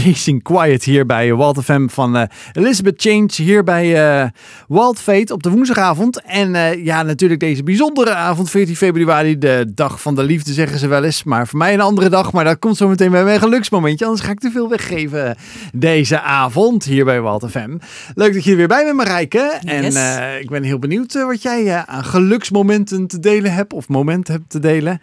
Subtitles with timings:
[0.00, 4.28] Chasing Quiet hier bij Walt FM van uh, Elizabeth Change hier bij uh,
[4.68, 6.22] Walt Fate op de woensdagavond.
[6.22, 10.78] En uh, ja, natuurlijk deze bijzondere avond, 14 februari, de dag van de liefde zeggen
[10.78, 11.24] ze wel eens.
[11.24, 14.04] Maar voor mij een andere dag, maar dat komt zo meteen bij mijn geluksmomentje.
[14.04, 15.36] Anders ga ik te veel weggeven
[15.72, 17.76] deze avond hier bij Walt FM.
[18.14, 19.58] Leuk dat je er weer bij bent Marijke.
[19.60, 19.94] Yes.
[19.94, 24.50] En ik ben heel benieuwd wat jij aan geluksmomenten te delen hebt of momenten hebt
[24.50, 25.00] te delen.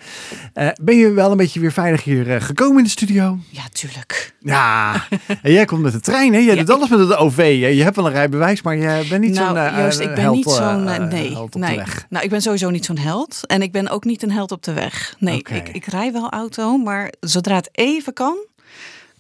[0.82, 3.38] ben je wel een beetje weer veilig hier gekomen in de studio?
[3.50, 4.36] Ja, tuurlijk.
[4.40, 4.87] Ja,
[5.42, 6.40] en jij komt met de trein, hè?
[6.40, 7.58] Jij Ja, doet alles met het OV.
[7.76, 10.24] Je hebt wel een rijbewijs, maar je bent niet nou, zo'n uh, Joost, ik ben
[10.24, 10.88] held, niet zo'n...
[10.88, 11.70] eh, eh, nee, held op nee.
[11.70, 12.06] de weg.
[12.10, 13.40] Nou, ik ben sowieso niet zo'n held.
[13.48, 15.16] En ik ben ook niet een held op de weg.
[15.20, 18.38] Nee, ik, ik rij wel auto, maar zodra het even kan,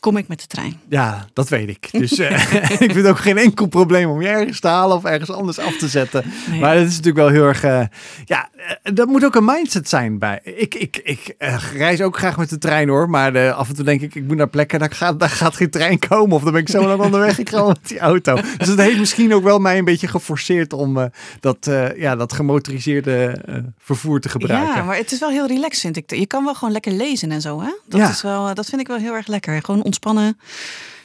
[0.07, 0.79] kom ik met de trein.
[0.89, 1.89] Ja, dat weet ik.
[1.91, 5.03] Dus eh, ik vind het ook geen enkel probleem om je ergens te halen of
[5.03, 6.23] ergens anders af te zetten.
[6.49, 6.59] Nee.
[6.59, 7.63] Maar het is natuurlijk wel heel erg...
[7.63, 7.81] eh,
[8.25, 8.49] ja,
[8.83, 10.39] eh, dat moet ook een mindset zijn bij...
[10.43, 11.35] Ik, ik, ik
[11.73, 14.38] reis ook graag met de trein hoor, maar af en toe denk ik, ik moet
[14.38, 16.35] naar plekken, daar gaat, daar gaat geen trein komen.
[16.35, 18.35] Of dan ben ik zo lang onderweg, ik ga met die auto.
[18.58, 23.41] Dus het heeft misschien ook wel mij een beetje geforceerd om dat, ja, dat gemotoriseerde
[23.80, 24.75] vervoer te gebruiken.
[24.75, 26.16] Ja, maar het is wel heel relaxed, vind ik.
[26.16, 27.69] Je kan wel gewoon lekker lezen en zo, hè?
[27.88, 28.09] Dat, Ja.
[28.09, 29.61] is wel, dat vind ik wel heel erg lekker.
[29.63, 30.38] Gewoon ontspannen.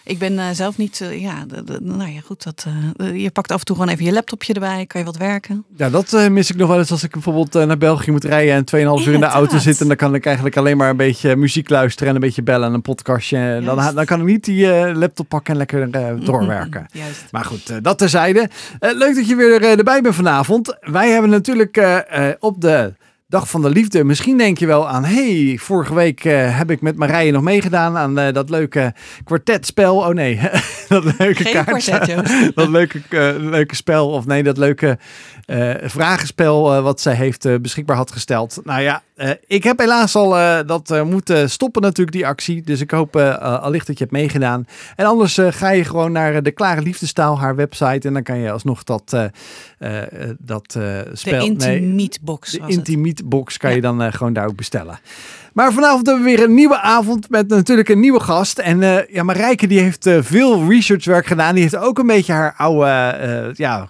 [0.05, 1.45] Ik ben eh, zelf niet, eh, ja,
[1.81, 2.45] nou ja, goed.
[2.45, 5.17] Dat, eh, je pakt af en toe gewoon even je laptopje erbij, kan je wat
[5.17, 5.65] werken.
[5.77, 8.65] Ja, dat mis ik nog wel eens als ik bijvoorbeeld naar België moet rijden en
[8.65, 9.81] 2,5 uur in de auto zit.
[9.81, 12.69] En dan kan ik eigenlijk alleen maar een beetje muziek luisteren en een beetje bellen
[12.69, 13.37] en een podcastje.
[13.37, 15.91] En Dan, dan kan ik niet die laptop pakken en lekker
[16.25, 16.87] doorwerken.
[16.93, 17.25] Juist.
[17.31, 18.51] Maar goed, dat terzijde.
[18.81, 20.77] Leuk dat je weer erbij bent vanavond.
[20.81, 22.05] Wij hebben natuurlijk
[22.39, 22.95] op de
[23.33, 24.05] Dag van de Liefde.
[24.05, 27.97] Misschien denk je wel aan, hey, vorige week eh, heb ik met Marije nog meegedaan
[27.97, 29.97] aan eh, dat leuke kwartetspel.
[29.97, 30.41] Oh nee,
[30.89, 32.55] dat leuke Geen kaart.
[32.55, 34.99] dat leuke, eh, leuke spel, of nee, dat leuke
[35.83, 38.61] vragenspel wat zij heeft beschikbaar had gesteld.
[38.65, 42.63] Nou ja, eh, ik heb helaas al eh, dat eh, moeten stoppen natuurlijk, die actie.
[42.63, 44.67] Dus ik hoop allicht dat je hebt meegedaan.
[44.97, 48.09] En anders ga je gewoon naar de Klare Liefdestaal, haar website.
[48.09, 49.17] En dan kan je alsnog dat,
[50.39, 51.45] dat De spel...
[51.45, 52.77] Intimiet box de was het.
[52.77, 54.99] Intimiet box kan je dan gewoon daar ook bestellen.
[55.53, 58.59] Maar vanavond hebben we weer een nieuwe avond met natuurlijk een nieuwe gast.
[58.59, 61.55] En ja, Marijke die heeft veel researchwerk gedaan.
[61.55, 63.89] Die heeft ook een beetje haar oude ja,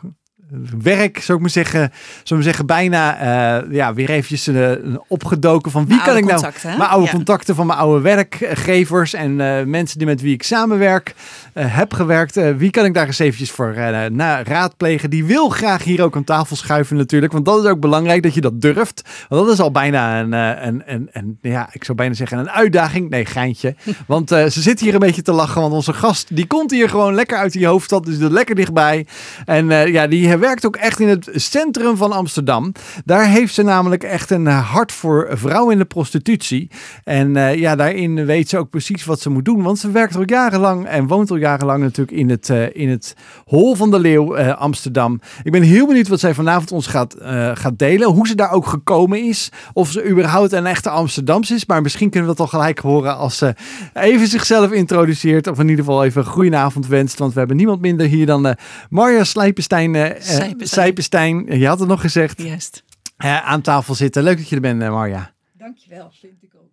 [0.82, 4.70] werk, zou ik maar zeggen, zou ik maar zeggen bijna eh, ja, weer eventjes eh,
[5.08, 6.44] opgedoken van wie kan ik nou...
[6.44, 6.76] hè?
[6.76, 7.12] Mijn oude Ja.
[7.12, 11.14] contacten van mijn oude werkgevers en eh, mensen die met wie ik samenwerk,
[11.58, 12.56] heb gewerkt.
[12.56, 13.74] Wie kan ik daar eens eventjes voor
[14.10, 15.10] na raadplegen?
[15.10, 17.32] Die wil graag hier ook aan tafel schuiven natuurlijk.
[17.32, 19.02] Want dat is ook belangrijk dat je dat durft.
[19.28, 22.50] Want dat is al bijna een, een, een, een ja, ik zou bijna zeggen een
[22.50, 23.10] uitdaging.
[23.10, 23.74] Nee, geintje.
[24.06, 25.60] Want ze zit hier een beetje te lachen.
[25.60, 28.04] Want onze gast, die komt hier gewoon lekker uit die hoofdstad.
[28.04, 29.06] Dus er lekker dichtbij.
[29.44, 32.72] En ja, die eh, werkt ook echt in het centrum van Amsterdam.
[33.04, 36.70] Daar heeft ze namelijk echt een hart voor vrouwen in de prostitutie.
[37.04, 39.62] En eh, ja, daarin weet ze ook precies wat ze moet doen.
[39.62, 43.14] Want ze werkt al jarenlang en woont al jarenlang natuurlijk in het, eh, in het
[43.44, 45.20] Hol van de Leeuw eh, Amsterdam.
[45.42, 47.16] Ik ben heel benieuwd wat zij vanavond ons gaat,
[47.54, 48.08] gaat delen.
[48.08, 49.50] Hoe ze daar ook gekomen is.
[49.72, 51.66] Of ze überhaupt een echte Amsterdamse is.
[51.66, 53.54] Maar misschien kunnen we dat al gelijk horen als ze
[53.94, 55.46] even zichzelf introduceert.
[55.46, 57.18] Of in ieder geval even een goedenavond wenst.
[57.18, 58.56] Want we hebben niemand minder hier dan
[58.90, 59.94] Marja Slijpenstein.
[60.32, 60.84] Eh, eh, Sijpenstein.
[60.84, 61.58] Sijpenstein.
[61.60, 62.42] Je had het nog gezegd.
[62.42, 62.84] Juist.
[63.16, 64.22] eh, aan tafel zitten.
[64.22, 65.34] Leuk dat je er bent, eh, Marja.
[65.52, 66.70] Dankjewel, vind ik ook.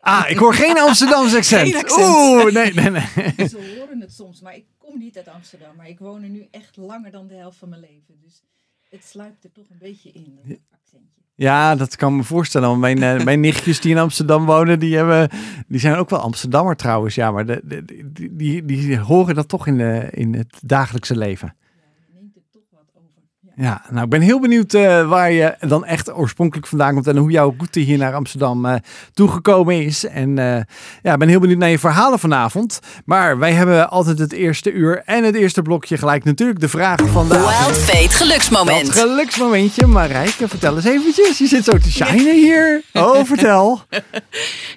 [0.00, 1.68] Ah, ik hoor geen Amsterdamse accent.
[1.68, 2.06] Geen accent.
[2.08, 3.48] Oeh, nee, nee, nee.
[3.48, 5.76] Ze horen het soms, maar ik kom niet uit Amsterdam.
[5.76, 8.14] Maar ik woon er nu echt langer dan de helft van mijn leven.
[8.24, 8.42] Dus
[8.90, 11.20] het sluipt er toch een beetje in, dat accentje.
[11.34, 12.68] Ja, dat kan me voorstellen.
[12.68, 15.28] Want mijn, eh, mijn nichtjes die in Amsterdam wonen, die, hebben,
[15.68, 17.14] die zijn ook wel Amsterdammer trouwens.
[17.14, 21.16] Ja, maar de, de- die, die, die horen dat toch in, de, in het dagelijkse
[21.16, 21.54] leven.
[21.58, 21.72] Ja,
[22.06, 23.22] je neemt er toch wat over.
[23.60, 23.82] Ja.
[23.90, 27.30] Nou, ik ben heel benieuwd eh, waar je dan echt oorspronkelijk vandaan komt en hoe
[27.30, 28.74] jouw route hier naar Amsterdam eh,
[29.12, 30.04] toegekomen is.
[30.04, 30.60] En eh,
[31.02, 32.80] ja, ik ben heel benieuwd naar je verhalen vanavond.
[33.04, 37.08] Maar wij hebben altijd het eerste uur en het eerste blokje gelijk natuurlijk de vragen
[37.08, 37.38] van de.
[37.38, 38.86] Wild Fate geluksmoment.
[38.86, 39.86] Dat geluksmomentje.
[39.86, 41.38] Marijke, vertel eens eventjes.
[41.38, 42.82] Je zit zo te shinen hier.
[42.92, 43.80] Oh, vertel.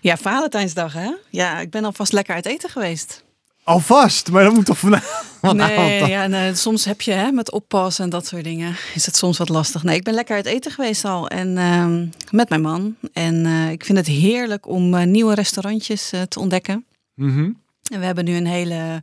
[0.02, 1.12] Ja, Valentijnsdag, hè?
[1.30, 3.24] Ja, ik ben alvast lekker uit eten geweest.
[3.64, 8.00] Alvast, maar dat moet toch vanavond Nee, ja, nee, soms heb je hè, met oppas
[8.00, 9.84] en dat soort dingen, is het soms wat lastig.
[9.84, 12.96] Nee, ik ben lekker uit eten geweest al en ehm, met mijn man.
[13.14, 16.86] En eh, ik vind het heerlijk om eh, nieuwe restaurantjes eh, te ontdekken.
[17.14, 17.50] Mhm.
[17.92, 19.02] En we hebben nu een hele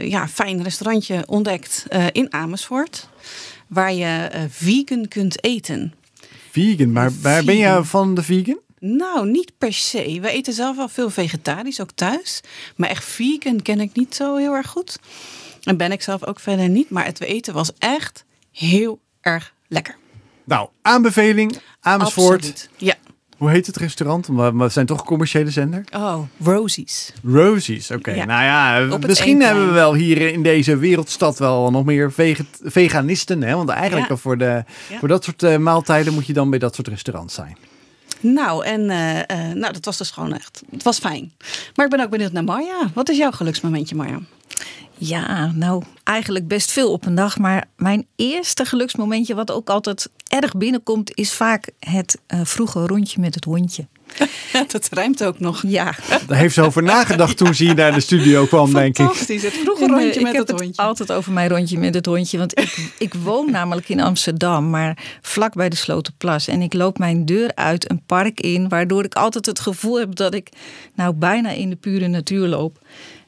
[0.00, 3.08] ja, fijn restaurantje ontdekt in Amersfoort,
[3.66, 5.94] waar je vegan kunt eten.
[6.50, 8.58] Vegan, maar waar ben je van de vegan?
[8.84, 10.18] Nou, niet per se.
[10.20, 12.40] We eten zelf wel veel vegetarisch, ook thuis.
[12.76, 14.98] Maar echt vegan ken ik niet zo heel erg goed.
[15.62, 16.90] En ben ik zelf ook verder niet.
[16.90, 19.96] Maar het eten was echt heel erg lekker.
[20.44, 22.34] Nou, aanbeveling, Amersfoort.
[22.36, 22.68] Absoluut.
[22.76, 22.94] Ja.
[23.36, 24.28] Hoe heet het restaurant?
[24.28, 25.84] Maar we zijn toch een commerciële zender?
[25.94, 27.12] Oh, Rosie's.
[27.24, 28.10] Rosie's, oké.
[28.12, 28.24] Ja.
[28.24, 32.12] Nou ja, misschien hebben we wel hier in deze wereldstad wel nog meer
[32.62, 33.42] veganisten.
[33.42, 33.54] Hè?
[33.54, 34.16] Want eigenlijk Ja.
[34.16, 34.98] voor, de, Ja.
[34.98, 37.56] voor dat soort eh, maaltijden moet je dan bij dat soort restaurants zijn.
[38.22, 40.62] Nou, en eh, eh, nou, dat was dus gewoon echt.
[40.70, 41.32] Het was fijn.
[41.74, 42.90] Maar ik ben ook benieuwd naar Marja.
[42.94, 44.20] Wat is jouw geluksmomentje, Marja?
[45.04, 47.38] Ja, nou, eigenlijk best veel op een dag.
[47.38, 53.20] Maar mijn eerste geluksmomentje, wat ook altijd erg binnenkomt, is vaak het eh, vroege rondje
[53.20, 53.86] met het hondje.
[54.72, 55.62] dat rijmt ook nog.
[55.66, 55.94] Ja,
[56.26, 59.04] Daar heeft ze over nagedacht toen ze hier naar de studio kwam, denk ik.
[59.06, 59.42] Fantastisch.
[59.42, 60.82] Het vroege En, rondje ik met heb het hondje.
[60.82, 62.38] altijd over mijn rondje met het hondje.
[62.38, 66.48] Want ik, ik woon namelijk in Amsterdam, maar vlak bij de Slotenplas.
[66.48, 70.14] En ik loop mijn deur uit een park in, waardoor ik altijd het gevoel heb
[70.14, 70.48] dat ik
[70.94, 72.78] nou bijna in de pure natuur loop.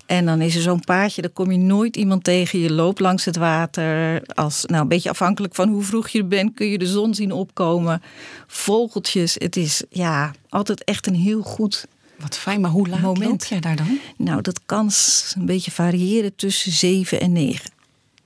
[0.07, 2.59] En dan is er zo'n paadje, daar kom je nooit iemand tegen.
[2.59, 4.23] Je loopt langs het water.
[4.35, 7.15] Als, nou, een beetje afhankelijk van hoe vroeg je er bent, kun je de zon
[7.15, 8.03] zien opkomen.
[8.47, 9.37] Vogeltjes.
[9.39, 11.87] Het is ja, altijd echt een heel goed
[12.17, 13.31] Wat fijn, maar hoe laat Moment.
[13.31, 13.99] loop jij daar dan?
[14.17, 14.91] nou, dat kan
[15.37, 17.71] een beetje variëren tussen 7 en 9.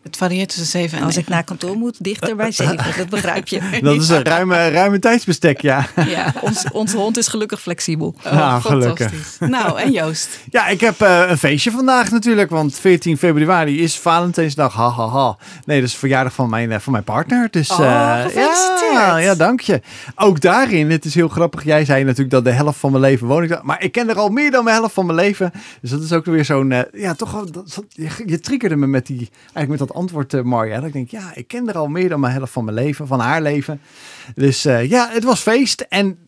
[0.03, 1.33] Het varieert tussen 7 en Als ik 9.
[1.33, 2.77] naar kantoor moet, dichter bij 7.
[2.97, 3.61] Dat begrijp je.
[3.83, 5.87] Dat is een ruime, ruime tijdsbestek, ja.
[6.07, 8.15] Ja, ons, onze hond is gelukkig flexibel.
[8.27, 9.11] Oh, Nou, gelukkig.
[9.11, 9.49] fantastisch.
[9.49, 10.29] Nou, en Joost?
[10.51, 14.75] Ja, ik heb eh, een feestje vandaag natuurlijk, want 14 februari is Valentijnsdag.
[14.75, 15.37] Ha, ha, ha.
[15.65, 17.49] Nee, dat is de verjaardag van mijn, eh, van mijn partner.
[17.51, 18.93] Dus, Oh, eh, gefeliciteerd.
[18.93, 19.81] Ja, ja, dank je.
[20.15, 21.65] Ook daarin, het is heel grappig.
[21.65, 23.61] Jij zei natuurlijk dat de helft van mijn leven woon ik daar.
[23.65, 25.53] Maar ik ken er al meer dan mijn helft van mijn leven.
[25.81, 29.29] Dus dat is ook weer zo'n, ja, toch dat- je, je triggerde me met die,
[29.43, 30.77] eigenlijk met dat antwoord, eh Marja.
[30.77, 33.07] Dat ik denk, ja, ik ken er al meer dan mijn helft van mijn leven,
[33.07, 33.81] van haar leven.
[34.35, 36.19] Dus eh, ja, het was feest en...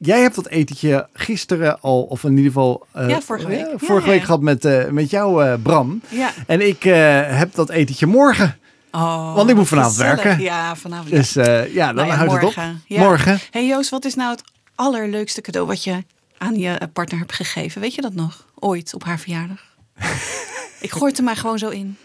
[0.00, 3.58] Jij hebt dat etentje gisteren al, of in ieder geval eh, Ja, vorige week.
[3.58, 4.24] ja, Ja, vorige ja, week ja.
[4.26, 6.02] gehad met, eh, met jou, Bram.
[6.08, 6.30] Ja.
[6.46, 8.58] En ik heb dat etentje morgen.
[8.92, 10.22] Oh, Want ik moet vanavond gezellig.
[10.22, 10.42] werken.
[10.42, 11.10] Ja, vanavond.
[11.10, 11.32] Dus
[11.72, 12.56] ja, dan Nou houdt het op.
[12.88, 13.38] Morgen.
[13.50, 14.42] Hey Joost, wat is nou het
[14.74, 16.04] allerleukste cadeau wat je
[16.38, 17.80] aan je partner hebt gegeven?
[17.80, 18.44] Weet je dat nog?
[18.58, 19.67] Ooit op haar verjaardag?
[20.86, 21.96] ik gooi het er maar gewoon zo in.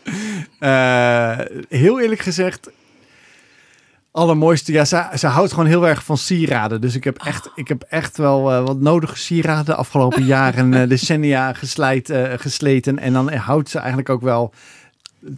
[0.59, 2.69] Eh, heel eerlijk gezegd,
[4.13, 4.71] allermooiste.
[4.71, 6.81] Ja, ze, ze houdt gewoon heel erg van sieraden.
[6.81, 10.73] Dus ik heb echt, ik heb echt wel eh, wat nodige sieraden de afgelopen jaren,
[10.73, 12.99] eh, decennia geslijt, eh, gesleten.
[12.99, 14.53] En dan houdt ze eigenlijk ook wel.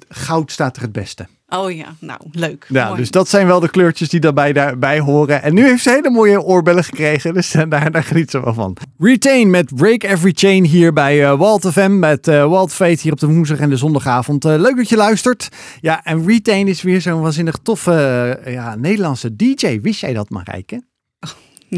[0.08, 1.28] Goud staat er het beste.
[1.48, 2.66] Oh ja, nou, leuk.
[2.70, 3.00] Ja, Mooi.
[3.00, 5.44] dus dat zijn wel de kleurtjes die daarbij, daarbij horen.
[5.44, 8.54] En nu heeft ze hele mooie oorbellen gekregen, dus eh, daar, daar geniet ze wel
[8.54, 8.78] van.
[8.98, 13.12] Retain met Break Every Chain hier bij eh, Walt FM, met eh, Walt Fate hier
[13.12, 14.44] op de woensdag en de zondagavond.
[14.44, 15.50] Leuk dat je luistert.
[15.82, 19.80] Ja, en Retain is weer zo'n waanzinnig toffe ja, Nederlandse DJ.
[19.82, 20.82] Wist jij dat, Marijke?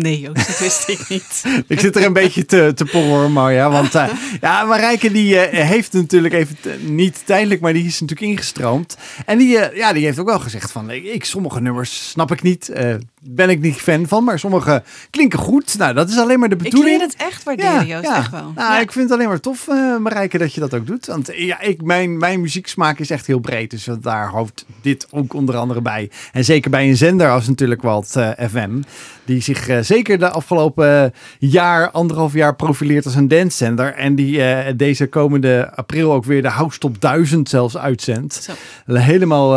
[0.02, 1.44] Nee Joost, dat wist ik niet.
[1.68, 3.70] Ik zit er een beetje te, te porren, Marja.
[3.70, 4.10] Want eh,
[4.42, 6.58] ja, Marijke die eh, heeft natuurlijk even,
[6.96, 8.98] niet tijdelijk, maar die is natuurlijk ingestroomd.
[9.26, 12.42] En die, eh, ja, die heeft ook wel gezegd van, ik, sommige nummers snap ik
[12.42, 12.72] niet,
[13.30, 15.78] ben ik niet fan van, maar sommige klinken goed.
[15.78, 16.98] Nou, dat is alleen maar de Ik bedoeling.
[16.98, 18.52] leer het echt waarderen, Joost, echt wel.
[18.56, 18.80] Nou, Ja.
[18.80, 21.06] ik vind het alleen maar tof, eh Marijke, dat je dat ook doet.
[21.06, 23.70] Want eh, ja, ik, mijn, mijn muzieksmaak is echt heel breed.
[23.72, 26.10] Dus daar hoort dit ook onder andere bij.
[26.32, 28.82] En zeker bij een zender als natuurlijk Walt eh, FM.
[29.26, 33.94] Die zich zeker de afgelopen jaar, anderhalf jaar profileert als een dancezender.
[33.94, 34.42] En die
[34.76, 38.34] deze komende april ook weer de House Top 1000 zelfs uitzendt.
[38.88, 38.94] Zo.
[38.94, 39.50] Helemaal,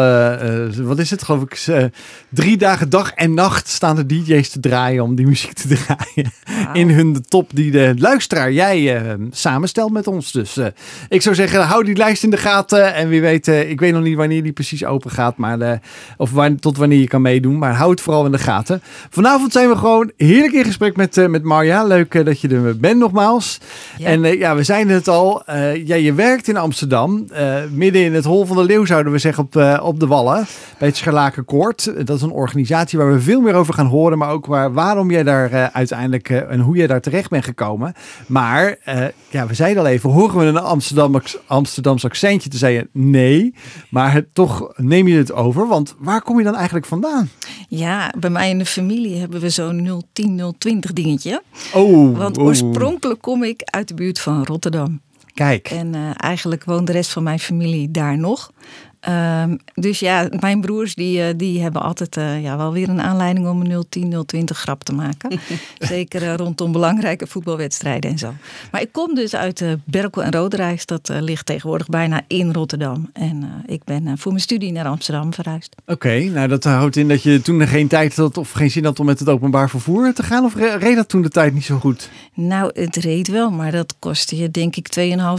[0.83, 1.89] wat is het geloof ik,
[2.29, 6.33] drie dagen dag en nacht staan de DJ's te draaien om die muziek te draaien.
[6.73, 10.33] In hun top die de luisteraar, jij eh, samenstelt met ons.
[10.33, 10.67] Dus eh,
[11.09, 12.95] ik zou zeggen, hou die lijst in de gaten.
[12.95, 15.37] En wie weet, eh, ik weet nog niet wanneer die precies open gaat.
[15.37, 15.81] Maar,
[16.17, 17.59] of waar, tot wanneer je kan meedoen.
[17.59, 18.83] Maar hou het vooral in de gaten.
[19.11, 21.85] Vanavond zijn we gewoon heerlijk in gesprek met, met Marja.
[21.85, 23.59] Leuk dat je er bent nogmaals.
[23.99, 24.07] Ja.
[24.07, 25.43] En ja, we zeiden het al.
[25.85, 27.27] ja, je werkt in Amsterdam.
[27.71, 30.47] midden in het Hol van de Leeuw zouden we zeggen op, op de Wallen.
[30.79, 32.07] Bij het Scharlakenkoord.
[32.07, 34.19] Dat is een organisatie waar we veel meer over gaan horen.
[34.19, 37.45] Maar ook waar, waarom jij daar eh, uiteindelijk eh, en hoe jij daar terecht bent
[37.45, 37.95] gekomen.
[38.27, 40.11] Maar eh, ja, we zeiden al even.
[40.11, 42.89] Horen we een Amsterdam, Amsterdams accentje te zeggen?
[42.93, 43.55] Nee.
[43.89, 45.67] Maar het, toch neem je het over.
[45.67, 47.31] Want waar kom je dan eigenlijk vandaan?
[47.69, 51.43] Ja, bij mij in de familie hebben we zo'n 010, 020 dingetje.
[51.75, 52.45] Oh, Want oh.
[52.45, 55.01] oorspronkelijk kom ik uit de buurt van Rotterdam.
[55.35, 55.71] Kijk.
[55.71, 58.53] En eigenlijk woont de rest van mijn familie daar nog.
[59.01, 63.01] Ehm, dus ja, mijn broers die, eh, die hebben altijd eh, ja, wel weer een
[63.01, 65.41] aanleiding om een 010, 020 grap te maken.
[65.79, 68.35] Zeker eh, rondom belangrijke voetbalwedstrijden en zo.
[68.71, 70.87] Maar ik kom dus uit Berkel en Roderijs.
[70.87, 73.11] Dat ligt tegenwoordig bijna in Rotterdam.
[73.13, 75.77] En ik ben voor mijn studie naar Amsterdam verhuisd.
[75.87, 79.01] Oké, nou dat houdt in dat je toen geen tijd had of geen zin had
[79.01, 80.45] om met het openbaar vervoer te gaan.
[80.45, 82.11] Of re- reed dat toen de tijd niet zo goed?
[82.35, 84.89] Nou, het reed wel, maar dat kostte je denk ik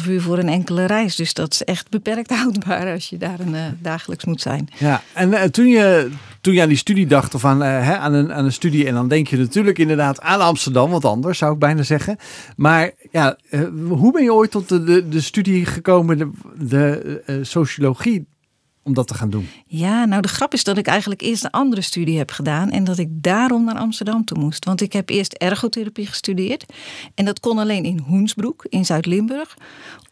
[0.01, 1.15] 2,5 uur voor een enkele reis.
[1.15, 4.69] Dus dat is echt beperkt houdbaar als je daar een, eh, dagelijks moet zijn.
[4.77, 6.09] Ja, en eh, toen je
[6.41, 8.87] toen je aan die studie dacht of aan, hè, aan, een, aan een studie.
[8.87, 12.17] En dan denk je natuurlijk inderdaad aan Amsterdam, wat anders zou ik bijna zeggen.
[12.55, 13.37] Maar ja,
[13.87, 16.29] hoe ben je ooit tot de, de, de studie gekomen, de,
[16.67, 18.27] de sociologie?
[18.83, 19.49] Om dat te gaan doen?
[19.65, 22.83] Ja, nou de grap is dat ik eigenlijk eerst een andere studie heb gedaan en
[22.83, 24.65] dat ik daarom naar Amsterdam toe moest.
[24.65, 26.65] Want ik heb eerst ergotherapie gestudeerd
[27.15, 29.57] en dat kon alleen in Hoensbroek in Zuid-Limburg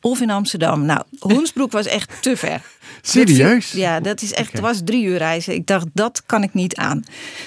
[0.02, 0.86] of in Amsterdam.
[0.86, 2.62] Nou, Hoensbroek was echt te ver.
[3.02, 3.72] Serieus?
[3.72, 5.54] ja, dat is echt, was drie uur reizen.
[5.54, 7.04] Ik dacht, dat kan ik niet aan.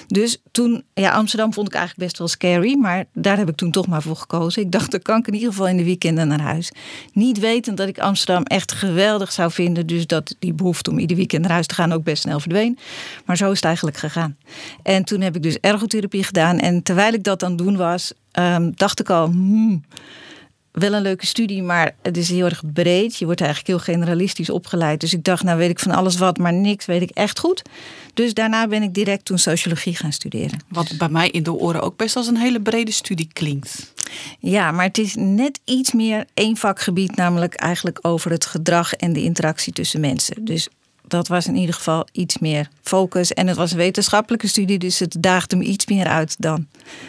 [0.07, 3.71] Dus toen, ja, Amsterdam vond ik eigenlijk best wel scary, maar daar heb ik toen
[3.71, 4.63] toch maar voor gekozen.
[4.63, 6.73] Ik dacht, dan kan ik in ieder geval in de weekenden naar huis.
[7.13, 11.17] Niet wetend dat ik Amsterdam echt geweldig zou vinden, dus dat die behoefte om ieder
[11.17, 12.79] weekend naar huis te gaan ook best snel verdween.
[13.25, 14.37] Maar zo is het eigenlijk gegaan.
[14.83, 18.13] En toen heb ik dus ergotherapie gedaan en terwijl ik dat aan het doen was,
[18.31, 19.83] ehm, dacht ik al, hmm,
[20.73, 23.17] wel een leuke studie, maar het is heel erg breed.
[23.17, 25.01] Je wordt eigenlijk heel generalistisch opgeleid.
[25.01, 27.63] Dus ik dacht, nou weet ik van alles wat, maar niks weet ik echt goed.
[28.15, 30.59] Dus daarna ben ik direct toen sociologie gaan studeren.
[30.69, 33.93] Wat bij mij in de oren ook best als een hele brede studie klinkt.
[34.39, 39.13] Ja, maar het is net iets meer één vakgebied, namelijk eigenlijk over het gedrag en
[39.13, 40.45] de interactie tussen mensen.
[40.45, 40.69] Dus
[41.13, 43.33] dat was in ieder geval iets meer focus.
[43.33, 46.67] En het was een wetenschappelijke studie, dus het daagde me iets meer uit dan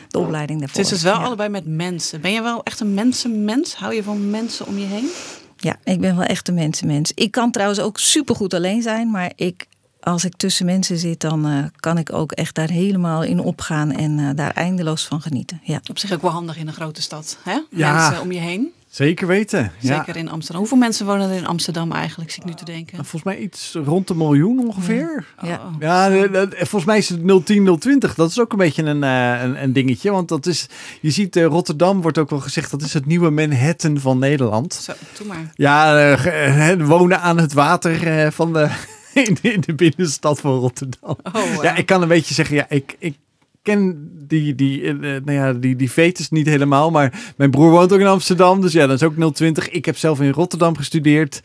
[0.08, 0.78] de opleiding daarvoor.
[0.78, 2.22] Het is dus wel allebei met mensen.
[2.22, 3.76] Ben je wel echt een mensenmens?
[3.76, 5.10] Hou je van mensen om je heen?
[5.58, 7.12] Ja, ik ben wel echt een mensenmens.
[7.16, 9.68] Ik kan trouwens ook supergoed alleen zijn, maar ik,
[10.00, 13.92] als ik tussen mensen zit, dan uh, kan ik ook echt daar helemaal in opgaan
[13.92, 15.62] en uh, daar eindeloos van genieten.
[15.64, 15.80] Ja.
[15.90, 17.60] Op zich ook wel handig in een grote stad, hè?
[17.70, 17.94] Ja.
[17.94, 18.72] Mensen om je heen.
[18.94, 19.72] Zeker weten.
[19.82, 20.60] Zeker in Amsterdam.
[20.60, 22.96] Hoeveel mensen wonen er in Amsterdam eigenlijk, zit ik nu te denken?
[22.96, 25.28] Nou, volgens mij iets rond een miljoen ongeveer.
[25.42, 26.44] Ja, ja oh.
[26.52, 28.16] volgens mij is het 010, 020.
[28.16, 30.12] Dat is ook een beetje een, eh, een, een, dingetje.
[30.12, 30.68] Want dat is,
[31.02, 34.74] je ziet, uh, Rotterdam wordt ook wel gezegd, dat is het nieuwe Manhattan van Nederland.
[34.74, 35.52] Zo, doe maar.
[35.56, 38.70] Ja, uh, wonen aan het water van de...
[39.14, 41.18] In de, in de, binnenstad van Rotterdam.
[41.34, 43.16] Oh, Ja, ik kan een beetje zeggen, ja, ik, ik
[43.64, 46.92] ken die, die, uh, nou ja, die, die fetus niet helemaal.
[46.92, 48.62] Maar mijn broer woont ook in Amsterdam.
[48.62, 49.70] Dus ja, dat is ook 020.
[49.70, 51.42] Ik heb zelf in Rotterdam gestudeerd.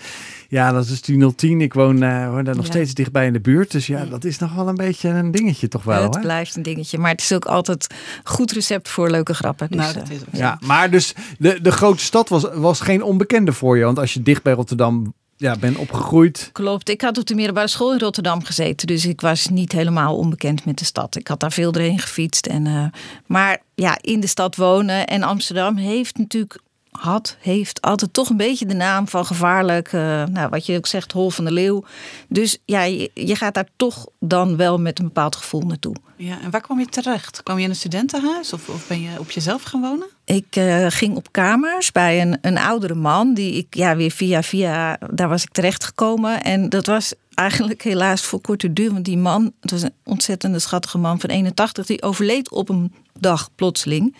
[0.48, 1.60] Ja, dat is die 010.
[1.60, 3.70] Ik woon, uh, woon daar nog steeds dichtbij in de buurt.
[3.70, 6.02] Dus ja, dat is nog wel een beetje een dingetje toch wel.
[6.02, 6.20] het hè?
[6.20, 6.98] blijft een dingetje.
[6.98, 7.94] Maar het is ook altijd
[8.24, 9.68] goed recept voor leuke grappen.
[9.68, 13.52] Dus, nou, dat is ja, maar dus de, de grote stad was, was geen onbekende
[13.52, 13.84] voor je.
[13.84, 16.50] Want als je dicht bij Rotterdam ja, ben opgegroeid.
[16.52, 16.88] Klopt.
[16.88, 18.86] Ik had op de middelbare school in Rotterdam gezeten.
[18.86, 21.16] Dus ik was niet helemaal onbekend met de stad.
[21.16, 22.46] Ik had daar veel doorheen gefietst.
[22.46, 22.84] En, uh,
[23.26, 25.06] maar ja, in de stad wonen.
[25.06, 26.58] En Amsterdam heeft natuurlijk
[26.90, 29.92] had, heeft altijd toch een beetje de naam van gevaarlijk.
[29.92, 31.84] Uh, nou, wat je ook zegt, hol van de leeuw.
[32.28, 35.94] Dus ja, je, je, gaat daar toch dan wel met een bepaald gevoel naartoe.
[36.16, 37.42] Ja, en waar kwam je terecht?
[37.42, 40.06] Kwam je in een studentenhuis of, of ben je op jezelf gaan wonen?
[40.24, 43.34] Ik uh, ging op kamers bij een, een oudere man.
[43.34, 46.42] Die ik ja, weer via via, daar was ik terecht gekomen.
[46.42, 48.92] En dat was eigenlijk helaas voor korte duur.
[48.92, 52.92] Want die man, het was een ontzettende schattige man van 81, die overleed op een
[53.12, 54.16] dag plotseling.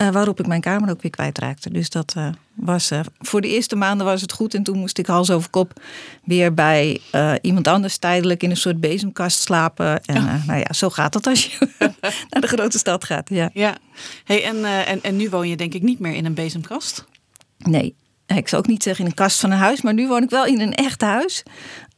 [0.00, 1.70] Uh, waarop ik mijn kamer ook weer kwijtraakte.
[1.70, 4.54] Dus dat uh, was uh, voor de eerste maanden was het goed.
[4.54, 5.80] En toen moest ik hals over kop
[6.24, 7.00] weer bij
[7.40, 10.04] iemand anders tijdelijk in een soort bezemkast slapen.
[10.04, 11.68] En nou ja, zo gaat het als je
[12.30, 13.28] naar de grote stad gaat.
[13.28, 13.50] Ja.
[13.52, 13.76] ja.
[14.24, 17.04] Hey, en, en, en nu woon je denk ik niet meer in een bezemkast?
[17.58, 17.94] Nee,
[18.26, 20.30] ik zou ook niet zeggen in een kast van een huis, maar nu woon ik
[20.30, 21.42] wel in een echt huis.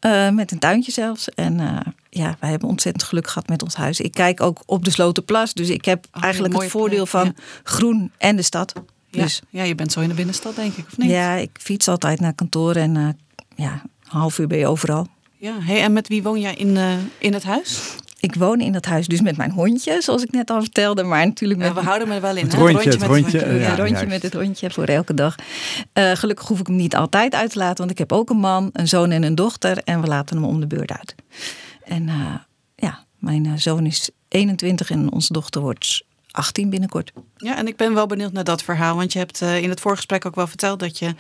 [0.07, 1.29] Uh, met een tuintje zelfs.
[1.29, 1.79] En uh,
[2.11, 4.01] ja, wij hebben ontzettend geluk gehad met ons huis.
[4.01, 5.55] Ik kijk ook op de Slotenplas.
[5.55, 7.33] Dus ik heb oh, eigenlijk het voordeel van ja.
[7.63, 8.73] groen en de stad.
[9.11, 9.23] Ja.
[9.23, 11.11] Dus, ja, je bent zo in de binnenstad, denk ik, of niet?
[11.11, 13.09] Ja, ik fiets altijd naar kantoor en uh,
[13.57, 15.07] ja, een half uur ben je overal.
[15.37, 16.79] Ja, hey, en met wie woon jij in,
[17.19, 17.97] in het huis?
[18.21, 21.03] Ik woon in dat huis dus met mijn hondje, zoals ik net al vertelde.
[21.03, 21.69] Maar natuurlijk met...
[21.69, 22.45] Ja, we houden me wel in.
[22.45, 25.35] Het rondje, het rondje, het rondje, rondje met het hondje voor elke dag.
[25.95, 27.77] Uh, gelukkig hoef ik hem niet altijd uit te laten.
[27.77, 29.79] Want ik heb ook een man, een zoon en een dochter.
[29.85, 31.15] En we laten hem om de beurt uit.
[31.85, 32.35] En uh,
[32.75, 37.13] ja, mijn uh, zoon is 21 en onze dochter wordt 18 binnenkort.
[37.37, 38.97] Ja, en ik ben wel benieuwd naar dat verhaal.
[38.97, 41.15] Want je hebt in het voorgesprek ook wel verteld dat je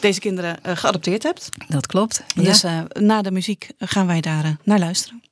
[0.00, 1.50] deze kinderen geadopteerd hebt.
[1.68, 2.24] Dat klopt.
[2.34, 5.22] Dus na de muziek gaan wij daar naar luisteren.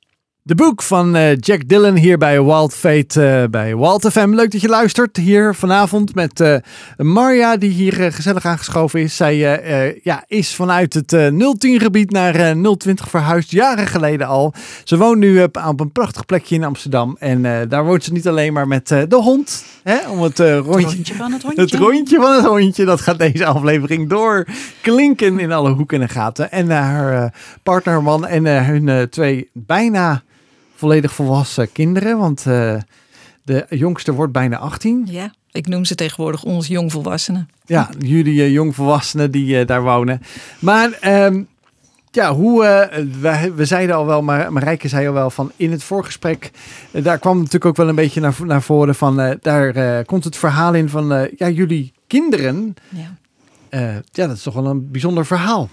[0.47, 4.29] De boek van uh, Jack Dillon hier bij Wild Fate uh, bij Wild FM.
[4.29, 6.55] Leuk dat je luistert hier vanavond met uh,
[6.97, 9.15] Marja die hier gezellig aangeschoven is.
[9.15, 9.37] Zij
[10.03, 11.07] ja, is vanuit het
[11.57, 14.53] 010 gebied naar 020 verhuisd, jaren geleden al.
[14.83, 17.15] Ze woont nu op, op een prachtig plekje in Amsterdam.
[17.19, 19.65] En daar woont ze niet alleen maar met de hond.
[19.83, 21.61] Hè, om het, rondje, het rondje van het hondje.
[21.61, 22.85] Het rondje van het hondje.
[22.85, 24.47] Dat gaat deze aflevering door
[24.81, 26.51] klinken in alle hoeken en gaten.
[26.51, 30.23] En haar partner, man en hun twee bijna
[30.77, 32.17] volledig volwassen kinderen.
[32.17, 32.75] Want uh,
[33.43, 35.07] de jongste wordt bijna 18.
[35.09, 37.49] Ja, ik noem ze tegenwoordig ons jongvolwassenen.
[37.65, 40.21] Ja, jullie uh, jongvolwassenen die uh, daar wonen.
[40.59, 41.47] Maar um,
[42.17, 45.71] ja, hoe, eh, we, we zeiden al wel, maar Marijke zei al wel van in
[45.71, 46.51] het voorgesprek,
[46.91, 50.05] eh, daar kwam natuurlijk ook wel een beetje naar, naar voren van, eh, daar eh,
[50.05, 53.15] komt het verhaal in van, eh, ja, jullie kinderen, Ja,
[53.69, 55.69] eh, ja, dat is toch wel een bijzonder verhaal.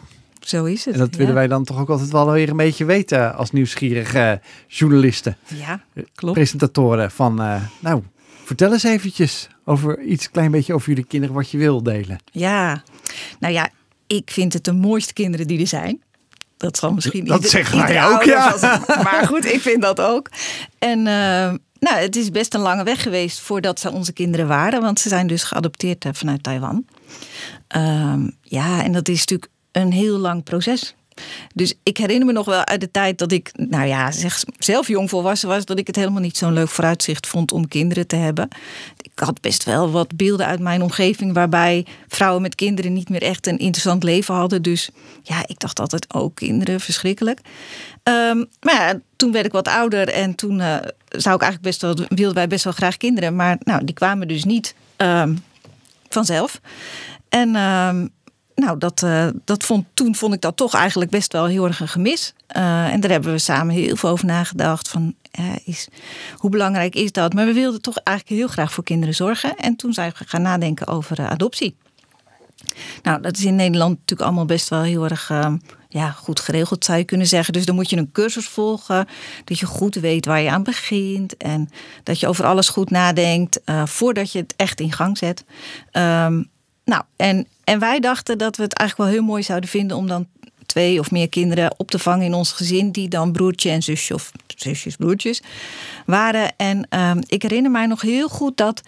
[0.49, 0.95] Zo is het.
[0.95, 1.19] En dat ja.
[1.19, 5.81] willen wij dan toch ook altijd wel weer een beetje weten als nieuwsgierige journalisten, Ja,
[6.15, 6.35] Klopt.
[6.35, 8.03] presentatoren van, eh, nou,
[8.45, 12.19] vertel eens eventjes over iets klein beetje over jullie kinderen wat je wil delen.
[12.33, 12.83] ja.
[13.41, 13.69] Nou ja,
[14.07, 16.03] ik vind het de mooiste kinderen die er zijn.
[16.57, 18.57] Dat zal misschien Dat ieder- zeggen wij ook, ja.
[19.03, 20.31] Maar goed, ik vind dat ook.
[20.79, 24.81] En eh, nou, het is best een lange weg geweest voordat ze onze kinderen waren.
[24.81, 26.85] Want ze zijn dus geadopteerd eh, vanuit Taiwan.
[27.69, 30.95] Ehm, ja, en dat is natuurlijk een heel lang proces.
[31.55, 34.89] Dus ik herinner me nog wel uit de tijd dat ik, nou ja, zeg, zelf
[34.89, 38.17] jong volwassen was, dat ik het helemaal niet zo'n leuk vooruitzicht vond om kinderen te
[38.17, 38.49] hebben.
[39.01, 43.23] Ik had best wel wat beelden uit mijn omgeving waarbij vrouwen met kinderen niet meer
[43.23, 44.63] echt een interessant leven hadden.
[44.63, 44.91] Dus
[45.23, 47.41] ja, ik dacht altijd, oh, kinderen, verschrikkelijk.
[48.03, 50.77] Ehm, maar ja, toen werd ik wat ouder en toen eh,
[51.09, 53.37] zou ik eigenlijk best wel, wilden wij best wel graag kinderen.
[53.37, 55.35] Maar nou, die kwamen dus niet ehm,
[56.09, 56.61] vanzelf.
[57.29, 58.07] En ehm,
[58.55, 61.81] nou, dat, eh, dat vond, toen vond ik dat toch eigenlijk best wel heel erg
[61.81, 62.35] een gemis.
[62.47, 64.89] Eh, en daar hebben we samen heel veel over nagedacht.
[64.89, 65.89] Van, eh, is,
[66.37, 67.33] hoe belangrijk is dat?
[67.33, 69.57] Maar we wilden toch eigenlijk heel graag voor kinderen zorgen.
[69.57, 71.77] En toen zijn we gaan nadenken over adoptie.
[73.03, 75.33] Nou, dat is in Nederland natuurlijk allemaal best wel heel erg
[75.89, 77.53] ja, goed geregeld, zou je kunnen zeggen.
[77.53, 79.09] Dus dan moet je een cursus volgen.
[79.45, 81.37] Dat je goed weet waar je aan begint.
[81.37, 81.71] En
[82.03, 85.45] dat je over alles goed nadenkt voordat je het echt in gang zet.
[85.91, 86.43] Ehm,
[86.85, 90.07] nou, en, en wij dachten dat we het eigenlijk wel heel mooi zouden vinden om
[90.07, 90.27] dan
[90.67, 94.15] twee of meer kinderen op te vangen in ons gezin, die dan broertje en zusje
[94.15, 95.43] of zusjes, broertjes
[96.07, 96.53] waren.
[96.57, 98.83] En ehm, ik herinner mij nog heel goed dat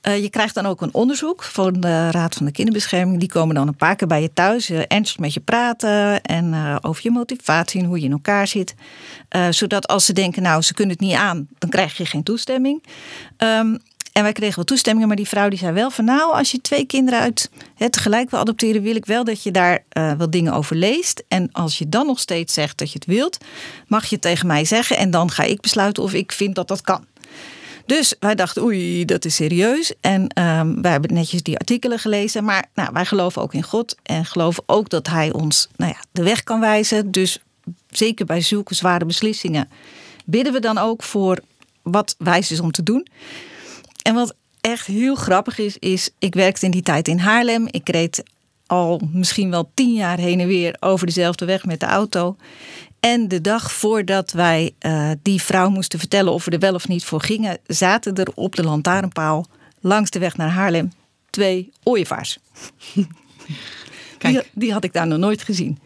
[0.00, 3.18] eh, je krijgt dan ook een onderzoek van de Raad van de Kinderbescherming.
[3.18, 6.54] Die komen dan een paar keer bij je thuis, eh, ernstig met je praten en
[6.54, 8.74] eh, over je motivatie en hoe je in elkaar zit.
[9.50, 12.84] Zodat als ze denken, nou, ze kunnen het niet aan, dan krijg je geen toestemming.
[13.36, 13.76] Ehm,
[14.12, 16.60] en wij kregen wel toestemmingen, maar die vrouw die zei wel van nou, als je
[16.60, 20.30] twee kinderen uit het tegelijk wil adopteren, wil ik wel dat je daar eh, wel
[20.30, 21.22] dingen over leest.
[21.28, 23.38] En als je dan nog steeds zegt dat je het wilt,
[23.86, 26.68] mag je het tegen mij zeggen en dan ga ik besluiten of ik vind dat
[26.68, 27.08] dat kan.
[27.86, 29.92] Dus wij dachten, oei, dat is serieus.
[30.00, 32.44] En ehm, wij hebben netjes die artikelen gelezen.
[32.44, 33.96] Maar nou, wij geloven ook in God.
[34.02, 37.10] En geloven ook dat Hij ons nou ja, de weg kan wijzen.
[37.10, 37.38] Dus
[37.90, 39.68] zeker bij zulke zware beslissingen
[40.24, 41.38] bidden we dan ook voor
[41.82, 43.06] wat wijs is om te doen.
[44.02, 47.66] En wat echt heel grappig is, is ik werkte in die tijd in Haarlem.
[47.70, 48.22] Ik reed
[48.66, 52.36] al misschien wel tien jaar heen en weer over dezelfde weg met de auto.
[53.00, 56.88] En de dag voordat wij eh, die vrouw moesten vertellen of we er wel of
[56.88, 59.46] niet voor gingen, zaten er op de lantaarnpaal
[59.80, 60.92] langs de weg naar Haarlem
[61.30, 62.38] twee ooievaars.
[64.18, 64.34] Kijk.
[64.34, 65.78] Die, die had ik daar nog nooit gezien.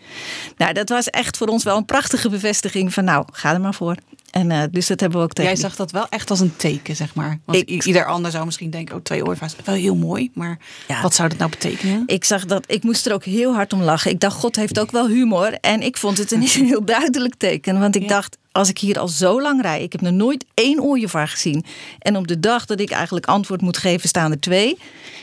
[0.57, 3.75] Nou, dat was echt voor ons wel een prachtige bevestiging van nou, ga er maar
[3.75, 3.97] voor.
[4.35, 6.57] En eh, dus dat hebben we ook tegen Jij zag dat wel echt als een
[6.57, 7.39] teken, zeg maar.
[7.45, 10.31] Want Ik- ieder ander zou misschien denken, oh, twee ooievaars, wel heel mooi.
[10.35, 11.03] Maar Ja.
[11.03, 12.03] wat zou dat nou betekenen?
[12.07, 14.11] Ik zag dat, ik moest er ook heel hard om lachen.
[14.11, 15.53] Ik dacht, God heeft ook wel humor.
[15.61, 17.81] En ik vond het een heel duidelijk teken.
[17.81, 18.09] Want ik Ja.
[18.09, 21.65] dacht, als ik hier al zo lang rij, ik heb nog nooit één ooievaar gezien.
[21.99, 24.79] En op de dag dat ik eigenlijk antwoord moet geven, staan er twee.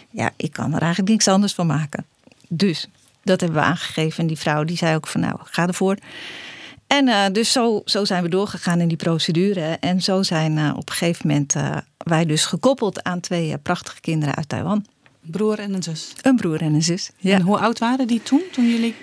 [0.10, 2.06] Ja, ik kan er eigenlijk niks anders van maken.
[2.48, 2.88] Dus
[3.24, 4.20] dat hebben we aangegeven.
[4.20, 5.98] En die vrouw die zei ook van, nou, ga ervoor.
[6.92, 9.78] En eh, dus zo, zo zijn we doorgegaan in die procedure.
[9.80, 14.02] En zo zijn eh, op een gegeven moment eh, wij dus gekoppeld aan twee prachtige
[14.02, 14.86] kinderen uit Taiwan.
[15.22, 16.14] Broer en een zus.
[16.22, 17.12] Een broer en een zus.
[17.18, 17.36] Ja.
[17.36, 18.42] En hoe oud waren die toen?
[18.52, 18.96] toen jullie,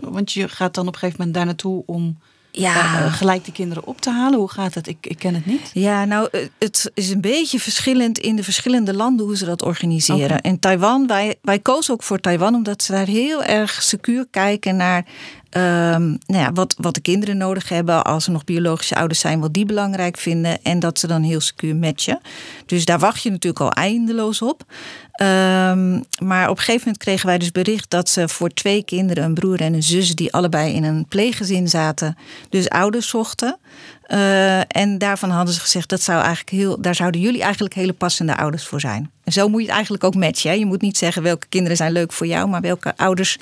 [0.00, 2.18] want je gaat dan op een gegeven moment daar naartoe om
[2.50, 3.08] Ja.
[3.10, 4.38] gelijk die kinderen op te halen.
[4.38, 4.86] Hoe gaat het?
[4.86, 5.70] Ik, ik ken het niet.
[5.72, 10.40] Ja, nou, het is een beetje verschillend in de verschillende landen hoe ze dat organiseren.
[10.40, 14.76] In Taiwan, wij, wij kozen ook voor Taiwan omdat ze daar heel erg secuur kijken
[14.76, 15.04] naar
[15.50, 18.04] ehm, nou ja, wat, wat de kinderen nodig hebben.
[18.04, 20.62] Als er nog biologische ouders zijn, wat die belangrijk vinden.
[20.62, 22.20] En dat ze dan heel secuur matchen.
[22.66, 24.64] Dus daar wacht je natuurlijk al eindeloos op.
[25.12, 29.24] Ehm, maar op een gegeven moment kregen wij dus bericht dat ze voor twee kinderen,
[29.24, 32.16] een broer en een zus, die allebei in een pleeggezin zaten,
[32.48, 33.58] dus ouders zochten.
[34.02, 37.92] Eh, en daarvan hadden ze gezegd dat zou eigenlijk heel, daar zouden jullie eigenlijk hele
[37.92, 39.10] passende ouders voor zijn.
[39.24, 40.50] En zo moet je het eigenlijk ook matchen.
[40.50, 40.56] Hè?
[40.56, 43.38] Je moet niet zeggen welke kinderen zijn leuk voor jou, maar welke ouders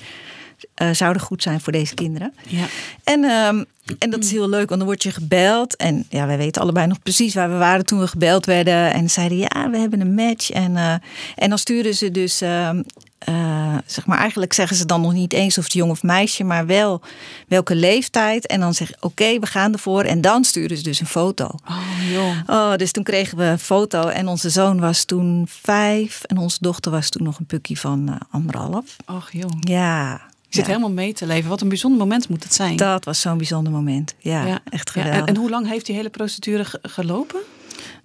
[0.74, 2.34] eh, zouden goed zijn voor deze kinderen.
[2.46, 2.66] Ja.
[3.04, 3.64] En, ehm,
[3.98, 5.76] en dat is heel leuk, want dan word je gebeld.
[5.76, 8.92] En ja, wij weten allebei nog precies waar we waren toen we gebeld werden.
[8.92, 10.50] En zeiden, ja, we hebben een match.
[10.50, 10.94] En, eh,
[11.36, 12.82] en dan sturen ze dus, ehm,
[13.18, 16.44] eh, zeg maar, eigenlijk zeggen ze dan nog niet eens of het jong of meisje,
[16.44, 17.00] maar wel
[17.48, 18.46] welke leeftijd.
[18.46, 20.02] En dan zeggen, oké, we gaan ervoor.
[20.02, 21.44] En dan sturen ze dus een foto.
[21.44, 22.36] Oh joh.
[22.46, 24.08] Oh, dus toen kregen we een foto.
[24.08, 26.22] En onze zoon was toen vijf.
[26.22, 28.96] En onze dochter was toen nog een pukkie van eh, anderhalf.
[29.06, 29.50] Och joh.
[29.60, 30.70] Ja, Ik zit Ja.
[30.70, 31.48] helemaal mee te leven.
[31.50, 32.76] Wat een bijzonder moment moet het zijn.
[32.76, 34.14] Dat was zo'n bijzonder moment.
[34.18, 34.60] Ja, Ja.
[34.70, 35.20] echt Ja, geweldig.
[35.20, 37.40] en, en hoe lang heeft die hele procedure ge- gelopen?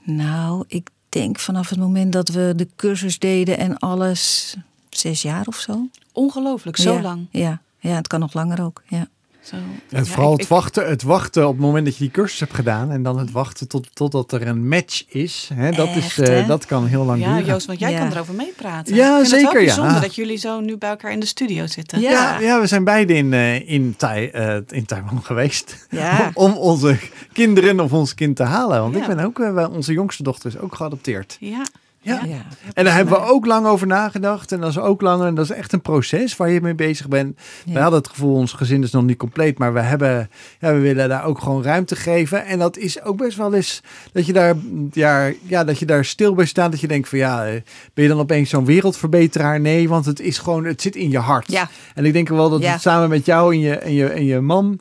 [0.04, 4.56] Nou, ik denk vanaf het moment dat we de cursus deden en alles,
[4.90, 5.88] zes jaar of zo.
[6.12, 7.28] Ongelooflijk, zo Ja, lang.
[7.32, 8.82] Ja, ja, het kan nog langer ook.
[8.88, 9.08] Ja.
[9.44, 9.56] Zo.
[9.56, 12.40] En Ja, vooral het, ik- wachten, het wachten op het moment dat je die cursus
[12.40, 12.92] hebt gedaan.
[12.92, 15.50] En dan het wachten tot, totdat er een match is.
[15.54, 16.46] Hè, dat, is Echt, eh, hè?
[16.46, 17.46] dat kan heel lang Ja, duren.
[17.46, 18.00] Joost, want jij Ja.
[18.00, 18.96] kan erover meepraten.
[18.96, 19.66] Ja, ik vind zeker, Het wel ja.
[19.76, 22.00] bijzonder dat jullie zo nu bij elkaar in de studio zitten.
[22.02, 22.12] Ja.
[22.12, 25.88] Ja, ja, we zijn beide in, eh, in, Tai, eh, in Taiwan geweest.
[25.90, 26.32] Ja.
[26.34, 26.98] Om, om onze
[27.34, 28.82] kinderen of ons kind te halen.
[28.82, 29.02] Want Ja.
[29.02, 31.38] ik ben ook, wel- onze jongste dochter is ook geadopteerd.
[31.40, 31.66] Ja.
[32.04, 32.22] Ja.
[32.26, 32.46] Ja.
[32.74, 34.52] En daar hebben we ook lang over nagedacht.
[34.52, 35.24] En dat is ook lang.
[35.24, 37.40] En dat is echt een proces waar je mee bezig bent.
[37.66, 37.74] Ja.
[37.74, 39.58] We hadden het gevoel, ons gezin is nog niet compleet.
[39.58, 42.46] Maar we, hebben, ja, we willen daar ook gewoon ruimte geven.
[42.46, 44.56] En dat is ook best wel eens dat je daar,
[44.92, 46.72] ja, ja, dat je daar stil bij staat.
[46.72, 47.62] Dat je denkt van ja, eh,
[47.94, 49.60] ben je dan opeens zo'n wereldverbeteraar?
[49.60, 51.52] Nee, want het is gewoon, het zit in je hart.
[51.52, 51.70] Ja.
[51.96, 54.40] En ik denk wel dat het samen met jou en je, en je, en je
[54.40, 54.80] man.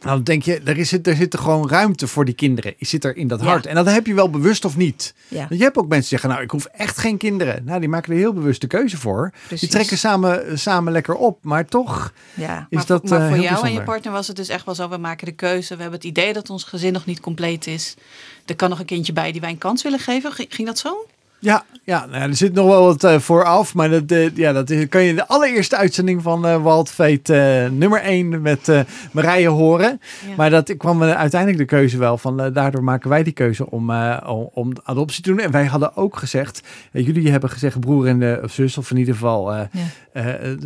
[0.00, 2.74] Nou, dan denk je, er, is, er zit er gewoon ruimte voor die kinderen.
[2.76, 3.46] Je zit er in dat Ja.
[3.46, 3.66] hart.
[3.66, 5.14] En dat heb je wel bewust of niet.
[5.28, 5.38] Ja.
[5.38, 7.64] Want je hebt ook mensen die zeggen, nou, ik hoef echt geen kinderen.
[7.64, 9.32] Nou, die maken er heel bewust de keuze voor.
[9.48, 11.38] Die trekken samen, samen lekker op.
[11.44, 12.58] Maar toch Ja.
[12.70, 14.64] is maar, dat maar eh, voor heel jou en je partner was het dus echt
[14.64, 14.88] wel zo.
[14.88, 15.74] We maken de keuze.
[15.76, 17.94] We hebben het idee dat ons gezin nog niet compleet is.
[18.46, 20.32] Er kan nog een kindje bij die wij een kans willen geven.
[20.48, 21.06] Ging dat zo?
[21.40, 23.74] Ja, ja nou, er zit nog wel wat eh, vooraf.
[23.74, 27.34] Maar dat, eh, ja, dat is- kan je in de allereerste uitzending van Wild Fate
[27.34, 28.68] eh, nummer 1 met
[29.12, 30.00] Marije horen.
[30.28, 30.34] Ja.
[30.36, 32.52] Maar dat kwam uiteindelijk de keuze wel van.
[32.52, 33.90] daardoor maken wij die keuze om,
[34.52, 35.38] om, adoptie te doen.
[35.40, 36.60] En wij hadden ook gezegd,
[36.92, 39.68] jullie hebben gezegd broer en of zus, of in ieder geval Ja.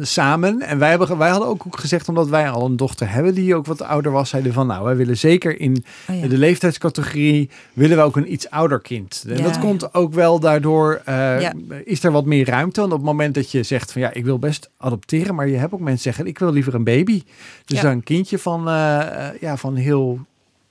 [0.00, 0.60] samen.
[0.60, 3.66] En wij, hebben, wij hadden ook gezegd, omdat wij al een dochter hebben die ook
[3.66, 6.28] wat ouder was, zeiden van nou, wij willen zeker in Oh, ja.
[6.28, 9.24] de leeftijdscategorie willen we ook een iets ouder kind.
[9.28, 9.42] En Ja.
[9.42, 11.52] dat komt ook wel daardoor, eh, Ja.
[11.84, 12.80] is er wat meer ruimte.
[12.80, 15.56] Want op het moment dat je zegt van ja, ik wil best adopteren, maar je
[15.56, 17.22] hebt ook mensen zeggen, ik wil liever een baby.
[17.64, 17.82] Dus Ja.
[17.82, 20.18] dan een kindje van, eh, eh, ja, van heel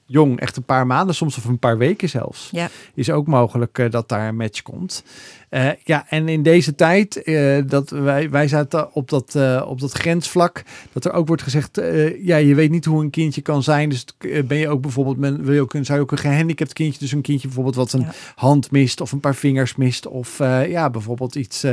[0.05, 2.69] jong, echt een paar maanden, soms of een paar weken zelfs, Ja.
[2.93, 5.03] is ook mogelijk dat daar een match komt.
[5.51, 9.79] Eh, ja, en in deze tijd, eh, dat wij, wij zaten op dat, eh, op
[9.79, 11.81] dat grensvlak, dat er ook wordt gezegd,
[12.21, 13.89] ja, je weet niet hoe een kindje kan zijn.
[13.89, 14.05] Dus
[14.45, 16.99] ben je ook bijvoorbeeld, men, wil je ook, een- zou je ook een gehandicapt kindje,
[16.99, 18.11] dus een kindje bijvoorbeeld wat een Ja.
[18.35, 20.37] hand mist of een paar vingers mist of
[20.67, 21.63] ja, bijvoorbeeld iets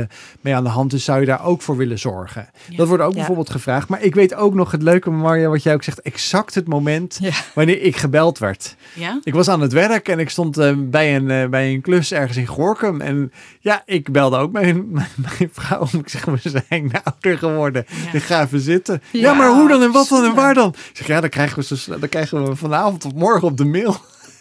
[0.41, 2.49] mee aan de hand is, zou je daar ook voor willen zorgen.
[2.69, 2.77] Ja.
[2.77, 3.15] Dat wordt ook Ja.
[3.17, 3.87] bijvoorbeeld gevraagd.
[3.89, 7.19] Maar ik weet ook nog het leuke, Marja, wat jij ook zegt, exact het moment
[7.55, 8.75] wanneer ik gebeld werd.
[8.95, 9.19] Ja?
[9.23, 10.55] Ik was aan het werk en ik stond
[10.89, 13.01] bij, een, bij een klus ergens in Gorkum.
[13.01, 15.99] En ja, ik belde ook mijn, mijn, mijn vrouw om.
[15.99, 17.85] Ik zeg, we zijn ouder geworden.
[18.05, 18.13] Ja.
[18.13, 19.01] Ik ga even zitten.
[19.11, 20.69] Ja, Ja, maar hoe dan en wat dan en waar dan?
[20.69, 23.65] Ik zeg, ja, dan krijgen we, zo, dan krijgen we vanavond of morgen op de
[23.65, 23.97] mail.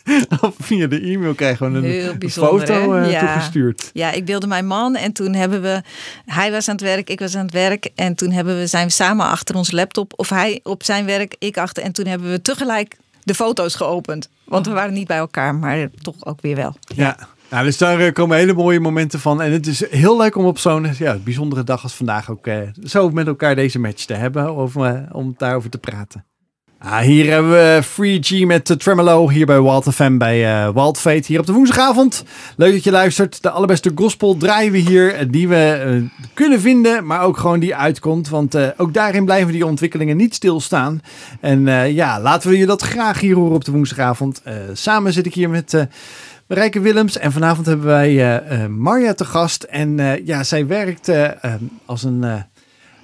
[0.41, 3.21] of via de e-mail krijgen we een, een bijzonder, foto eh, Ja.
[3.21, 3.91] toegestuurd.
[3.93, 5.83] Ja, ik beelde mijn man en toen hebben we,
[6.27, 8.87] hij was aan het werk, ik was aan het werk en toen hebben we, zijn
[8.87, 12.31] we samen achter onze laptop, of hij op zijn werk, ik achter en toen hebben
[12.31, 14.29] we tegelijk de foto's geopend.
[14.45, 16.77] Want we waren niet bij elkaar, maar toch ook weer wel.
[16.95, 17.17] Ja.
[17.51, 19.43] Nou, dus daar eh, komen hele mooie momenten van.
[19.43, 22.59] En het is heel leuk om op zo'n ja, bijzondere dag als vandaag ook eh,
[22.85, 24.47] zo met elkaar deze match te hebben.
[24.47, 26.25] Eh, om daarover te praten.
[26.81, 30.75] Ah, hier hebben we Free G met de Tremolo hier bij Wild FM bij eh
[30.75, 32.25] Wild Fate hier op de woensdagavond.
[32.57, 33.43] Leuk dat je luistert.
[33.43, 37.61] De allerbeste gospel draaien we hier eh, die we eh, kunnen vinden, maar ook gewoon
[37.61, 38.29] die uitkomt.
[38.29, 41.03] Want eh, ook daarin blijven die ontwikkelingen niet stilstaan.
[41.41, 44.41] En eh, ja, laten we je dat graag hier horen op de woensdagavond.
[44.45, 45.87] Eh, samen zit ik hier met...
[46.49, 47.19] Marijke Willems.
[47.19, 49.63] En vanavond hebben wij eh, Marja te gast.
[49.63, 51.13] En eh, ja, zij werkt
[51.85, 52.45] als een,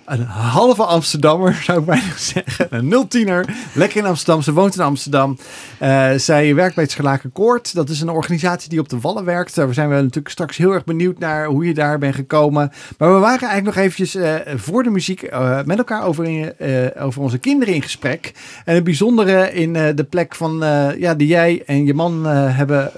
[0.05, 2.67] een halve Amsterdammer, zou ik bijna zeggen.
[2.71, 4.43] Een nultiener, lekker in Amsterdam.
[4.43, 5.39] Ze woont in Amsterdam.
[5.79, 7.75] Eh, zij werkt bij het Scharlaken Koord.
[7.75, 9.55] Dat is een organisatie die op de Wallen werkt.
[9.55, 12.73] Daar zijn we natuurlijk straks heel erg benieuwd naar hoe je daar bent gekomen.
[12.99, 16.53] Maar we waren eigenlijk nog eventjes eh, voor de muziek eh, met elkaar over, in,
[16.99, 18.33] over onze kinderen in gesprek.
[18.65, 20.59] En het bijzondere in de plek van,
[20.99, 22.93] ja, die jij en je man hebben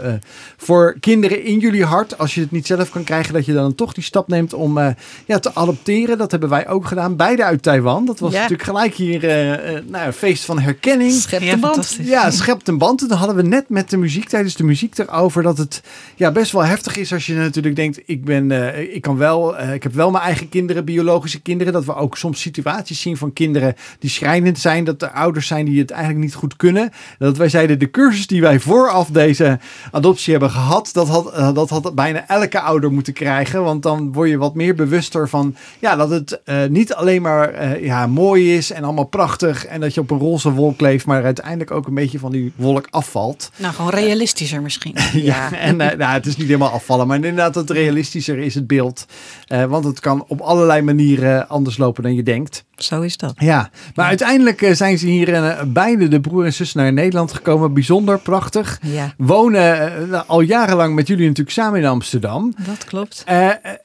[0.57, 2.19] voor kinderen in jullie hart.
[2.19, 4.79] Als je het niet zelf kan krijgen, dat je dan toch die stap neemt om
[5.27, 6.19] ja, te adopteren.
[6.19, 6.96] Dat hebben wij ook gedaan.
[7.17, 8.05] Beide uit Taiwan.
[8.07, 8.37] Dat was Ja.
[8.41, 11.13] natuurlijk gelijk hier eh, eh, nou, een feest van herkenning.
[11.13, 11.75] Schep Ja, de band.
[11.75, 12.07] fantastisch.
[12.09, 13.03] Ja, schept een band.
[13.03, 15.83] En dan hadden we net met de muziek, tijdens de muziek erover, dat het
[16.15, 19.57] ja, best wel heftig is als je natuurlijk denkt, ik ben, eh, ik kan wel,
[19.57, 21.73] eh, ik heb wel mijn eigen kinderen, biologische kinderen.
[21.73, 25.65] Dat we ook soms situaties zien van kinderen die schrijnend zijn, dat er ouders zijn
[25.65, 26.91] die het eigenlijk niet goed kunnen.
[27.19, 29.59] Dat wij zeiden, de cursus die wij vooraf deze
[29.91, 33.63] adoptie hebben gehad, dat had, dat had bijna elke ouder moeten krijgen.
[33.63, 37.49] Want dan word je wat meer bewuster van, ja, dat het eh, niet alleen maar
[37.49, 41.07] eh, ja, mooi is en allemaal prachtig en dat je op een roze wolk leeft,
[41.07, 43.51] maar uiteindelijk ook een beetje van die wolk afvalt.
[43.57, 44.95] Nou, gewoon realistischer misschien.
[45.13, 48.67] Ja, en eh, nou, het is niet helemaal afvallen, maar inderdaad, het realistischer is het
[48.67, 49.07] beeld.
[49.47, 52.65] Eh, want het kan op allerlei manieren anders lopen dan je denkt.
[52.77, 53.33] Zo is dat.
[53.37, 57.73] Ja, maar uiteindelijk zijn ze hier uh, beide, de broer en zus, naar Nederland gekomen.
[57.73, 58.79] Bijzonder prachtig.
[58.83, 59.15] Ja.
[59.17, 62.55] Wonen uh, al jarenlang met jullie natuurlijk samen in Amsterdam.
[62.67, 63.25] Dat klopt.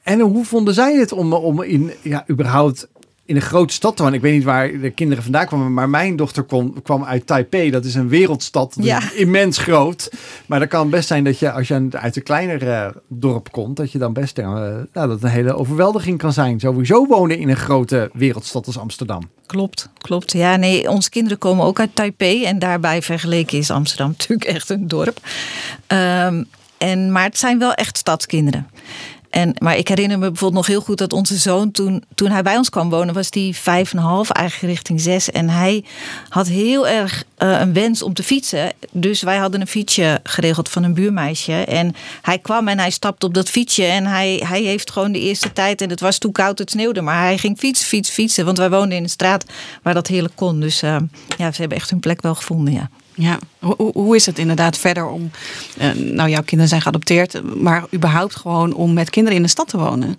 [0.02, 2.88] en hoe vonden zij het om, om in, ja, überhaupt
[3.32, 4.18] in een grote stad te wonen.
[4.18, 7.70] Ik weet niet waar de kinderen vandaan kwamen, maar mijn dochter kwam, kwam uit Taipei.
[7.70, 9.12] Dat is een wereldstad, ja.
[9.14, 10.10] immens groot.
[10.46, 13.76] Maar dat kan best zijn dat je, als je uit een kleiner uh, dorp komt,
[13.76, 14.46] dat je dan best, uh,
[14.92, 16.60] nou, dat een hele overweldiging kan zijn.
[16.60, 19.30] Sowieso wonen in een grote wereldstad als Amsterdam.
[19.46, 20.32] Klopt, klopt.
[20.32, 24.70] Ja, nee, onze kinderen komen ook uit Taipei en daarbij vergeleken is Amsterdam natuurlijk echt
[24.70, 25.18] een dorp.
[25.88, 26.46] Um,
[26.78, 28.66] en, maar het zijn wel echt stadskinderen.
[29.32, 32.42] En, maar ik herinner me bijvoorbeeld nog heel goed dat onze zoon toen, toen hij
[32.42, 35.30] bij ons kwam wonen, was die vijf en half, eigenlijk richting zes.
[35.30, 35.84] En hij
[36.28, 38.72] had heel erg uh, een wens om te fietsen.
[38.90, 41.52] Dus wij hadden een fietsje geregeld van een buurmeisje.
[41.52, 43.84] En hij kwam en hij stapte op dat fietsje.
[43.84, 47.00] En hij, hij heeft gewoon de eerste tijd, en het was toen koud, het sneeuwde.
[47.00, 48.44] Maar hij ging fietsen, fietsen, fietsen.
[48.44, 49.44] Want wij woonden in een straat
[49.82, 50.60] waar dat heerlijk kon.
[50.60, 50.96] Dus uh,
[51.38, 52.90] ja, ze hebben echt hun plek wel gevonden, ja.
[53.14, 55.30] Ja, hoe, hoe is het inderdaad verder om,
[55.80, 59.68] uh, nou jouw kinderen zijn geadopteerd, maar überhaupt gewoon om met kinderen in de stad
[59.68, 60.18] te wonen?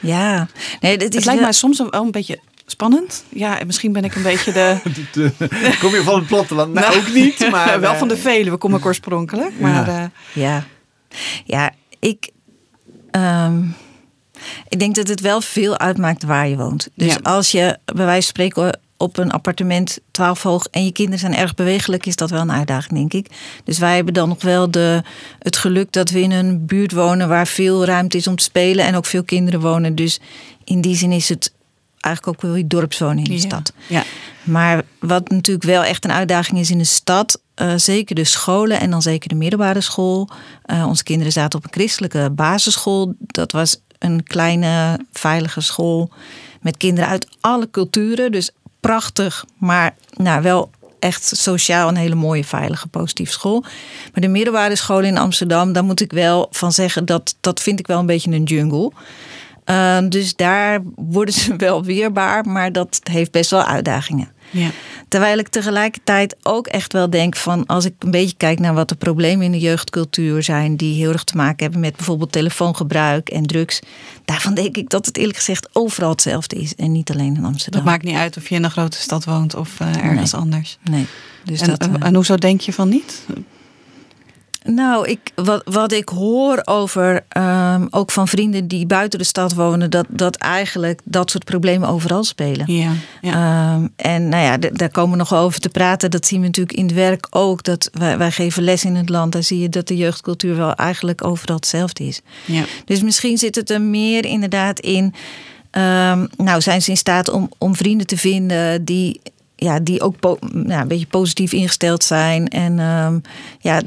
[0.00, 0.48] Ja,
[0.80, 3.24] nee, dit is het lijkt mij soms wel een beetje spannend.
[3.28, 4.80] Ja, en misschien ben ik een beetje de...
[5.80, 6.72] Kom je van het platteland?
[6.72, 7.80] Nou, ook niet, maar...
[7.80, 9.60] wel van de velen, we komen oorspronkelijk.
[9.60, 10.02] Maar, ja.
[10.02, 10.44] Uh...
[10.44, 10.64] ja.
[11.44, 12.30] ja, ik...
[13.10, 13.74] Um,
[14.68, 16.88] ik denk dat het wel veel uitmaakt waar je woont.
[16.94, 17.18] Dus ja.
[17.22, 21.34] als je bij wijze van spreken op een appartement 12 hoog en je kinderen zijn
[21.34, 23.36] erg bewegelijk, is dat wel een uitdaging, denk ik.
[23.64, 25.02] Dus wij hebben dan nog wel de,
[25.38, 28.84] het geluk dat we in een buurt wonen waar veel ruimte is om te spelen
[28.84, 29.94] en ook veel kinderen wonen.
[29.94, 30.20] Dus
[30.64, 31.52] in die zin is het
[32.00, 33.46] eigenlijk ook wel die dorpswoning in de ja.
[33.46, 33.72] stad.
[33.86, 34.04] Ja.
[34.42, 38.80] Maar wat natuurlijk wel echt een uitdaging is in de stad, uh, zeker de scholen
[38.80, 40.28] en dan zeker de middelbare school.
[40.66, 43.14] Uh, onze kinderen zaten op een christelijke basisschool.
[43.18, 46.10] Dat was een kleine, veilige school
[46.60, 48.32] met kinderen uit alle culturen.
[48.32, 53.60] Dus prachtig, maar nou, wel echt sociaal een hele mooie, veilige, positieve school.
[54.12, 57.78] Maar de middelbare school in Amsterdam, daar moet ik wel van zeggen, dat, dat vind
[57.78, 58.92] ik wel een beetje een jungle.
[59.64, 64.32] Uh, dus daar worden ze wel weerbaar, maar dat heeft best wel uitdagingen.
[64.50, 64.70] Ja.
[65.08, 68.88] Terwijl ik tegelijkertijd ook echt wel denk van als ik een beetje kijk naar wat
[68.88, 73.28] de problemen in de jeugdcultuur zijn, die heel erg te maken hebben met bijvoorbeeld telefoongebruik
[73.28, 73.80] en drugs.
[74.24, 77.80] Daarvan denk ik dat het eerlijk gezegd overal hetzelfde is en niet alleen in Amsterdam.
[77.80, 80.40] Dat maakt niet uit of je in een grote stad woont of uh, ergens nee.
[80.40, 80.78] anders.
[80.90, 81.06] Nee.
[81.44, 83.26] Dus en, dat, uh, en hoezo denk je van niet?
[84.64, 89.54] Nou, ik, wat, wat ik hoor over, um, ook van vrienden die buiten de stad
[89.54, 92.72] wonen, dat, dat eigenlijk dat soort problemen overal spelen.
[92.72, 93.74] Ja, ja.
[93.74, 96.10] Um, en nou ja, daar komen we nog over te praten.
[96.10, 97.62] Dat zien we natuurlijk in het werk ook.
[97.62, 99.32] Dat wij, wij geven les in het land.
[99.32, 102.20] Daar zie je dat de jeugdcultuur wel eigenlijk overal hetzelfde is.
[102.44, 102.64] Ja.
[102.84, 105.14] Dus misschien zit het er meer inderdaad in.
[105.70, 109.20] Um, nou, zijn ze in staat om, om vrienden te vinden die,
[109.56, 110.14] ja, die ook
[110.66, 112.48] ja, een beetje positief ingesteld zijn.
[112.48, 113.22] En um,
[113.60, 113.80] ja,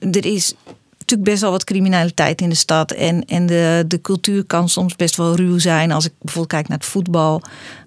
[0.00, 0.54] er is
[0.98, 2.90] natuurlijk best wel wat criminaliteit in de stad.
[2.92, 5.92] En, en de, de cultuur kan soms best wel ruw zijn.
[5.92, 7.42] Als ik bijvoorbeeld kijk naar het voetbal.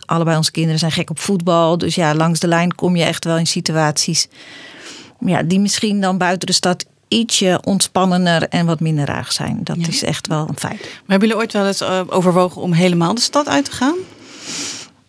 [0.05, 1.77] Allebei onze kinderen zijn gek op voetbal.
[1.77, 4.27] Dus ja, langs de lijn kom je echt wel in situaties.
[5.25, 9.59] Ja, die misschien dan buiten de stad ietsje ontspannender en wat minder raar zijn.
[9.63, 9.87] Dat Ja.
[9.87, 10.79] is echt wel een feit.
[10.81, 13.95] Maar hebben jullie ooit wel eens uh, overwogen om helemaal de stad uit te gaan?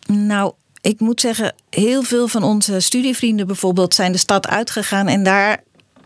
[0.06, 5.08] Nou, ik moet zeggen, heel veel van onze studievrienden bijvoorbeeld zijn de stad uitgegaan.
[5.08, 5.62] En daar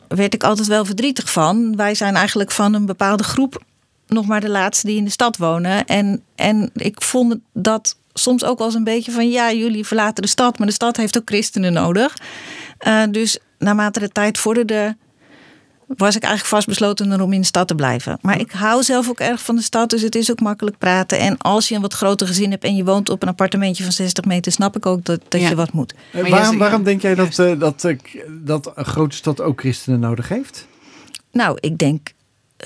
[0.09, 1.77] werd ik altijd wel verdrietig van.
[1.77, 3.63] Wij zijn eigenlijk van een bepaalde groep
[4.07, 5.87] nog maar de laatste die in de stad wonen.
[5.87, 10.29] En, en ik vond dat soms ook als een beetje van ja, jullie verlaten de
[10.29, 12.17] stad, maar de stad heeft ook christenen nodig.
[12.87, 14.97] Uh, dus naarmate de tijd vorderde,
[15.87, 18.19] was ik eigenlijk vastbesloten om in de stad te blijven.
[18.23, 21.19] Maar ik hou zelf ook erg van de stad, dus het is ook makkelijk praten.
[21.19, 23.93] En als je een wat groter gezin hebt en je woont op een appartementje van
[23.93, 25.49] 60 meter, snap ik ook dat, dat Ja.
[25.49, 25.95] je wat moet.
[26.13, 27.97] Eh, Maar waarom, waarom denk jij dat, eh, dat, eh,
[28.29, 30.67] dat een grote stad ook christenen nodig heeft?
[31.33, 32.13] Nou, ik denk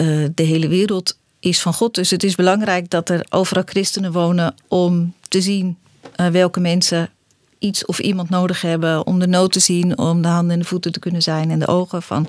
[0.00, 1.94] uh, de hele wereld is van God.
[1.94, 5.76] Dus het is belangrijk dat er overal christenen wonen om te zien
[6.20, 7.10] uh, welke mensen
[7.58, 9.06] iets of iemand nodig hebben.
[9.06, 11.58] Om de nood te zien, om de handen en de voeten te kunnen zijn en
[11.58, 12.28] de ogen van,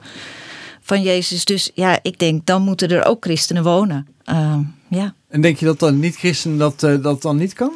[0.82, 1.46] van Jezus.
[1.46, 4.08] Dus ja, ik denk dan moeten er ook christenen wonen.
[4.26, 5.14] Uh, ja.
[5.30, 7.72] En denk je dat dan niet-christenen dat, uh, dat dan niet kan?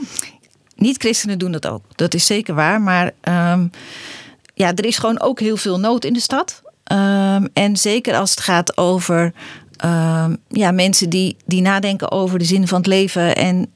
[0.76, 1.84] Niet-christenen doen dat ook.
[1.96, 2.82] Dat is zeker waar.
[2.82, 3.12] Maar
[3.54, 3.70] um,
[4.54, 6.62] ja, er is gewoon ook heel veel nood in de stad.
[6.92, 9.34] Um, en zeker als het gaat over
[9.86, 13.36] um, ja, mensen die, die nadenken over de zin van het leven.
[13.36, 13.68] En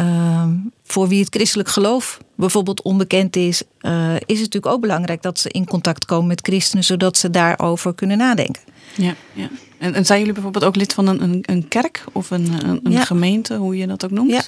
[0.00, 5.22] um, voor wie het christelijk geloof bijvoorbeeld onbekend is, uh, is het natuurlijk ook belangrijk
[5.22, 8.62] dat ze in contact komen met christenen, zodat ze daarover kunnen nadenken.
[8.98, 9.48] Ja, ja.
[9.78, 12.80] En, en zijn jullie bijvoorbeeld ook lid van een, een, een kerk of een, een,
[12.82, 13.04] een Ja.
[13.04, 14.30] gemeente, hoe je dat ook noemt?
[14.30, 14.42] Ja,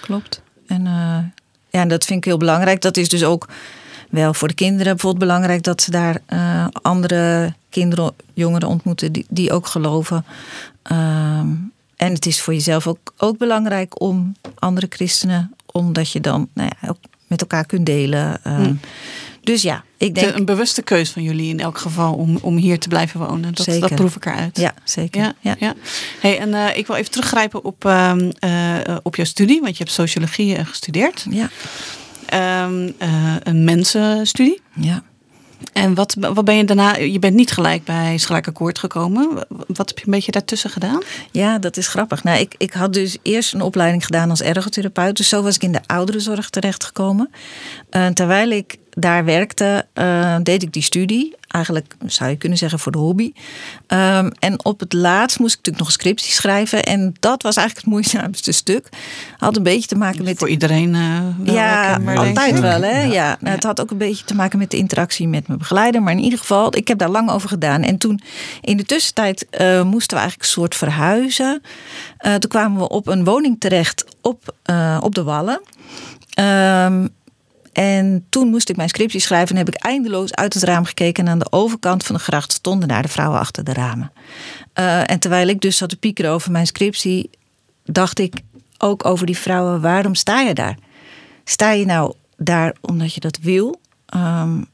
[0.00, 0.42] klopt.
[0.66, 1.18] En uh,
[1.70, 2.80] ja, en dat vind ik heel belangrijk.
[2.80, 3.48] Dat is dus ook
[4.10, 9.26] wel voor de kinderen bijvoorbeeld belangrijk dat ze daar eh, andere kinderen, jongeren ontmoeten die,
[9.28, 10.24] die ook geloven.
[10.82, 11.46] Ehm,
[11.96, 16.70] en het is voor jezelf ook, ook belangrijk om andere christenen, omdat je dan nou
[16.80, 18.40] ja, ook met elkaar kunt delen.
[18.42, 18.74] Hm.
[19.44, 20.36] Dus ja, ik denk.
[20.36, 23.54] Een bewuste keus van jullie in elk geval om, om hier te blijven wonen.
[23.54, 24.58] Dat, dat proef ik eruit.
[24.58, 25.34] Ja, zeker.
[25.40, 25.74] Ja, ja.
[26.20, 29.82] Hey, en eh, ik wil even teruggrijpen op, ehm, eh, op jouw studie, want je
[29.82, 31.26] hebt sociologie eh, gestudeerd.
[31.30, 31.50] Ja.
[32.26, 34.60] Ehm, eh, een mensenstudie.
[34.74, 35.02] ja.
[35.72, 36.96] En wat, wat ben je daarna?
[36.96, 39.46] Je bent niet gelijk bij Schelijk Akkoord gekomen.
[39.48, 41.02] Wat heb je een beetje daartussen gedaan?
[41.30, 42.24] Ja, dat is grappig.
[42.24, 45.16] Nou, ik, ik had dus eerst een opleiding gedaan als ergotherapeut.
[45.16, 47.30] Dus zo was ik in de ouderenzorg terechtgekomen.
[47.90, 51.36] Uh, terwijl ik daar werkte, uh, deed ik die studie.
[51.48, 53.32] Eigenlijk zou je kunnen zeggen voor de hobby.
[53.88, 56.82] Um, en op het laatst moest ik natuurlijk nog een scriptie schrijven.
[56.82, 58.88] En dat was eigenlijk het moeizaamste stuk.
[59.38, 60.38] Had een beetje te maken met...
[60.38, 62.82] Voor iedereen uh, wel Ja, altijd wel.
[62.82, 63.02] Hè?
[63.02, 63.12] Ja.
[63.12, 63.36] ja.
[63.40, 66.02] Nou, het had ook een beetje te maken met de interactie met mijn begeleider.
[66.02, 67.82] Maar in ieder geval, ik heb daar lang over gedaan.
[67.82, 68.20] En toen,
[68.60, 71.62] in de tussentijd, uh, moesten we eigenlijk een soort verhuizen.
[72.18, 74.54] Toen kwamen we op een woning terecht op,
[75.00, 75.60] op de Wallen.
[76.40, 77.12] Um,
[77.74, 81.24] en toen moest ik mijn scriptie schrijven en heb ik eindeloos uit het raam gekeken.
[81.24, 84.12] En aan de overkant van de gracht stonden daar de vrouwen achter de ramen.
[84.78, 87.30] Uh, en terwijl ik dus zat te piekeren over mijn scriptie,
[87.84, 88.34] dacht ik
[88.78, 90.78] ook over die vrouwen: waarom sta je daar?
[91.44, 93.80] Sta je nou daar omdat je dat wil?
[94.16, 94.66] Um,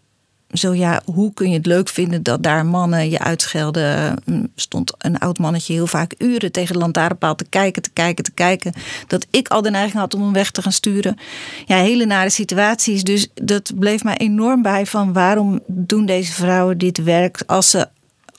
[0.53, 4.17] zo ja, hoe kun je het leuk vinden dat daar mannen je uitschelden?
[4.55, 8.31] Stond een oud mannetje heel vaak uren tegen de lantaarnpaal te kijken, te kijken, te
[8.31, 8.73] kijken.
[9.07, 11.17] Dat ik al de neiging had om hem weg te gaan sturen.
[11.67, 13.05] Ja, hele nare situaties.
[13.05, 17.89] Dus dat bleef mij enorm bij van waarom doen deze vrouwen dit werk als ze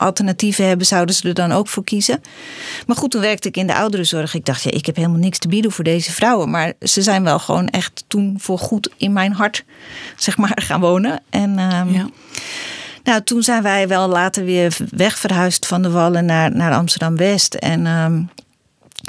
[0.02, 2.22] alternatieven hebben, zouden ze er dan ook voor kiezen.
[2.86, 4.34] Maar goed, toen werkte ik in de ouderenzorg.
[4.34, 6.50] Ik dacht, ja, ik heb helemaal niks te bieden voor deze vrouwen.
[6.50, 9.64] Maar ze zijn wel gewoon echt toen voor goed in mijn hart,
[10.16, 11.22] zeg maar, gaan wonen.
[11.30, 12.10] En um, ja.
[13.04, 17.54] nou, toen zijn wij wel later weer wegverhuisd van de Wallen naar, naar Amsterdam-West.
[17.54, 18.30] En um,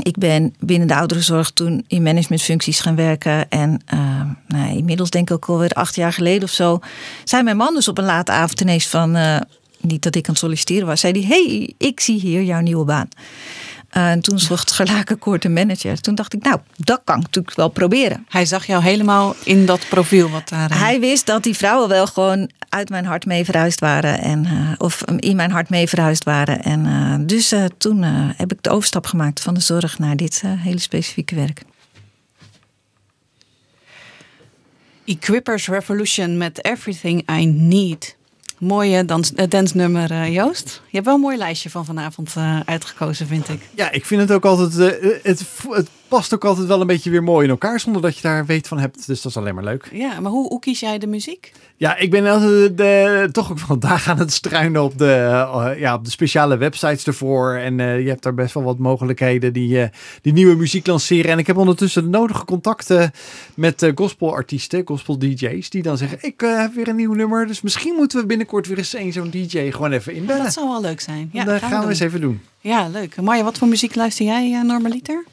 [0.02, 3.48] ik ben binnen de ouderenzorg toen in managementfuncties gaan werken.
[3.48, 4.00] En uh,
[4.46, 6.80] nou, inmiddels denk ik ook alweer acht jaar geleden of zo...
[7.24, 9.16] zei mijn man dus op een late avond ineens van...
[9.16, 9.36] Uh,
[9.82, 12.84] niet dat ik aan het solliciteren was, zei hij: Hey, ik zie hier jouw nieuwe
[12.84, 13.08] baan.
[13.96, 16.00] Uh, en toen zocht Gelakenkoord een manager.
[16.00, 18.26] Toen dacht ik, nou, dat kan ik natuurlijk wel proberen.
[18.28, 20.70] Hij zag jou helemaal in dat profiel wat daar.
[20.70, 20.80] Uh...
[20.80, 24.18] Hij wist dat die vrouwen wel gewoon uit mijn hart mee verhuisd waren.
[24.18, 26.62] En, uh, of in mijn hart mee verhuisd waren.
[26.62, 28.02] En dus toen
[28.36, 31.62] heb ik de overstap gemaakt van de zorg naar dit hele specifieke werk.
[35.04, 38.16] Equippers Revolution met Everything I Need
[38.62, 40.82] mooie dans, uh, dansnummer, uh, Joost.
[40.86, 43.60] Je hebt wel een mooi lijstje van vanavond uh, uitgekozen, vind ik.
[43.74, 44.74] Ja, ik vind het ook altijd.
[45.22, 48.22] het, het past ook altijd wel een beetje weer mooi in elkaar, zonder dat je
[48.22, 49.06] daar weet van hebt.
[49.06, 49.88] Dus dat is alleen maar leuk.
[49.92, 51.52] Ja, maar hoe, hoe kies jij de muziek?
[51.76, 55.94] Ja, ik ben altijd de, toch ook vandaag aan het struinen op de, uh, ja,
[55.94, 57.54] op de speciale websites ervoor.
[57.54, 59.84] En uh, je hebt daar best wel wat mogelijkheden die, uh,
[60.22, 61.30] die nieuwe muziek lanceren.
[61.30, 63.10] En ik heb ondertussen de nodige contacten
[63.54, 67.46] met gospelartiesten, gospel DJ's, die dan zeggen: Ik heb weer een nieuw nummer.
[67.46, 70.42] Dus misschien moeten we binnenkort weer eens een zo'n DJ gewoon even inbellen.
[70.42, 71.30] Dat zou wel leuk zijn.
[71.32, 72.40] Ja, dat gaan, we eens even doen.
[72.60, 73.20] Ja, leuk.
[73.20, 75.24] Marja, wat voor muziek luister jij normaliter?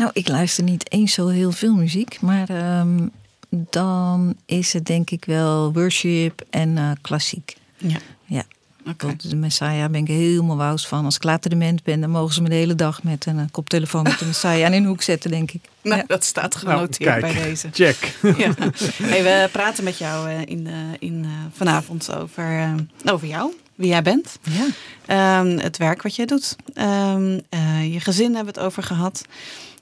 [0.00, 3.10] Nou, ik luister niet eens zo heel veel muziek, maar um,
[3.48, 7.56] dan is het denk ik wel worship en uh, klassiek.
[7.76, 7.98] Ja.
[8.24, 8.42] Ja.
[8.86, 9.16] Okay.
[9.16, 11.04] De Messiah ben ik helemaal wous van.
[11.04, 13.42] Als ik later dement ben, dan mogen ze me de hele dag met een uh,
[13.50, 15.60] koptelefoon met de Messiah aan in een hoek zetten, denk ik.
[15.82, 16.04] Nou, ja.
[16.06, 17.68] dat staat genoteerd nou, bij deze.
[17.84, 18.18] Check.
[18.22, 18.54] Ja.
[19.02, 24.38] Hey, we praten met jou uh, in, in vanavond over, over jou wie jij bent.
[24.42, 25.40] Ja.
[25.40, 26.56] Um, het werk wat jij doet.
[26.74, 29.24] Um, uh, je gezin hebben we het over gehad.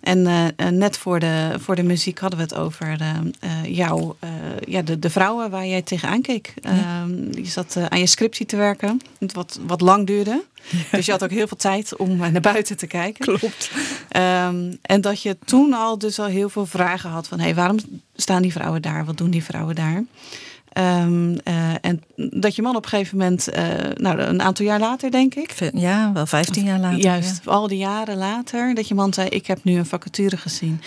[0.00, 4.14] En uh, net voor de, voor de muziek hadden we het over uh, jou,
[4.66, 6.54] ja, de, de vrouwen waar jij tegenaan keek.
[6.62, 7.06] Ja.
[7.32, 10.42] je zat aan je scriptie te werken, wat, wat lang duurde.
[10.70, 10.78] Ja.
[10.90, 13.24] Dus je had ook heel veel tijd om naar buiten te kijken.
[13.38, 13.70] Klopt.
[14.16, 17.38] Um, en dat je toen al dus al heel veel vragen had van...
[17.38, 17.78] hé, hey, waarom
[18.14, 19.04] staan die vrouwen daar?
[19.04, 20.04] Wat doen die vrouwen daar?
[20.78, 23.64] Um, uh, en dat je man op een gegeven moment, uh,
[23.94, 25.70] nou een aantal jaar later denk ik.
[25.74, 27.00] Ja, wel 15 jaar later.
[27.00, 27.50] Juist, ja.
[27.50, 30.80] al die jaren later, dat je man zei: Ik heb nu een vacature gezien.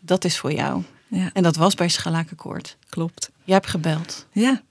[0.00, 0.82] Dat is voor jou.
[1.08, 1.30] Ja.
[1.32, 2.76] En dat was bij Schalakenkoord.
[2.88, 3.30] Klopt.
[3.44, 4.26] Je hebt gebeld.
[4.32, 4.62] Ja.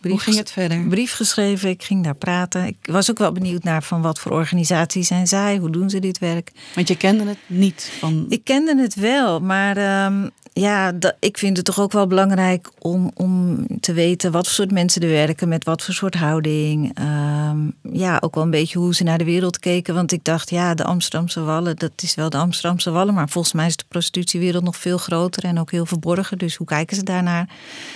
[0.00, 0.86] Brief, Hoe ging het verder?
[0.88, 2.66] Brief geschreven, ik ging daar praten.
[2.66, 5.98] Ik was ook wel benieuwd naar van wat voor organisaties zijn zij, hoe doen ze
[5.98, 6.50] dit werk.
[6.74, 8.26] Want je kende het niet van.
[8.28, 12.70] Ik kende het wel, maar um, ja, dat, ik vind het toch ook wel belangrijk
[12.78, 16.90] om, om te weten wat voor soort mensen er werken, met wat voor soort houding.
[16.94, 17.58] Ehm,
[17.92, 19.94] ja, ook wel een beetje hoe ze naar de wereld keken.
[19.94, 23.14] Want ik dacht, ja, de Amsterdamse Wallen, dat is wel de Amsterdamse Wallen.
[23.14, 26.38] Maar volgens mij is de prostitutiewereld nog veel groter en ook heel verborgen.
[26.38, 27.48] Dus hoe kijken ze daarnaar?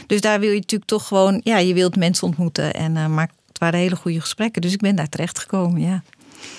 [0.07, 2.75] Dus daar wil je natuurlijk toch gewoon, ja, je wilt mensen ontmoeten.
[2.75, 4.63] En, uh, maar het waren hele goede gesprekken.
[4.63, 6.03] Dus ik ben daar terecht gekomen, ja.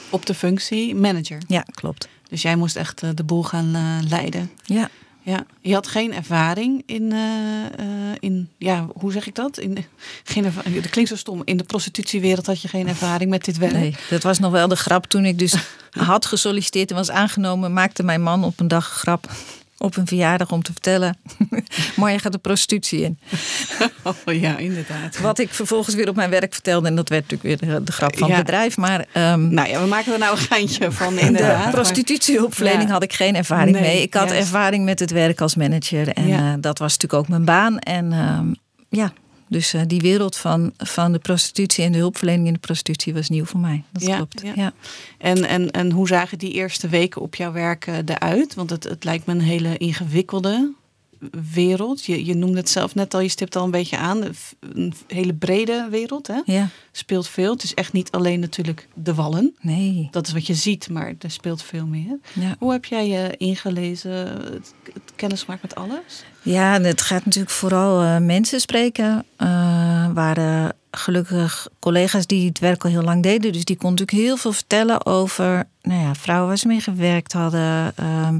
[0.09, 1.37] Op de functie manager?
[1.47, 2.07] Ja, klopt.
[2.29, 4.51] Dus jij moest echt uh, de boel gaan uh, leiden?
[4.63, 4.89] Ja.
[5.25, 7.19] Ja, je had geen ervaring in, uh,
[7.79, 9.57] uh, in ja, hoe zeg ik dat?
[9.57, 9.85] In,
[10.23, 11.41] geen ervaring, dat klinkt zo stom.
[11.45, 13.73] In de prostitutiewereld had je geen ervaring met dit werk.
[13.73, 15.05] Nee, dat was nog wel de grap.
[15.05, 15.55] Toen ik dus
[15.91, 19.29] had gesolliciteerd en was aangenomen, maakte mijn man op een dag grap
[19.77, 21.17] op een verjaardag om te vertellen.
[21.95, 23.19] maar je gaat de prostitutie in.
[24.03, 25.19] Oh, ja, inderdaad.
[25.19, 26.87] Wat ik vervolgens weer op mijn werk vertelde.
[26.87, 28.35] En dat werd natuurlijk weer de, de grap van ja.
[28.35, 28.77] het bedrijf.
[28.77, 31.19] Maar, um, nou ja, we maken er nou een geintje van.
[31.19, 31.65] Inderdaad.
[31.65, 32.93] De prostitutiehulpverlening ja.
[32.93, 34.01] had ik geen ervaring nee, mee.
[34.01, 36.07] Ik had ervaring met het werk als manager.
[36.07, 36.37] En ja.
[36.37, 37.79] uh, dat was natuurlijk ook mijn baan.
[37.79, 38.55] En um,
[38.89, 39.13] ja,
[39.47, 43.29] dus uh, die wereld van, van de prostitutie en de hulpverlening in de prostitutie was
[43.29, 43.83] nieuw voor mij.
[43.91, 44.41] Dat ja, klopt.
[44.41, 44.51] Ja.
[44.55, 44.73] ja.
[45.17, 48.53] En, en, en hoe zagen die eerste weken op jouw werk uh, eruit?
[48.53, 50.73] Want het, het lijkt me een hele ingewikkelde
[51.53, 52.05] wereld.
[52.05, 54.23] Je, je noemde het zelf net al, je stipt al een beetje aan.
[54.59, 56.27] Een hele brede wereld.
[56.27, 56.41] Hè?
[56.45, 56.69] Ja.
[56.91, 57.51] Speelt veel.
[57.51, 59.55] Het is echt niet alleen natuurlijk de wallen.
[59.61, 60.07] Nee.
[60.11, 62.19] Dat is wat je ziet, maar er speelt veel meer.
[62.33, 62.55] Ja.
[62.59, 66.23] Hoe heb jij je ingelezen, het, het kennis met alles?
[66.41, 69.25] Ja, het gaat natuurlijk vooral uh, mensen spreken.
[69.37, 69.47] Uh,
[70.13, 73.51] waren gelukkig collega's die het werk al heel lang deden.
[73.51, 77.33] Dus die konden natuurlijk heel veel vertellen over nou ja, vrouwen waar ze mee gewerkt
[77.33, 77.93] hadden.
[77.99, 78.39] Um,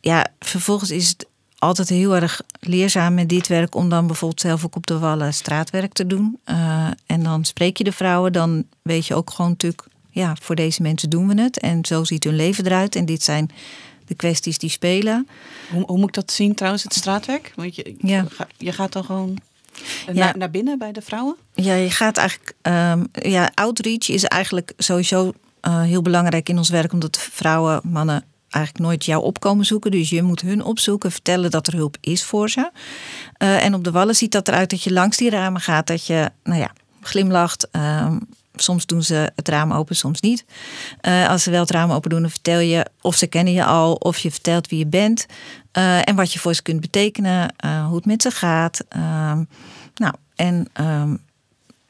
[0.00, 1.26] ja, vervolgens is het
[1.60, 5.34] altijd heel erg leerzaam met dit werk om dan bijvoorbeeld zelf ook op de wallen
[5.34, 6.38] straatwerk te doen.
[6.46, 10.54] Uh, en dan spreek je de vrouwen, dan weet je ook gewoon natuurlijk, ja, voor
[10.54, 11.58] deze mensen doen we het.
[11.58, 12.96] En zo ziet hun leven eruit.
[12.96, 13.50] En dit zijn
[14.06, 15.28] de kwesties die spelen.
[15.72, 17.52] Hoe, hoe moet ik dat zien trouwens, het straatwerk?
[17.56, 18.26] Want je, ja.
[18.58, 19.38] je gaat dan gewoon
[20.06, 20.12] Ja.
[20.12, 21.36] naar, naar binnen bij de vrouwen?
[21.54, 22.54] Ja, je gaat eigenlijk.
[22.62, 25.32] Um, ja, outreach is eigenlijk sowieso
[25.66, 29.90] uh, heel belangrijk in ons werk, omdat vrouwen, mannen eigenlijk nooit jou opkomen zoeken.
[29.90, 32.70] Dus je moet hun opzoeken, vertellen dat er hulp is voor ze.
[33.42, 36.06] Uh, en op de wallen ziet dat eruit dat je langs die ramen gaat, dat
[36.06, 36.70] je, nou ja,
[37.00, 37.68] glimlacht.
[37.72, 38.20] Um,
[38.54, 40.44] soms doen ze het raam open, soms niet.
[41.02, 43.64] Uh, als ze wel het raam open doen, dan vertel je of ze kennen je
[43.64, 45.26] al, of je vertelt wie je bent.
[45.78, 47.54] Uh, en wat je voor ze kunt betekenen,
[47.86, 48.84] hoe het met ze gaat.
[49.94, 51.20] nou, en um,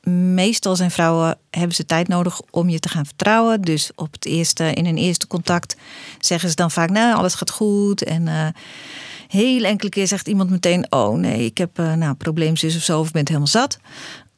[0.08, 3.62] meestal zijn vrouwen, hebben ze tijd nodig om je te gaan vertrouwen.
[3.62, 5.76] Dus op het eerste, in een eerste contact
[6.18, 8.02] zeggen ze dan vaak, nou, alles gaat goed.
[8.02, 8.46] En uh,
[9.28, 12.82] heel enkele keer zegt iemand meteen, oh nee, ik heb uh, nou, probleem zus of
[12.82, 13.78] zo, of bent helemaal zat.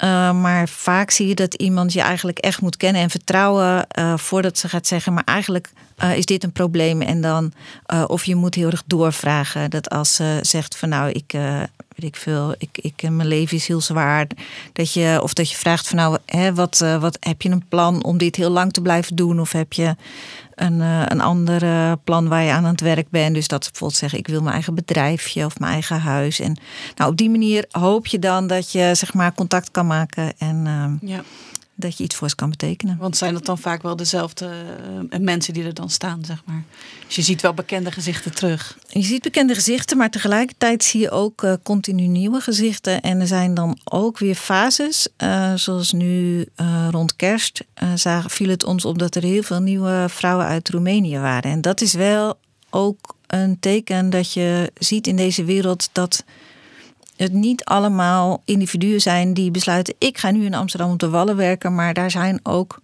[0.04, 3.86] Uh, maar vaak zie je dat iemand je eigenlijk echt moet kennen en vertrouwen
[4.16, 5.72] voordat ze gaat zeggen, maar eigenlijk
[6.14, 7.02] is dit een probleem.
[7.02, 7.52] En dan,
[8.06, 9.70] of je moet heel erg doorvragen.
[9.70, 11.34] Dat als ze zegt van nou, ik
[11.96, 14.26] weet ik veel, ik, ik, mijn leven is heel zwaar.
[14.72, 17.68] Dat je, of dat je vraagt van nou, hè, wat, uh, wat heb je een
[17.68, 19.40] plan om dit heel lang te blijven doen?
[19.40, 19.96] Of heb je
[20.54, 23.34] een, uh, een ander plan waar je aan het werk bent?
[23.34, 26.40] Dus dat ze bijvoorbeeld zeggen, ik wil mijn eigen bedrijfje of mijn eigen huis.
[26.40, 26.58] En
[26.96, 30.98] nou, op die manier hoop je dan dat je zeg maar contact kan maken en
[31.02, 31.22] ja.
[31.74, 32.96] Dat je iets voor ze kan betekenen.
[32.96, 34.50] Want zijn dat dan vaak wel dezelfde
[35.10, 36.62] uh, mensen die er dan staan, zeg maar?
[37.06, 38.78] Dus je ziet wel bekende gezichten terug.
[38.88, 43.00] Je ziet bekende gezichten, maar tegelijkertijd zie je ook uh, continu nieuwe gezichten.
[43.00, 46.46] En er zijn dan ook weer fases, uh, zoals nu
[46.90, 47.64] rond kerst
[47.94, 51.50] zagen, viel het ons op dat er heel veel nieuwe vrouwen uit Roemenië waren.
[51.50, 52.38] En dat is wel
[52.70, 56.24] ook een teken dat je ziet in deze wereld dat
[57.22, 61.36] het niet allemaal individuen zijn die besluiten: ik ga nu in Amsterdam op de Wallen
[61.36, 62.80] werken, maar daar zijn ook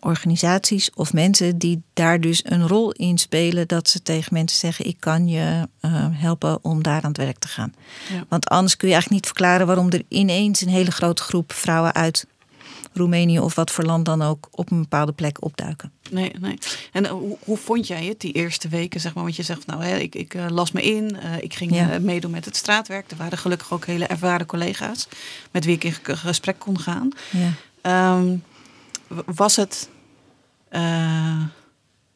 [0.00, 4.86] organisaties of mensen die daar dus een rol in spelen dat ze tegen mensen zeggen:
[4.86, 7.74] ik kan je uh, helpen om daar aan het werk te gaan.
[8.12, 8.24] Ja.
[8.28, 11.94] Want anders kun je eigenlijk niet verklaren waarom er ineens een hele grote groep vrouwen
[11.94, 12.26] uit
[12.94, 15.92] Roemenië of wat voor land dan ook op een bepaalde plek opduiken.
[16.10, 16.58] Nee, nee.
[16.92, 19.22] En uh, hoe, hoe, vond jij het die eerste weken, zeg maar?
[19.22, 21.98] Want je zegt, nou, hè, ik, ik uh, las me in, uh, ik ging ja.
[21.98, 23.10] meedoen met het straatwerk.
[23.10, 25.08] Er waren gelukkig ook hele ervaren collega's
[25.50, 27.10] met wie ik in gesprek kon gaan.
[27.82, 28.16] Ja.
[28.16, 28.42] Um,
[29.24, 29.88] was het
[30.70, 31.42] uh,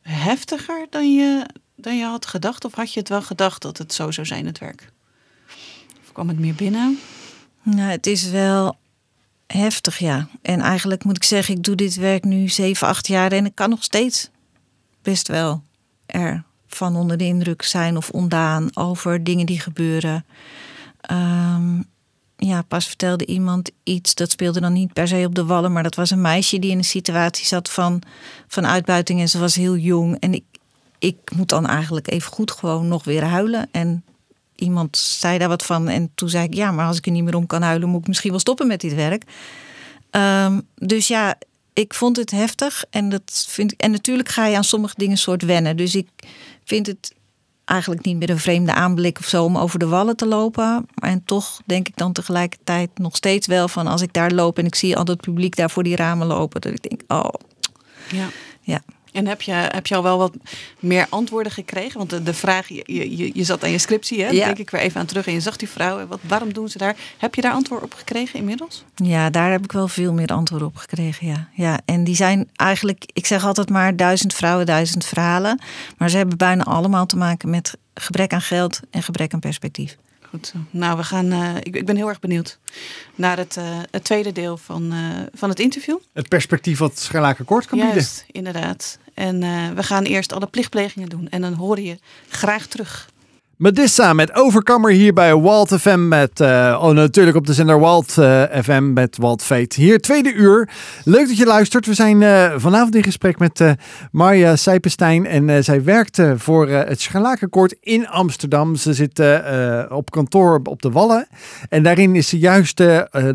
[0.03, 2.64] heftiger dan je, dan je had gedacht?
[2.64, 4.93] Of had je het wel gedacht dat het zo zou zijn, het werk?
[6.05, 6.99] Of kwam het meer binnen?
[7.62, 8.77] Nou, het is wel
[9.47, 10.28] heftig, ja.
[10.42, 13.55] En eigenlijk moet ik zeggen, ik doe dit werk nu 7, 8 jaar en ik
[13.55, 14.30] kan nog steeds
[15.03, 15.62] best wel
[16.07, 20.24] er van onder de indruk zijn of ondaan over dingen die gebeuren.
[21.11, 21.84] Um,
[22.36, 25.82] ja, pas vertelde iemand iets, dat speelde dan niet per se op de wallen, maar
[25.82, 28.03] dat was een meisje die in een situatie zat van,
[28.49, 30.16] van uitbuiting en ze was heel jong.
[30.20, 30.44] En ik,
[30.99, 33.68] ik moet dan eigenlijk even goed gewoon nog weer huilen.
[33.70, 34.05] En
[34.57, 35.89] iemand zei daar wat van.
[35.89, 38.01] En toen zei ik, ja, maar als ik er niet meer om kan huilen, moet
[38.01, 39.23] ik misschien wel stoppen met dit werk.
[40.11, 41.39] Ehm, dus ja,
[41.73, 42.85] ik vond het heftig.
[42.91, 45.77] En, dat vind ik, en natuurlijk ga je aan sommige dingen soort wennen.
[45.77, 46.09] Dus ik
[46.65, 47.15] vind het
[47.65, 50.87] eigenlijk niet meer een vreemde aanblik of zo om over de wallen te lopen.
[50.95, 54.67] En toch denk ik dan tegelijkertijd nog steeds wel van als ik daar loop en
[54.67, 57.29] ik zie al dat publiek daar voor die ramen lopen, dat ik denk, oh.
[58.11, 58.29] Ja.
[58.61, 58.83] Ja.
[59.17, 60.33] En heb je, heb je al wel wat
[60.79, 61.99] meer antwoorden gekregen?
[61.99, 62.85] Want de, de vraag, je,
[63.17, 64.29] je, je zat aan je scriptie, hè?
[64.29, 64.45] Ja.
[64.45, 65.27] denk ik weer even aan terug.
[65.27, 66.97] En je zag die vrouw, wat, waarom doen ze daar?
[67.19, 68.85] Heb je daar antwoord op gekregen inmiddels?
[68.95, 71.27] Ja, daar heb ik wel veel meer antwoorden op gekregen.
[71.27, 71.49] Ja.
[71.55, 75.61] Ja, en die zijn eigenlijk, ik zeg altijd maar duizend vrouwen, duizend verhalen.
[75.99, 79.97] Maar ze hebben bijna allemaal te maken met gebrek aan geld en gebrek aan perspectief.
[80.29, 80.59] Goed zo.
[80.71, 82.59] Nou, we gaan, eh, ik, ik ben heel erg benieuwd
[83.14, 84.99] naar het, eh, het tweede deel van, eh,
[85.35, 85.99] van het interview.
[86.12, 87.97] Het perspectief wat Scherlaken-Kort kan bieden.
[87.97, 88.99] Juist, inderdaad.
[89.17, 91.29] En eh, we gaan eerst alle plichtplegingen doen.
[91.29, 91.99] En dan hoor je
[92.29, 93.11] graag terug.
[93.57, 98.19] Medissa met Overkammer hier bij Walt FM met, eh, oh natuurlijk op de zender Walt
[98.19, 99.81] eh, FM met Walt Fate.
[99.81, 100.69] Hier tweede uur.
[101.05, 101.87] Leuk dat je luistert.
[101.87, 103.75] We zijn eh, vanavond in gesprek met
[104.11, 108.75] Marja Sijpenstein en zij werkt eh, voor het Scharlakenkoord in Amsterdam.
[108.75, 109.23] Ze zit
[109.89, 111.27] op kantoor op de Wallen
[111.69, 112.83] en daarin is ze juist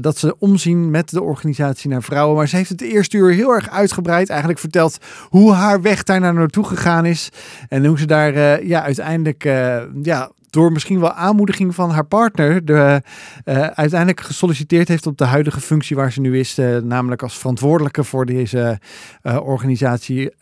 [0.02, 2.36] dat ze omzien met de organisatie naar vrouwen.
[2.36, 4.98] Maar ze heeft het eerste uur heel erg uitgebreid eigenlijk verteld
[5.30, 7.30] hoe haar weg daar naar naartoe gegaan is
[7.70, 9.44] en hoe ze daar ja, uiteindelijk
[10.52, 13.02] door misschien wel aanmoediging van haar partner de,
[13.44, 17.38] eh, uiteindelijk gesolliciteerd heeft op de huidige functie waar ze nu is, eh, namelijk als
[17.38, 18.80] verantwoordelijke voor deze
[19.22, 20.34] eh, organisatie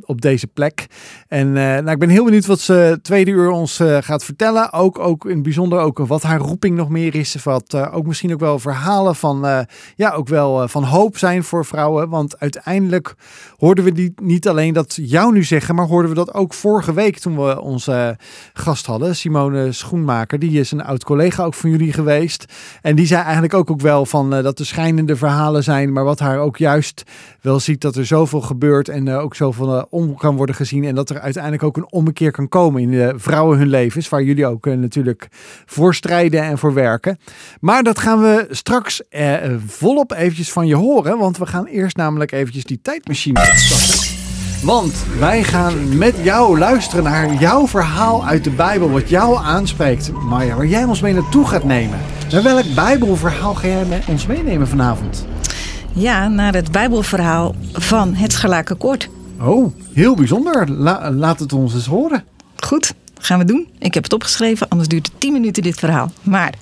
[0.00, 0.86] op deze plek.
[1.28, 4.72] En nou, ik ben heel benieuwd wat ze tweede uur ons gaat vertellen.
[4.72, 7.42] Ook, ook in het bijzonder ook wat haar roeping nog meer is.
[7.42, 12.08] Wat ook misschien ook wel verhalen van, ja, ook wel van hoop zijn voor vrouwen.
[12.08, 13.14] Want uiteindelijk
[13.56, 16.92] hoorden we die, niet alleen dat jou nu zeggen, maar hoorden we dat ook vorige
[16.92, 18.18] week toen we onze
[18.52, 20.38] gast hadden, Simone Schoenmaker.
[20.38, 22.44] Die is een oud collega ook van jullie geweest.
[22.82, 26.04] En die zei eigenlijk ook, ook wel van eh, dat er schijnende verhalen zijn, maar
[26.04, 27.02] wat haar ook juist
[27.40, 30.84] wel ziet dat er zoveel gebeurt en eh, ook zoveel eh, om kan worden gezien.
[30.84, 34.22] En dat er uiteindelijk ook een ommekeer kan komen in de vrouwen hun levens, waar
[34.22, 35.28] jullie ook natuurlijk
[35.66, 37.18] voor strijden en voor werken.
[37.60, 39.02] Maar dat gaan we straks
[39.66, 44.25] volop eventjes van je horen, want we gaan eerst namelijk eventjes die tijdmachine starten.
[44.66, 50.12] Want wij gaan met jou luisteren naar jouw verhaal uit de Bijbel, wat jou aanspreekt,
[50.12, 51.98] Maya, waar jij ons mee naartoe gaat nemen.
[52.32, 55.26] Naar welk Bijbelverhaal ga jij me- ons meenemen vanavond?
[55.92, 59.08] Ja, naar het Bijbelverhaal van het Scharlakenkoord.
[59.40, 60.70] Oh, heel bijzonder.
[60.70, 62.24] La- laat het ons eens horen.
[62.56, 63.66] Goed, gaan we doen.
[63.78, 66.10] Ik heb het opgeschreven, anders duurt het 10 minuten dit verhaal.
[66.22, 66.54] Maar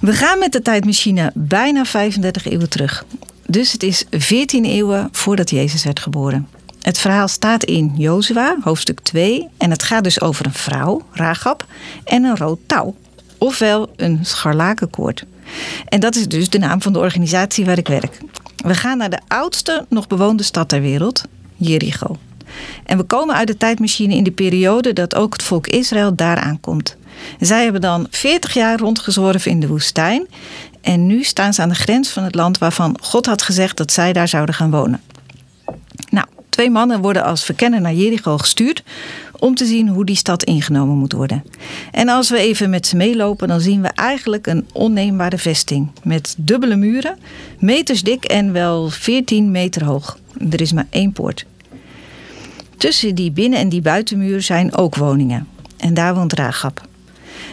[0.00, 3.04] we gaan met de tijdmachine bijna 35 eeuwen terug.
[3.46, 6.48] Dus het is 14 eeuwen voordat Jezus werd geboren.
[6.84, 9.48] Het verhaal staat in Jozua, hoofdstuk 2.
[9.56, 11.66] En het gaat dus over een vrouw, Ragab,
[12.04, 12.94] en een rood touw.
[13.38, 15.24] Ofwel een scharlakenkoord.
[15.88, 18.18] En dat is dus de naam van de organisatie waar ik werk.
[18.56, 21.22] We gaan naar de oudste nog bewoonde stad ter wereld,
[21.56, 22.16] Jericho.
[22.84, 26.38] En we komen uit de tijdmachine in de periode dat ook het volk Israël daar
[26.38, 26.96] aankomt.
[27.40, 30.26] Zij hebben dan 40 jaar rondgezworven in de woestijn.
[30.80, 33.92] En nu staan ze aan de grens van het land waarvan God had gezegd dat
[33.92, 35.00] zij daar zouden gaan wonen.
[36.10, 38.82] Nou, twee mannen worden als verkenner naar Jericho gestuurd
[39.38, 41.44] om te zien hoe die stad ingenomen moet worden.
[41.90, 46.34] En als we even met ze meelopen, dan zien we eigenlijk een onneembare vesting met
[46.38, 47.18] dubbele muren,
[47.58, 50.18] meters dik en wel 14 meter hoog.
[50.50, 51.46] Er is maar één poort.
[52.76, 55.48] Tussen die binnen- en die buitenmuur zijn ook woningen.
[55.76, 56.86] En daar woont Ragab.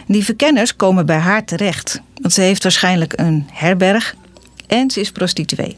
[0.06, 4.14] Die verkenners komen bij haar terecht, want ze heeft waarschijnlijk een herberg
[4.66, 5.76] en ze is prostituee.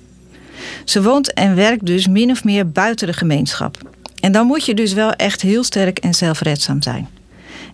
[0.85, 3.79] Ze woont en werkt dus min of meer buiten de gemeenschap.
[4.21, 7.09] En dan moet je dus wel echt heel sterk en zelfredzaam zijn.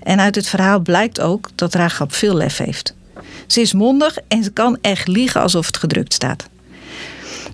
[0.03, 2.95] En uit het verhaal blijkt ook dat Ragab veel lef heeft.
[3.47, 6.49] Ze is mondig en ze kan echt liegen alsof het gedrukt staat.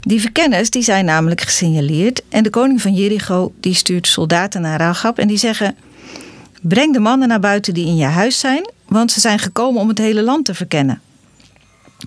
[0.00, 4.78] Die verkenners die zijn namelijk gesignaleerd en de koning van Jericho die stuurt soldaten naar
[4.78, 5.76] Ragab en die zeggen:
[6.60, 9.88] breng de mannen naar buiten die in je huis zijn, want ze zijn gekomen om
[9.88, 11.00] het hele land te verkennen.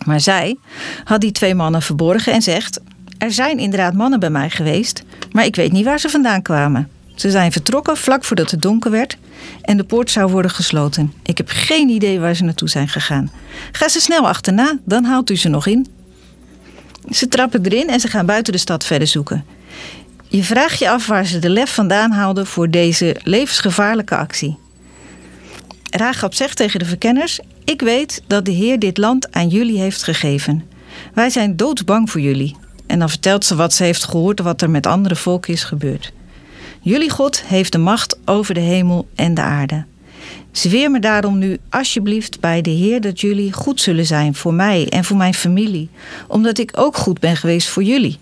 [0.06, 0.58] Maar zij
[1.04, 2.80] had die twee mannen verborgen en zegt:
[3.20, 6.89] er zijn inderdaad mannen bij mij geweest, maar ik weet niet waar ze vandaan kwamen.
[7.15, 9.17] Ze zijn vertrokken vlak voordat het donker werd
[9.61, 11.13] en de poort zou worden gesloten.
[11.24, 13.32] Ik heb geen idee waar ze naartoe zijn gegaan.
[13.72, 15.88] Ga ze snel achterna, dan haalt u ze nog in.
[17.09, 19.45] Ze trappen erin en ze gaan buiten de stad verder zoeken.
[20.28, 24.57] Je vraagt je af waar ze de lef vandaan haalden voor deze levensgevaarlijke actie.
[25.89, 30.03] Rahab zegt tegen de verkenners: Ik weet dat de Heer dit land aan jullie heeft
[30.03, 30.63] gegeven.
[31.13, 32.55] Wij zijn doodsbang voor jullie.
[32.90, 36.12] En dan vertelt ze wat ze heeft gehoord, wat er met andere volken is gebeurd.
[36.82, 39.86] Jullie God heeft de macht over de hemel en de aarde.
[40.52, 44.88] Zweer me daarom nu alsjeblieft bij de Heer dat jullie goed zullen zijn voor mij
[44.90, 45.90] en voor mijn familie,
[46.28, 48.18] omdat ik ook goed ben geweest voor jullie.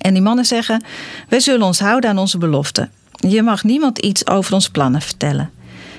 [0.00, 0.84] En die mannen zeggen:
[1.28, 2.88] Wij zullen ons houden aan onze belofte.
[3.28, 5.50] Je mag niemand iets over ons plannen vertellen.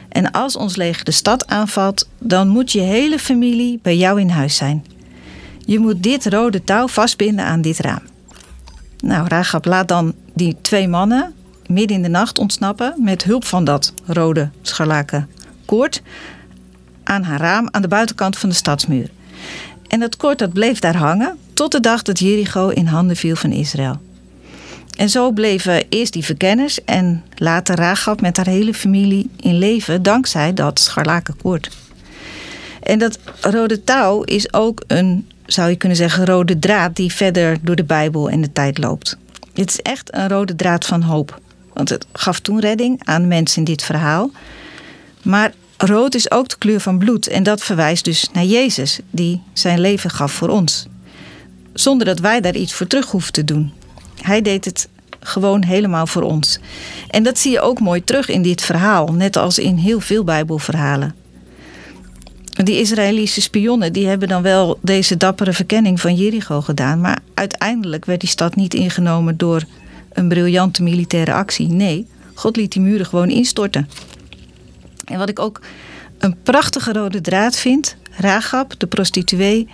[0.10, 4.30] En als ons leger de stad aanvalt, dan moet je hele familie bij jou in
[4.30, 4.86] huis zijn.
[5.66, 8.02] Je moet dit rode touw vastbinden aan dit raam.
[9.00, 11.34] Nou, Ragab laat dan die twee mannen
[11.68, 15.30] midden in de nacht ontsnappen met hulp van dat rode scharlaken
[15.66, 16.02] koord
[17.04, 19.10] aan haar raam aan de buitenkant van de stadsmuur.
[19.88, 23.36] En dat koord dat bleef daar hangen tot de dag dat Jericho in handen viel
[23.36, 24.00] van Israël.
[24.98, 30.04] En zo bleven eerst die verkenners en later Ragab met haar hele familie in leven
[30.04, 31.78] dankzij dat scharlaken koord.
[32.84, 37.58] En dat rode touw is ook een, zou je kunnen zeggen, rode draad die verder
[37.62, 39.18] door de Bijbel en de tijd loopt.
[39.54, 41.42] Dit is echt een rode draad van hoop.
[41.74, 44.32] Want het gaf toen redding aan mensen in dit verhaal.
[45.22, 47.28] Maar rood is ook de kleur van bloed.
[47.28, 50.86] En dat verwijst dus naar Jezus, die zijn leven gaf voor ons.
[51.74, 53.72] Zonder dat wij daar iets voor terug hoeven te doen.
[54.22, 54.88] Hij deed het
[55.20, 56.60] gewoon helemaal voor ons.
[57.10, 60.24] En dat zie je ook mooi terug in dit verhaal, net als in heel veel
[60.24, 61.16] Bijbelverhalen.
[62.54, 68.06] Die Israëlische spionnen die hebben dan wel deze dappere verkenning van Jericho gedaan, maar uiteindelijk
[68.06, 69.64] werd die stad niet ingenomen door
[70.12, 71.68] een briljante militaire actie.
[71.68, 73.90] Nee, God liet die muren gewoon instorten.
[75.06, 75.62] En wat ik ook
[76.18, 79.68] een prachtige rode draad vind, Ragab, de prostituee,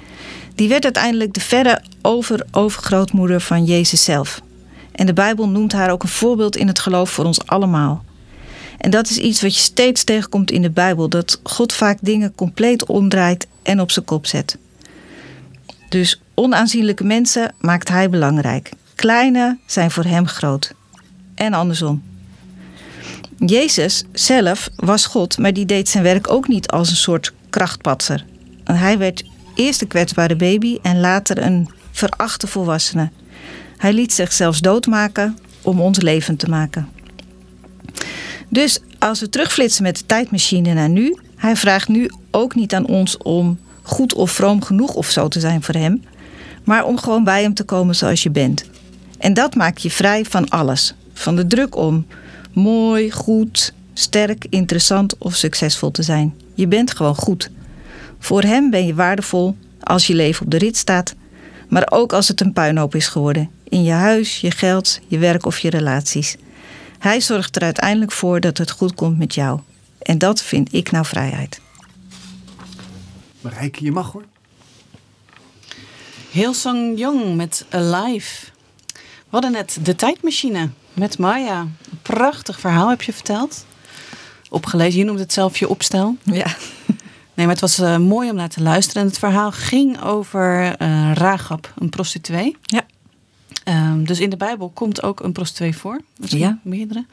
[0.56, 4.42] die werd uiteindelijk de verre over-overgrootmoeder van Jezus zelf.
[4.92, 8.04] En de Bijbel noemt haar ook een voorbeeld in het geloof voor ons allemaal.
[8.80, 12.36] En dat is iets wat je steeds tegenkomt in de Bijbel: dat God vaak dingen
[12.36, 14.58] compleet omdraait en op zijn kop zet.
[15.90, 18.72] Dus onaanzienlijke mensen maakt hij belangrijk.
[18.96, 20.74] Kleine zijn voor hem groot.
[21.36, 22.04] En andersom.
[23.38, 28.26] Jezus zelf was God, maar die deed zijn werk ook niet als een soort krachtpatser.
[28.64, 29.24] Hij werd
[29.56, 33.10] eerst een kwetsbare baby en later een verachte volwassene.
[33.78, 36.90] Hij liet zichzelf doodmaken om ons levend te maken.
[38.50, 42.86] Dus als we terugflitsen met de tijdmachine naar nu, hij vraagt nu ook niet aan
[42.86, 46.04] ons om goed of vroom genoeg of zo te zijn voor hem,
[46.64, 48.66] maar om gewoon bij hem te komen zoals je bent.
[49.18, 50.94] En dat maakt je vrij van alles.
[51.14, 52.06] Van de druk om
[52.54, 56.34] mooi, goed, sterk, interessant of succesvol te zijn.
[56.54, 57.50] Je bent gewoon goed.
[58.20, 61.16] Voor hem ben je waardevol als je leven op de rit staat,
[61.68, 63.50] maar ook als het een puinhoop is geworden.
[63.64, 66.36] In je huis, je geld, je werk of je relaties.
[67.00, 69.60] Hij zorgt er uiteindelijk voor dat het goed komt met jou.
[70.02, 71.62] En dat vind ik nou vrijheid.
[73.42, 74.24] Marijke, je mag hoor.
[76.32, 78.46] Hillsong Young met Alive.
[78.94, 81.60] We hadden net de tijdmachine met Maya.
[81.60, 83.66] Een prachtig verhaal heb je verteld.
[84.50, 86.18] Opgelezen, je noemt het zelf je opstel.
[86.24, 86.56] Ja.
[87.34, 89.02] Nee, maar het was uh, mooi om naar te luisteren.
[89.02, 92.58] En het verhaal ging over uh, Ragab, een prostituee.
[92.62, 92.86] Ja.
[93.70, 96.02] Um, dus in de Bijbel komt ook een prostituee voor.
[96.20, 96.58] Ja.
[96.64, 97.06] meerdere.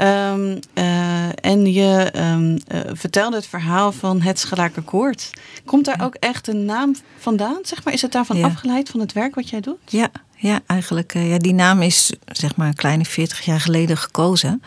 [0.00, 2.58] Um, uh, en je um,
[2.96, 5.30] vertelde het verhaal van het Schelaken Koord.
[5.64, 7.58] Komt daar ook echt een naam vandaan?
[7.62, 7.94] Zeg maar?
[7.94, 8.46] Is het daarvan Ja.
[8.46, 9.76] afgeleid van het werk wat jij doet?
[9.86, 11.14] Ja, ja eigenlijk.
[11.14, 14.62] eh, ja, die naam is zeg maar een kleine 40 jaar geleden gekozen.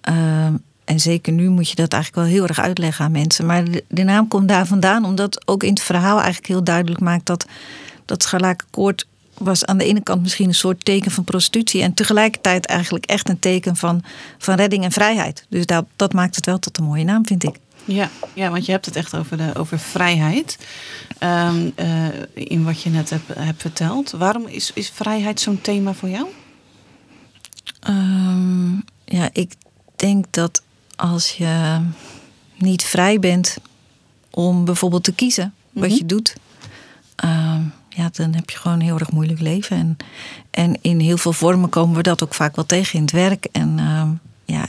[0.00, 3.46] Ehm, en zeker nu moet je dat eigenlijk wel heel erg uitleggen aan mensen.
[3.46, 7.00] Maar de, de naam komt daar vandaan omdat ook in het verhaal eigenlijk heel duidelijk
[7.00, 7.46] maakt dat
[8.04, 9.06] dat scharlakenkoord
[9.44, 13.28] was aan de ene kant misschien een soort teken van prostitutie en tegelijkertijd eigenlijk echt
[13.28, 14.02] een teken van,
[14.38, 15.46] van redding en vrijheid.
[15.48, 17.56] Dus dat, dat maakt het wel tot een mooie naam, vind ik.
[17.84, 20.58] Ja, ja want je hebt het echt over, de, over vrijheid.
[21.20, 24.10] Um, uh, in wat je net hebt, hebt verteld.
[24.10, 26.26] Waarom is, is vrijheid zo'n thema voor jou?
[27.88, 29.52] Um, ja, ik
[29.96, 30.62] denk dat
[30.96, 31.80] als je
[32.56, 33.56] niet vrij bent
[34.30, 35.94] om bijvoorbeeld te kiezen wat Mhm.
[35.94, 36.36] je doet,
[37.24, 39.76] um, ja, dan heb je gewoon een heel erg moeilijk leven.
[39.76, 39.96] En,
[40.50, 43.46] en in heel veel vormen komen we dat ook vaak wel tegen in het werk.
[43.52, 44.66] En um, ja,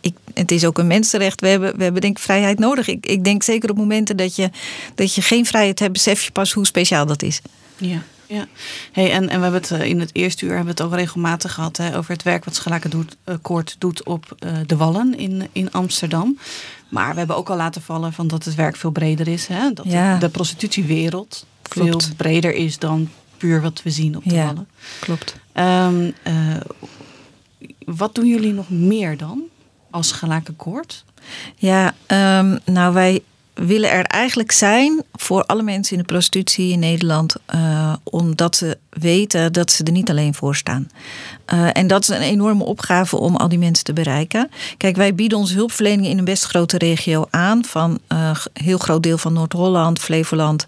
[0.00, 1.40] ik, het is ook een mensenrecht.
[1.40, 2.88] We hebben, we hebben denk ik vrijheid nodig.
[2.88, 4.50] Ik, ik denk zeker op momenten dat je,
[4.94, 7.40] dat je geen vrijheid hebt, besef je pas hoe speciaal dat is.
[7.76, 8.02] Ja.
[8.26, 8.46] Ja,
[8.92, 10.98] hey, en, en we hebben het eh, in het eerste uur hebben we het ook
[10.98, 15.18] regelmatig gehad hè, over het werk wat Schalaken doet, Koord doet op uh, de Wallen
[15.18, 16.38] in, in Amsterdam.
[16.88, 19.46] Maar we hebben ook al laten vallen van dat het werk veel breder is.
[19.46, 19.72] Hè?
[19.72, 20.14] Dat ja.
[20.14, 22.04] de, de prostitutiewereld Klopt.
[22.04, 24.68] veel breder is dan puur wat we zien op de ja, Wallen.
[25.00, 25.36] Klopt.
[25.54, 26.56] Um, uh,
[27.84, 29.42] wat doen jullie nog meer dan
[29.90, 31.04] als Schalaken Koord?
[31.56, 31.94] Ja,
[32.38, 33.22] um, nou wij
[33.54, 37.34] willen er eigenlijk zijn voor alle mensen in de prostitutie in Nederland.
[37.54, 40.88] Uh, omdat ze weten dat ze er niet alleen voor staan.
[41.54, 44.50] Uh, en dat is een enorme opgave om al die mensen te bereiken.
[44.76, 47.64] Kijk, wij bieden onze hulpverlening in een best grote regio aan.
[47.64, 50.66] Van een uh, heel groot deel van Noord-Holland, Flevoland,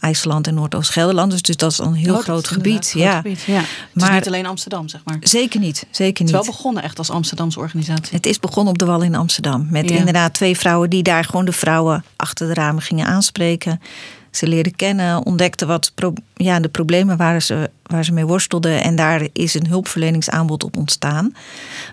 [0.00, 1.30] IJsland en Noordoost-Gelderland.
[1.30, 2.92] Dus, dus dat is een heel Oh, groot is gebied.
[2.96, 3.10] ja.
[3.10, 3.58] groot gebied, ja.
[3.58, 5.14] Het is Maar- niet alleen Amsterdam, zeg maar.
[5.20, 6.44] Het Zeker niet, zeker is niet.
[6.44, 8.16] wel begonnen echt als Amsterdamse organisatie.
[8.16, 9.66] Het is begonnen op de Wal in Amsterdam.
[9.70, 9.96] Met Ja.
[9.96, 13.80] inderdaad twee vrouwen die daar gewoon de vrouwen achter de ramen gingen aanspreken.
[14.32, 15.92] Ze leerden kennen, ontdekten wat
[16.34, 18.82] ja, de problemen waren ze, waar ze mee worstelden.
[18.82, 21.34] En daar is een hulpverleningsaanbod op ontstaan.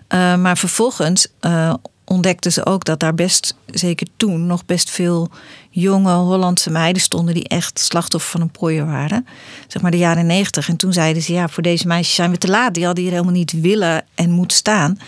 [0.08, 1.74] Eh, maar vervolgens eh,
[2.10, 5.30] ontdekten ze ook dat daar best, zeker toen, nog best veel
[5.70, 9.28] jonge Hollandse meiden stonden die echt slachtoffer van een pooier waren.
[9.68, 10.70] Zeg maar de jaren negentig.
[10.70, 12.74] En toen zeiden ze, ja, voor deze meisjes zijn we te laat.
[12.74, 15.00] Die hadden hier helemaal niet willen en moeten staan.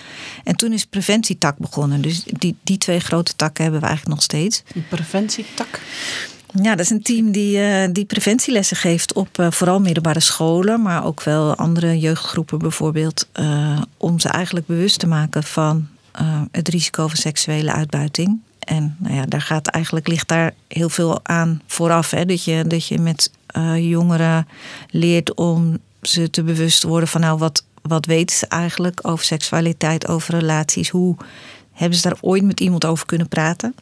[0.44, 2.02] En toen is preventietak begonnen.
[2.02, 4.64] Dus die, die twee grote takken hebben we eigenlijk nog steeds.
[4.76, 5.80] Een preventietak.
[6.54, 10.82] Ja, dat is een team die, eh, die preventielessen geeft op eh, vooral middelbare scholen,
[10.82, 15.88] maar ook wel andere jeugdgroepen bijvoorbeeld, eh, om ze eigenlijk bewust te maken van
[16.52, 18.40] het risico van seksuele uitbuiting.
[18.60, 22.10] En nou ja, daar gaat eigenlijk ligt daar heel veel aan vooraf.
[22.10, 22.26] Hè?
[22.26, 23.32] Dat, je, dat je met
[23.76, 24.48] jongeren
[24.90, 30.08] leert om ze te bewust worden van nou, wat, wat weten ze eigenlijk over seksualiteit,
[30.08, 30.90] over relaties?
[30.90, 31.16] Hoe
[31.72, 33.76] hebben ze daar ooit met iemand over kunnen praten?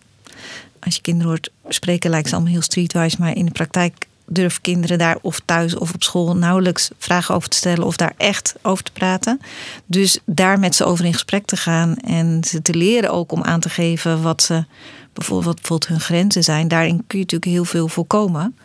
[0.90, 3.16] Als je kinderen hoort spreken, lijkt ze allemaal heel streetwise.
[3.20, 7.50] Maar in de praktijk durven kinderen daar of thuis of op school nauwelijks vragen over
[7.50, 9.40] te stellen of daar echt over te praten.
[9.86, 13.44] Dus daar met ze over in gesprek te gaan en ze te leren ook om
[13.44, 14.66] aan te geven wat ze
[15.14, 16.68] bijvoorbeeld, wat hun grenzen zijn.
[16.68, 18.56] Daarin kun je natuurlijk heel veel voorkomen.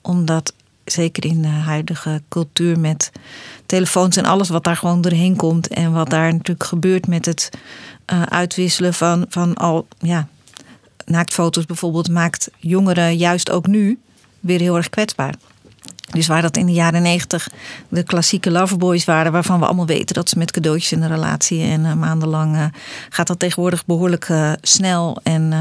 [0.00, 0.52] Omdat
[0.84, 3.12] zeker in de huidige cultuur met
[3.66, 5.68] telefoons en alles wat daar gewoon doorheen komt.
[5.68, 7.50] En wat daar natuurlijk gebeurt met het
[8.12, 10.28] uh, uitwisselen van, van al ja,
[11.08, 13.98] naaktfoto's bijvoorbeeld maakt jongeren juist ook nu
[14.40, 15.34] weer heel erg kwetsbaar.
[16.10, 17.48] Dus waar dat in de jaren negentig
[17.88, 21.62] de klassieke loverboys waren, waarvan we allemaal weten dat ze met cadeautjes in een relatie
[21.62, 22.64] en uh, maandenlang uh,
[23.08, 25.20] gaat dat tegenwoordig behoorlijk uh, snel.
[25.22, 25.52] En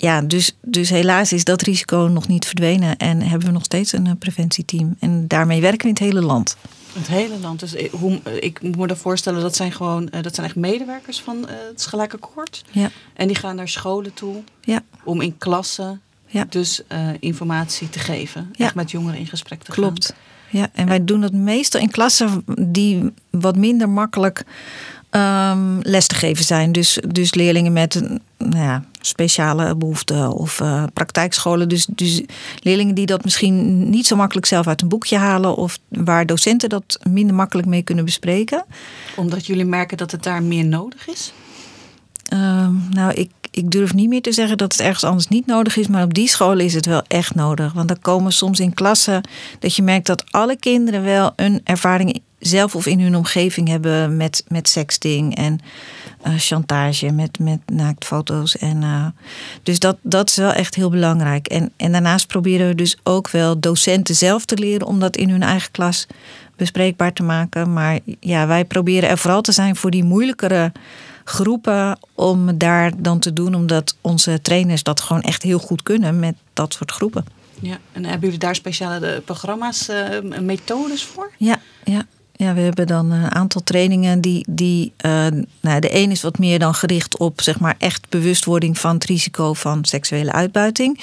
[0.00, 3.92] ja, dus, dus helaas is dat risico nog niet verdwenen en hebben we nog steeds
[3.92, 4.96] een preventieteam.
[5.00, 6.56] En daarmee werken we in het hele land.
[6.92, 7.60] Het hele land.
[7.60, 11.20] Dus ik, hoe, ik moet me dan voorstellen, dat zijn gewoon dat zijn echt medewerkers
[11.20, 12.64] van het Gelijkakkoord.
[12.70, 12.90] Ja.
[13.14, 14.82] En die gaan naar scholen toe ja.
[15.04, 16.46] om in klassen ja.
[16.48, 18.48] dus uh, informatie te geven.
[18.52, 18.64] Ja.
[18.64, 20.06] Echt met jongeren in gesprek te Klopt.
[20.06, 20.16] gaan.
[20.60, 24.44] Ja, en wij doen dat meestal in klassen die wat minder makkelijk
[25.10, 26.72] um, les te geven zijn.
[26.72, 31.68] Dus, dus leerlingen met een nou ja, speciale behoeften of uh, praktijkscholen.
[31.68, 32.22] Dus, dus
[32.60, 35.56] leerlingen die dat misschien niet zo makkelijk zelf uit een boekje halen.
[35.56, 38.64] Of waar docenten dat minder makkelijk mee kunnen bespreken.
[39.16, 41.32] Omdat jullie merken dat het daar meer nodig is?
[42.32, 45.76] Um, nou, ik, ik durf niet meer te zeggen dat het ergens anders niet nodig
[45.76, 45.86] is.
[45.86, 47.72] Maar op die scholen is het wel echt nodig.
[47.72, 49.28] Want er komen soms in klassen
[49.58, 54.16] dat je merkt dat alle kinderen wel een ervaring zelf of in hun omgeving hebben
[54.16, 55.58] met, met sexting en
[56.26, 58.56] uh, chantage, met, met naaktfoto's.
[58.56, 59.06] En, uh,
[59.62, 61.46] dus dat, dat is wel echt heel belangrijk.
[61.46, 65.30] En, en daarnaast proberen we dus ook wel docenten zelf te leren om dat in
[65.30, 66.06] hun eigen klas
[66.56, 67.72] bespreekbaar te maken.
[67.72, 70.72] Maar ja, wij proberen er vooral te zijn voor die moeilijkere
[71.24, 76.18] groepen om daar dan te doen, omdat onze trainers dat gewoon echt heel goed kunnen
[76.18, 77.24] met dat soort groepen.
[77.60, 81.30] Ja, en hebben jullie daar speciale programma's, uh, methodes voor?
[81.36, 82.06] Ja, ja.
[82.40, 84.44] Ja, we hebben dan een aantal trainingen die.
[84.48, 85.26] die uh,
[85.60, 89.04] nou, de een is wat meer dan gericht op zeg maar echt bewustwording van het
[89.04, 91.00] risico van seksuele uitbuiting.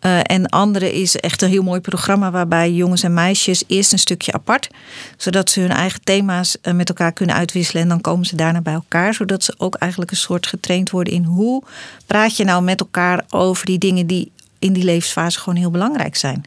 [0.00, 3.92] Uh, en de andere is echt een heel mooi programma waarbij jongens en meisjes eerst
[3.92, 4.68] een stukje apart,
[5.16, 8.60] zodat ze hun eigen thema's uh, met elkaar kunnen uitwisselen en dan komen ze daarna
[8.60, 11.62] bij elkaar, zodat ze ook eigenlijk een soort getraind worden in hoe
[12.06, 14.32] praat je nou met elkaar over die dingen die
[14.64, 16.44] in die levensfase gewoon heel belangrijk zijn.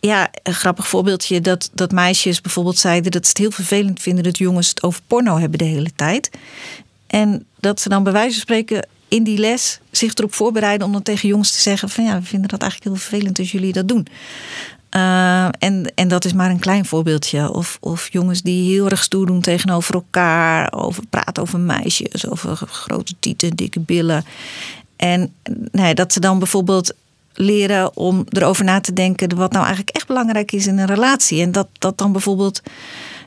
[0.00, 4.24] Ja, een grappig voorbeeldje dat, dat meisjes bijvoorbeeld zeiden dat ze het heel vervelend vinden
[4.24, 6.30] dat jongens het over porno hebben de hele tijd.
[7.06, 10.92] En dat ze dan bij wijze van spreken in die les zich erop voorbereiden om
[10.92, 13.72] dan tegen jongens te zeggen van ja, we vinden dat eigenlijk heel vervelend als jullie
[13.72, 14.06] dat doen.
[14.96, 17.52] Uh, en, en dat is maar een klein voorbeeldje.
[17.52, 20.72] Of, of jongens die heel erg stoer doen tegenover elkaar.
[20.72, 24.24] Over praten over meisjes, over grote tieten, dikke billen.
[24.96, 25.32] En
[25.72, 26.94] nee, dat ze dan bijvoorbeeld
[27.34, 31.42] leren om erover na te denken wat nou eigenlijk echt belangrijk is in een relatie.
[31.42, 32.62] En dat, dat dan bijvoorbeeld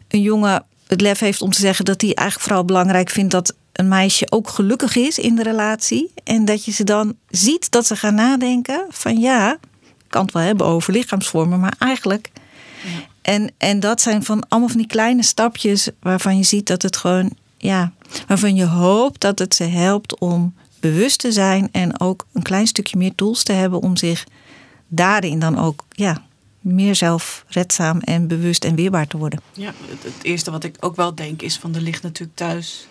[0.07, 3.55] een jongen het lef heeft om te zeggen dat hij eigenlijk vooral belangrijk vindt dat
[3.73, 6.11] een meisje ook gelukkig is in de relatie.
[6.23, 10.33] En dat je ze dan ziet dat ze gaan nadenken van ja, ik kan het
[10.33, 12.31] wel hebben over lichaamsvormen, maar eigenlijk.
[12.83, 12.89] Ja.
[13.21, 16.97] En, en dat zijn van allemaal van die kleine stapjes waarvan je ziet dat het
[16.97, 17.91] gewoon, ja,
[18.27, 22.67] waarvan je hoopt dat het ze helpt om bewust te zijn en ook een klein
[22.67, 24.25] stukje meer tools te hebben om zich
[24.87, 26.23] daarin dan ook ja,
[26.59, 29.41] meer zelfredzaam en bewust en weerbaar te worden.
[29.53, 32.87] Ja, het, het eerste wat ik ook wel denk is van er ligt natuurlijk thuis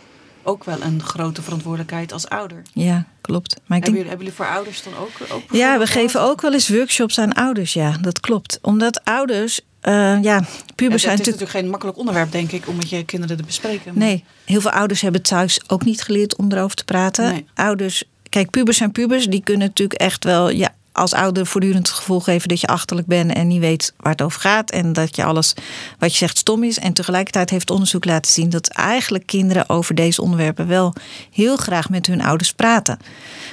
[0.46, 2.62] ook wel een grote verantwoordelijkheid als ouder.
[2.72, 3.56] Ja, klopt.
[3.66, 5.10] Maar ik hebben, denk, jullie, hebben jullie voor ouders dan ook?
[5.32, 7.72] ook ja, we geven ook wel eens workshops aan ouders.
[7.72, 8.58] Ja, dat klopt.
[8.62, 12.68] Omdat ouders, eh, ja, pubers het zijn is natuurlijk natuurlijk geen makkelijk onderwerp, denk ik,
[12.68, 13.98] om met je kinderen te bespreken.
[13.98, 17.32] Nee, heel veel ouders hebben thuis ook niet geleerd om erover te praten.
[17.32, 17.46] Nee.
[17.54, 19.26] Ouders, kijk, pubers zijn pubers.
[19.26, 23.06] Die kunnen natuurlijk echt wel ja, als ouder voortdurend het gevoel geven dat je achterlijk
[23.08, 24.70] bent en niet weet waar het over gaat.
[24.70, 25.54] En dat je alles
[25.98, 26.78] wat je zegt stom is.
[26.78, 30.92] En tegelijkertijd heeft onderzoek laten zien dat eigenlijk kinderen over deze onderwerpen wel
[31.30, 32.98] heel graag met hun ouders praten.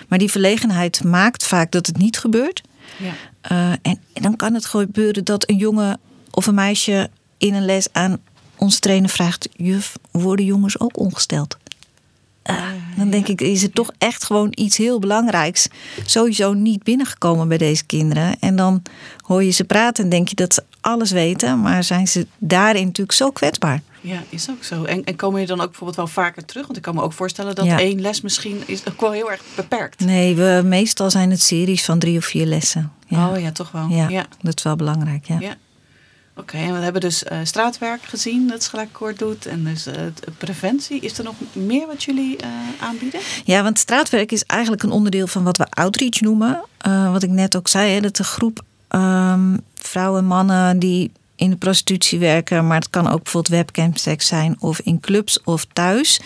[0.07, 2.61] Maar die verlegenheid maakt vaak dat het niet gebeurt.
[2.97, 3.13] Ja.
[3.51, 5.99] Uh, en, en, dan kan het gebeuren dat een jongen
[6.35, 8.17] of een meisje in een les aan
[8.55, 11.57] onze trainer vraagt: Juf, worden jongens ook ongesteld?
[12.49, 12.61] Uh,
[12.97, 15.67] dan denk ik, is het toch echt gewoon iets heel belangrijks.
[16.05, 18.39] Sowieso niet binnengekomen bij deze kinderen.
[18.39, 18.81] En dan
[19.25, 21.61] hoor je ze praten en denk je dat ze alles weten.
[21.61, 23.81] Maar zijn ze daarin natuurlijk zo kwetsbaar.
[24.01, 24.83] Ja, is ook zo.
[24.83, 26.63] En, en komen je dan ook bijvoorbeeld wel vaker terug?
[26.65, 27.79] Want ik kan me ook voorstellen dat Ja.
[27.79, 29.99] één les misschien is ook wel heel erg beperkt.
[29.99, 32.91] Nee, we, meestal zijn het series van drie of vier lessen.
[33.07, 33.87] Ja, Oh ja, toch wel.
[33.89, 34.25] ja, ja.
[34.41, 35.25] dat is wel belangrijk.
[35.27, 35.37] Ja.
[35.39, 35.55] Ja.
[36.35, 39.45] Oké, en we hebben dus eh, straatwerk gezien dat Schalaakkoord doet.
[39.45, 40.01] En dus eh,
[40.37, 40.99] preventie.
[40.99, 43.19] Is er nog meer wat jullie eh, aanbieden?
[43.45, 46.63] Ja, want straatwerk is eigenlijk een onderdeel van wat we outreach noemen.
[47.11, 51.49] Wat ik net ook zei, hè, dat de groep um, vrouwen en mannen die in
[51.49, 56.19] de prostitutie werken, maar het kan ook bijvoorbeeld webcamseks zijn of in clubs of thuis.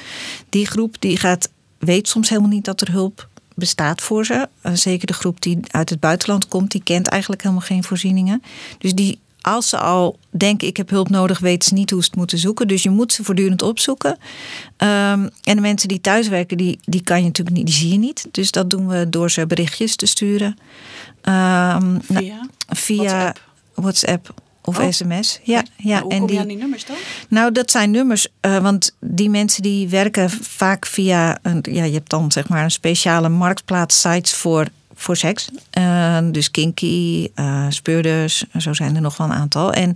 [0.49, 4.49] Die groep die gaat, weet soms helemaal niet dat er hulp bestaat voor ze.
[4.73, 8.43] Zeker de groep die uit het buitenland komt, die kent eigenlijk helemaal geen voorzieningen.
[8.77, 12.07] Dus die als ze al denken ik heb hulp nodig, weten ze niet hoe ze
[12.07, 12.67] het moeten zoeken.
[12.67, 14.11] Dus je moet ze voortdurend opzoeken.
[14.11, 17.97] Um, en de mensen die thuiswerken, die, die kan je natuurlijk niet, die zie je
[17.97, 18.27] niet.
[18.31, 20.57] Dus dat doen we door ze berichtjes te sturen.
[21.23, 22.19] Um, via?
[22.19, 23.39] Nou, via WhatsApp,
[23.73, 24.33] WhatsApp
[24.63, 24.89] of oh.
[24.89, 25.39] sms.
[25.43, 26.01] Ja, ja.
[26.01, 26.95] hoe en kom die, je aan die nummers dan?
[27.29, 31.93] Nou, dat zijn nummers, uh, want die mensen die werken vaak via, een, ja, je
[31.93, 34.67] hebt dan zeg maar een speciale marktplaats sites voor
[34.97, 35.49] voor seks.
[35.77, 39.73] Uh, dus kinky, uh, speurders, zo zijn er nog wel een aantal.
[39.73, 39.95] En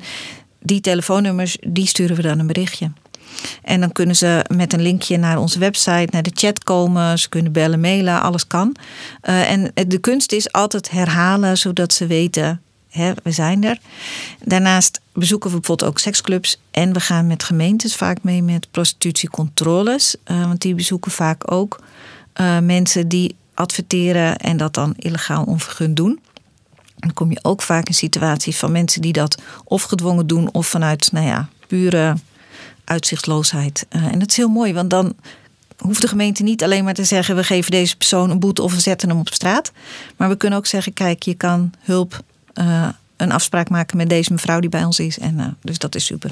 [0.59, 2.91] die telefoonnummers, die sturen we dan een berichtje.
[3.63, 7.19] En dan kunnen ze met een linkje naar onze website, naar de chat komen.
[7.19, 8.75] Ze kunnen bellen, mailen, alles kan.
[9.23, 13.79] Uh, en de kunst is altijd herhalen, zodat ze weten, hè, we zijn er.
[14.43, 16.59] Daarnaast bezoeken we bijvoorbeeld ook seksclubs.
[16.71, 20.15] En we gaan met gemeentes vaak mee met prostitutiecontroles.
[20.25, 21.79] want die bezoeken vaak ook
[22.61, 26.19] mensen die adverteren en dat dan illegaal onvergund doen.
[26.95, 30.67] Dan kom je ook vaak in situaties van mensen die dat of gedwongen doen of
[30.67, 32.15] vanuit, nou ja, pure
[32.83, 33.85] uitzichtloosheid.
[33.89, 35.15] Uh, en dat is heel mooi, want dan
[35.77, 38.73] hoeft de gemeente niet alleen maar te zeggen: we geven deze persoon een boete of
[38.73, 39.71] we zetten hem op straat.
[40.17, 42.87] Maar we kunnen ook zeggen: kijk, je kan hulp, uh,
[43.17, 45.19] een afspraak maken met deze mevrouw die bij ons is.
[45.19, 46.31] En uh, dus dat is super.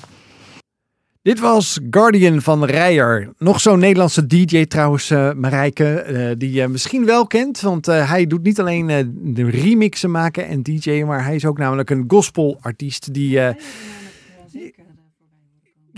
[1.21, 3.29] Dit was Guardian van Rijer.
[3.37, 7.61] Nog zo'n Nederlandse DJ trouwens, uh, Marijke, uh, die je misschien wel kent.
[7.61, 8.87] Want uh, hij doet niet alleen
[9.23, 13.39] de remixen maken en DJ'en, maar hij is ook namelijk een gospelartiest die...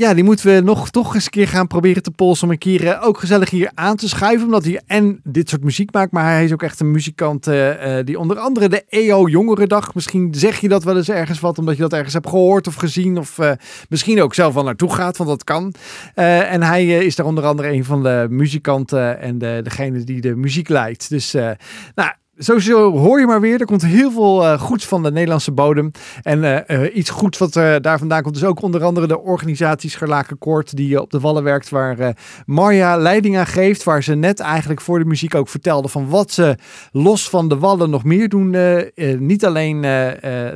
[0.02, 2.58] Ja, die moeten we nog toch eens een keer gaan proberen te polsen om een
[2.58, 4.46] keer uh, ook gezellig hier aan te schuiven.
[4.46, 7.98] Omdat hij en dit soort muziek maakt, maar hij is ook echt een muzikant uh,
[7.98, 11.58] uh, die onder andere de EO Jongerendag, misschien zeg je dat wel eens ergens wat,
[11.58, 13.18] omdat je dat ergens hebt gehoord of gezien.
[13.18, 13.40] Of
[13.90, 15.74] misschien ook zelf wel naartoe gaat, want dat kan.
[16.14, 20.36] En hij is daar onder andere een van de muzikanten en de, degene die de
[20.36, 21.10] muziek leidt.
[21.10, 21.32] Dus
[21.96, 22.12] nou,
[22.44, 25.92] Sowieso hoor je maar weer, er komt heel veel uh, goeds van de Nederlandse bodem.
[26.22, 29.90] En uh, uh, iets goeds wat daar vandaan komt is ook onder andere de organisatie
[29.90, 31.70] Scharlakenkoord die op de Wallen werkt.
[31.70, 33.84] Waar Marja leiding aan geeft.
[33.84, 36.58] Waar ze net eigenlijk voor de muziek ook vertelde van wat ze
[36.92, 38.56] los van de Wallen nog meer doen.
[39.20, 39.82] niet alleen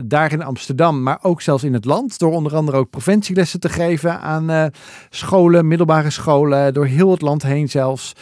[0.06, 2.20] daar in Amsterdam, maar ook zelfs in het land.
[2.20, 4.72] Door onder andere ook preventielessen te geven aan
[5.10, 6.74] scholen, middelbare scholen.
[6.74, 8.14] Door heel het land heen zelfs.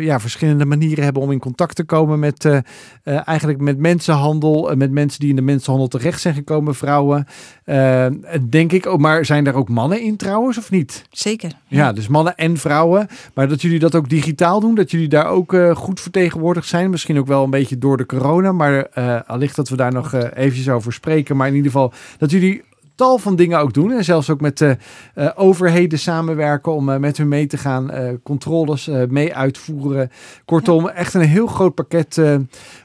[0.00, 2.62] ja, verschillende manieren hebben om in contact te komen met...
[3.04, 7.26] Uh, eigenlijk met mensenhandel, uh, met mensen die in de mensenhandel terecht zijn gekomen, vrouwen.
[7.66, 8.06] Uh,
[8.48, 11.04] denk ik ook, maar zijn daar ook mannen in trouwens of niet?
[11.10, 11.50] Zeker.
[11.66, 11.78] Ja.
[11.78, 13.08] ja, dus mannen en vrouwen.
[13.34, 16.90] Maar dat jullie dat ook digitaal doen, dat jullie daar ook goed vertegenwoordigd zijn.
[16.90, 18.88] Misschien ook wel een beetje door de corona, maar
[19.26, 21.36] allicht dat we daar nog eventjes over spreken.
[21.36, 22.62] Maar in ieder geval dat jullie
[22.94, 23.92] tal van dingen ook doen.
[23.92, 24.70] En zelfs ook met uh,
[25.14, 27.90] uh, overheden samenwerken om uh, met hun mee te gaan.
[28.22, 30.10] controles mee uitvoeren.
[30.44, 30.92] Kortom, ja.
[30.92, 32.20] echt een heel groot pakket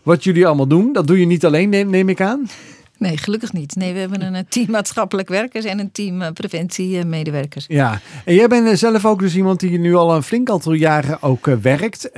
[0.03, 0.93] wat jullie allemaal doen.
[0.93, 2.47] Dat doe je niet alleen, neem, neem ik aan.
[2.97, 3.75] Nee, gelukkig niet.
[3.75, 7.65] Nee, we hebben een team maatschappelijk werkers en een team preventiemedewerkers.
[7.67, 11.21] Ja, en jij bent zelf ook dus iemand die nu al een flink aantal jaren
[11.21, 12.11] ook werkt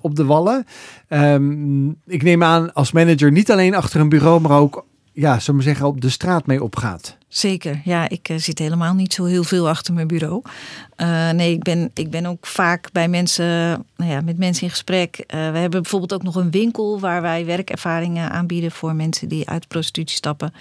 [0.00, 0.66] op de Wallen.
[1.08, 5.60] Um, ik neem aan als manager niet alleen achter een bureau, maar ook ja, zullen
[5.60, 7.17] we zeggen, op de straat mee opgaat.
[7.28, 10.42] Zeker, ja, ik uh, zit helemaal niet zo heel veel achter mijn bureau.
[10.96, 13.46] Uh, nee, ik ben, ik ben ook vaak bij mensen,
[13.96, 15.16] nou ja, met mensen in gesprek.
[15.18, 19.48] Uh, we hebben bijvoorbeeld ook nog een winkel waar wij werkervaringen aanbieden voor mensen die
[19.48, 20.54] uit prostitutie stappen.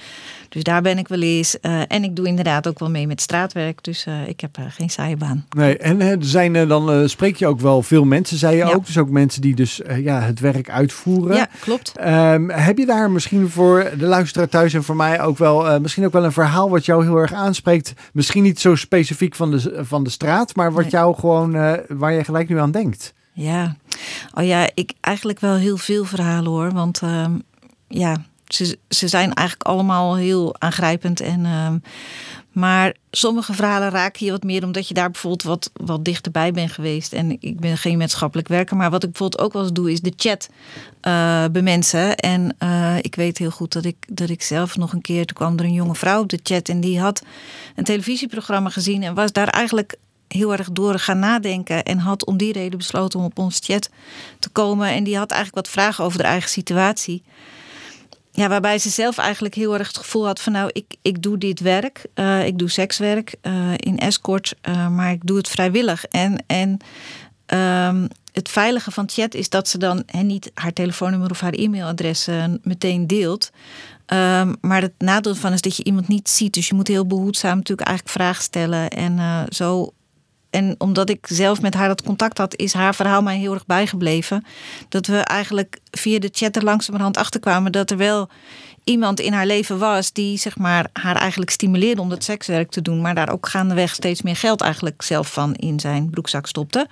[0.49, 1.59] Dus daar ben ik wel eens.
[1.59, 5.45] en ik doe inderdaad ook wel mee met straatwerk, dus ik heb geen saaie baan.
[5.49, 8.74] Nee, en er zijn dan spreek je ook wel veel mensen, zei je ja.
[8.74, 8.86] ook.
[8.86, 11.36] Dus ook mensen die dus ja, het werk uitvoeren.
[11.36, 11.93] Ja, klopt.
[11.99, 16.05] Um, heb je daar misschien voor de luisteraar thuis en voor mij ook wel, misschien
[16.05, 17.93] ook wel een verhaal wat jou heel erg aanspreekt.
[18.14, 22.14] Misschien niet zo specifiek van de, van de straat, maar wat jou gewoon, uh, waar
[22.14, 23.14] je gelijk nu aan denkt.
[23.34, 23.76] Ja,
[24.34, 26.72] oh ja, ik eigenlijk wel heel veel verhalen hoor.
[26.72, 27.26] Want uh,
[27.88, 28.16] ja,
[28.47, 31.20] ze, ze zijn eigenlijk allemaal heel aangrijpend.
[31.20, 31.74] En, uh,
[32.58, 36.72] maar sommige verhalen raken je wat meer omdat je daar bijvoorbeeld wat, wat dichterbij bent
[36.72, 37.14] geweest.
[37.14, 40.01] En ik ben geen maatschappelijk werker, maar wat ik bijvoorbeeld ook wel eens doe, is
[40.01, 40.49] de chat
[41.08, 42.16] uh, bemensen.
[42.16, 45.36] En uh, ik weet heel goed dat ik, dat ik zelf nog een keer, toen
[45.36, 47.24] kwam er een jonge vrouw op de chat en die had
[47.76, 49.95] een televisieprogramma gezien en was daar eigenlijk
[50.28, 51.84] heel erg door gaan nadenken.
[51.84, 53.89] En had om die reden besloten om op ons chat
[54.39, 54.89] te komen.
[54.89, 57.24] En die had eigenlijk wat vragen over de eigen situatie.
[58.38, 61.38] Ja, waarbij ze zelf eigenlijk heel erg het gevoel had van nou, ik, ik doe
[61.38, 62.06] dit werk.
[62.16, 66.06] Uh, ik doe sekswerk uh, in escort, uh, maar ik doe het vrijwillig.
[66.06, 66.78] En, en
[67.90, 71.54] um, het veilige van chat is dat ze dan he, niet haar telefoonnummer of haar
[71.54, 72.28] e-mailadres
[72.62, 73.50] meteen deelt.
[74.08, 76.54] Um, maar het nadeel van is dat je iemand niet ziet.
[76.54, 78.90] Dus je moet heel behoedzaam natuurlijk eigenlijk vragen stellen.
[78.90, 79.94] En zo
[80.58, 83.66] en omdat ik zelf met haar dat contact had, is haar verhaal mij heel erg
[83.66, 84.45] bijgebleven.
[84.89, 88.30] Dat we eigenlijk via de chat er langzamerhand achterkwamen dat er wel
[88.84, 92.82] iemand in haar leven was die zeg maar, haar eigenlijk stimuleerde om dat sekswerk te
[92.82, 96.88] doen, maar daar ook gaandeweg steeds meer geld eigenlijk zelf van in zijn broekzak stopte.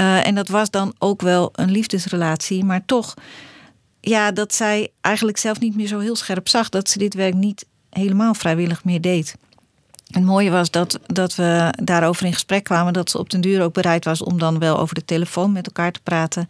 [0.00, 3.14] Uh, en dat was dan ook wel een liefdesrelatie, maar toch,
[4.00, 7.34] ja, dat zij eigenlijk zelf niet meer zo heel scherp zag dat ze dit werk
[7.34, 9.36] niet helemaal vrijwillig meer deed.
[10.12, 12.92] Het mooie was dat, dat we daarover in gesprek kwamen.
[12.92, 15.66] Dat ze op den duur ook bereid was om dan wel over de telefoon met
[15.66, 16.48] elkaar te praten.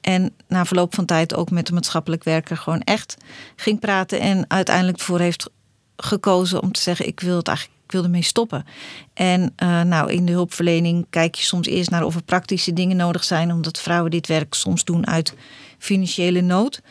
[0.00, 3.16] En na verloop van tijd ook met de maatschappelijk werker gewoon echt
[3.56, 4.20] ging praten.
[4.20, 5.50] En uiteindelijk ervoor heeft
[5.96, 7.78] gekozen om te zeggen: Ik wil het eigenlijk.
[7.84, 8.66] Ik wil ermee stoppen.
[9.14, 12.96] En uh, nou, in de hulpverlening kijk je soms eerst naar of er praktische dingen
[12.96, 15.34] nodig zijn, omdat vrouwen dit werk soms doen uit
[15.78, 16.82] financiële nood.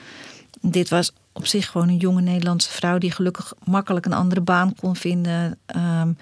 [0.71, 4.75] Dit was op zich gewoon een jonge Nederlandse vrouw die gelukkig makkelijk een andere baan
[4.75, 5.57] kon vinden.
[5.75, 6.17] Um,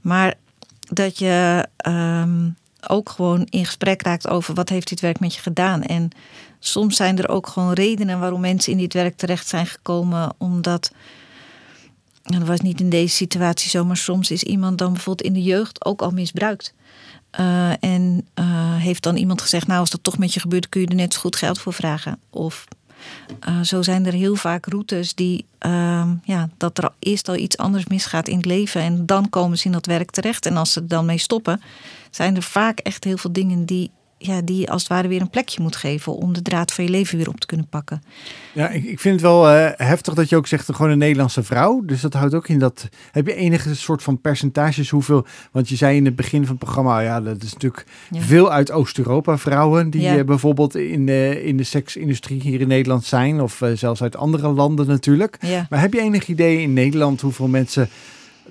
[0.00, 0.34] maar
[0.80, 2.56] dat je um,
[2.88, 5.82] ook gewoon in gesprek raakt over wat heeft dit werk met je gedaan.
[5.82, 6.10] En
[6.58, 10.92] soms zijn er ook gewoon redenen waarom mensen in dit werk terecht zijn gekomen, omdat.
[12.22, 15.34] En dat was niet in deze situatie zo, maar soms is iemand dan bijvoorbeeld in
[15.34, 16.74] de jeugd ook al misbruikt.
[17.40, 20.80] Uh, en uh, heeft dan iemand gezegd: Nou, als dat toch met je gebeurt, kun
[20.80, 22.18] je er net zo goed geld voor vragen.
[22.30, 22.66] Of
[23.48, 27.56] uh, zo zijn er heel vaak routes die, uh, ja, dat er eerst al iets
[27.56, 30.46] anders misgaat in het leven en dan komen ze in dat werk terecht.
[30.46, 31.62] En als ze er dan mee stoppen,
[32.10, 33.90] zijn er vaak echt heel veel dingen die
[34.22, 36.90] ja, die als het ware weer een plekje moet geven om de draad van je
[36.90, 38.02] leven weer op te kunnen pakken.
[38.52, 41.42] Ja, ik, ik vind het wel uh, heftig dat je ook zegt gewoon een Nederlandse
[41.42, 41.82] vrouw.
[41.84, 42.88] Dus dat houdt ook in dat.
[43.12, 45.26] Heb je enige soort van percentages hoeveel?
[45.52, 48.20] Want je zei in het begin van het programma, ja, dat is natuurlijk ja.
[48.20, 50.16] veel uit Oost-Europa vrouwen die ja.
[50.16, 54.16] uh, bijvoorbeeld in de, in de seksindustrie hier in Nederland zijn, of uh, zelfs uit
[54.16, 55.36] andere landen natuurlijk.
[55.40, 55.66] Ja.
[55.70, 57.88] Maar heb je enig idee in Nederland hoeveel mensen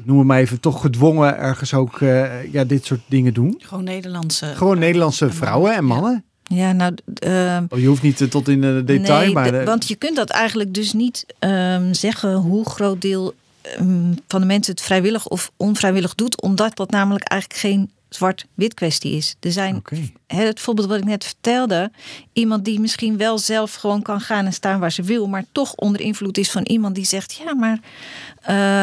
[0.03, 3.55] noem maar even, toch gedwongen ergens ook uh, ja, dit soort dingen doen?
[3.59, 4.45] Gewoon Nederlandse.
[4.45, 6.23] Gewoon Nederlandse uh, vrouwen en mannen?
[6.43, 6.93] Ja, nou.
[7.25, 9.51] Uh, oh, je hoeft niet tot in de detail, nee, maar.
[9.51, 13.33] De, want je kunt dat eigenlijk dus niet um, zeggen hoe groot deel
[13.79, 18.73] um, van de mensen het vrijwillig of onvrijwillig doet, omdat dat namelijk eigenlijk geen zwart-wit
[18.73, 19.35] kwestie is.
[19.39, 20.11] Er zijn, okay.
[20.27, 21.91] het voorbeeld wat ik net vertelde,
[22.33, 25.73] iemand die misschien wel zelf gewoon kan gaan en staan waar ze wil, maar toch
[25.75, 27.79] onder invloed is van iemand die zegt: ja, maar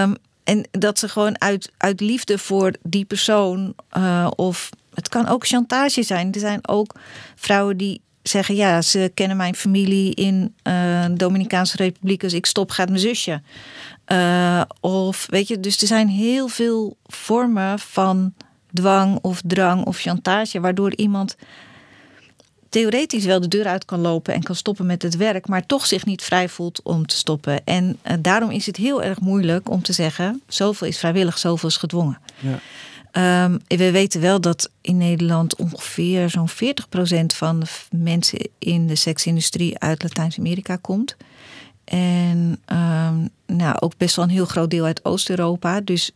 [0.02, 0.16] um,
[0.46, 5.46] en dat ze gewoon uit, uit liefde voor die persoon, uh, of het kan ook
[5.46, 6.32] chantage zijn.
[6.32, 6.94] Er zijn ook
[7.34, 12.70] vrouwen die zeggen: Ja, ze kennen mijn familie in de Dominicaanse Republiek, dus ik stop,
[12.70, 13.42] gaat mijn zusje.
[14.12, 18.34] Uh, of weet je, dus er zijn heel veel vormen van
[18.72, 21.36] dwang of drang of chantage, waardoor iemand
[22.76, 25.86] theoretisch wel de deur uit kan lopen en kan stoppen met het werk, maar toch
[25.86, 27.64] zich niet vrij voelt om te stoppen.
[27.64, 31.68] En uh, daarom is het heel erg moeilijk om te zeggen: zoveel is vrijwillig, zoveel
[31.68, 32.18] is gedwongen.
[32.38, 33.44] Ja.
[33.44, 36.52] Um, we weten wel dat in Nederland ongeveer zo'n 40%
[37.26, 41.16] van de mensen in de seksindustrie uit Latijns-Amerika komt.
[41.84, 45.80] En um, nou, ook best wel een heel groot deel uit Oost-Europa.
[45.80, 46.10] Dus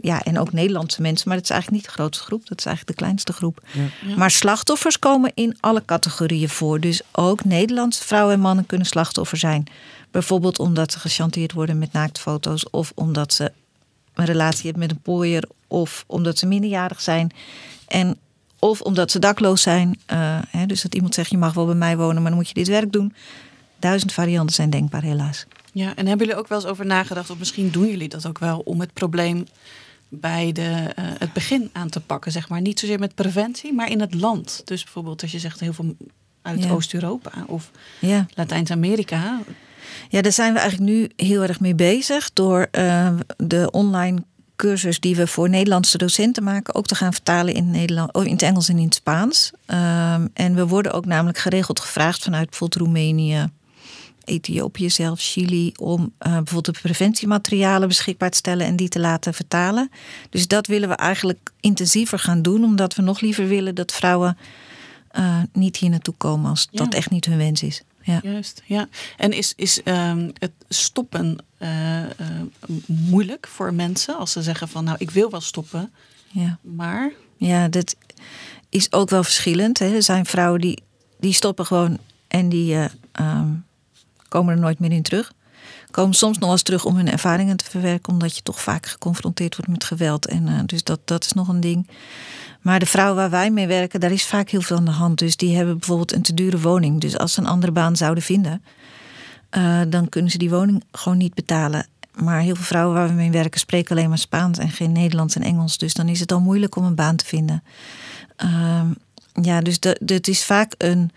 [0.00, 2.46] ja, en ook Nederlandse mensen, maar dat is eigenlijk niet de grootste groep.
[2.46, 3.60] Dat is eigenlijk de kleinste groep.
[3.72, 3.82] Ja.
[4.08, 4.16] Ja.
[4.16, 6.80] Maar slachtoffers komen in alle categorieën voor.
[6.80, 9.66] Dus ook Nederlandse vrouwen en mannen kunnen slachtoffer zijn.
[10.10, 13.52] Bijvoorbeeld omdat ze gechanteerd worden met naaktfoto's, of omdat ze
[14.14, 17.30] een relatie hebben met een pooier, of omdat ze minderjarig zijn.
[17.86, 18.18] En
[18.58, 20.00] of omdat ze dakloos zijn.
[20.06, 22.48] Eh, hè, dus dat iemand zegt: je mag wel bij mij wonen, maar dan moet
[22.48, 23.14] je dit werk doen.
[23.78, 25.46] Duizend varianten zijn denkbaar, helaas.
[25.72, 28.38] Ja, en hebben jullie ook wel eens over nagedacht, of misschien doen jullie dat ook
[28.38, 29.46] wel, om het probleem
[30.20, 32.60] bij de, eh, het begin aan te pakken, zeg maar.
[32.60, 34.62] Niet zozeer met preventie, maar in het land.
[34.64, 35.96] Dus bijvoorbeeld als je zegt heel veel
[36.42, 36.70] uit Ja.
[36.70, 38.26] Oost-Europa of Ja.
[38.34, 39.40] Latijns-Amerika.
[40.08, 42.30] Ja, daar zijn we eigenlijk nu heel erg mee bezig.
[42.32, 44.22] Door eh, de online
[44.56, 48.42] cursus die we voor Nederlandse docenten maken, ook te gaan vertalen in, Nederland, in het
[48.42, 49.50] Engels en in het Spaans.
[49.66, 53.48] Ehm, en we worden ook namelijk geregeld gevraagd vanuit bijvoorbeeld Roemenië,
[54.24, 59.34] Ethiopië zelf, Chili, om eh, bijvoorbeeld de preventiematerialen beschikbaar te stellen en die te laten
[59.34, 59.90] vertalen.
[60.30, 64.36] Dus dat willen we eigenlijk intensiever gaan doen, omdat we nog liever willen dat vrouwen
[65.08, 66.84] eh, niet hier naartoe komen als Ja.
[66.84, 67.82] dat echt niet hun wens is.
[68.02, 68.20] Ja.
[68.22, 68.88] Juist, ja.
[69.16, 72.02] En is, is ehm, het stoppen eh,
[72.86, 75.92] moeilijk voor mensen als ze zeggen van nou ik wil wel stoppen,
[76.30, 76.58] Ja.
[76.62, 77.96] maar Ja, dat
[78.68, 79.78] is ook wel verschillend.
[79.78, 79.94] Hè.
[79.94, 80.82] Er zijn vrouwen die,
[81.20, 81.98] die stoppen gewoon
[82.28, 83.48] en die eh, ehm,
[84.34, 85.32] komen er nooit meer in terug.
[85.90, 89.56] Komen soms nog eens terug om hun ervaringen te verwerken, omdat je toch vaak geconfronteerd
[89.56, 90.26] wordt met geweld.
[90.26, 91.88] En, eh, dus dat, dat is nog een ding.
[92.60, 95.18] Maar de vrouwen waar wij mee werken, daar is vaak heel veel aan de hand.
[95.18, 97.00] Dus die hebben bijvoorbeeld een te dure woning.
[97.00, 98.62] Dus als ze een andere baan zouden vinden,
[99.50, 101.86] eh, dan kunnen ze die woning gewoon niet betalen.
[102.14, 105.36] Maar heel veel vrouwen waar we mee werken spreken alleen maar Spaans en geen Nederlands
[105.36, 105.78] en Engels.
[105.78, 107.62] Dus dan is het al moeilijk om een baan te vinden.
[108.36, 108.86] Ehm,
[109.42, 111.10] ja, dus dat het is vaak een,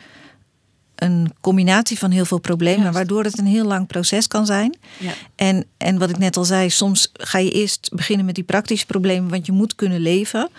[0.97, 2.95] een combinatie van heel veel problemen, Juist.
[2.95, 4.77] waardoor het een heel lang proces kan zijn.
[4.97, 8.43] ja, En, en wat ik net al zei, soms ga je eerst beginnen met die
[8.43, 10.49] praktische problemen, want je moet kunnen leven.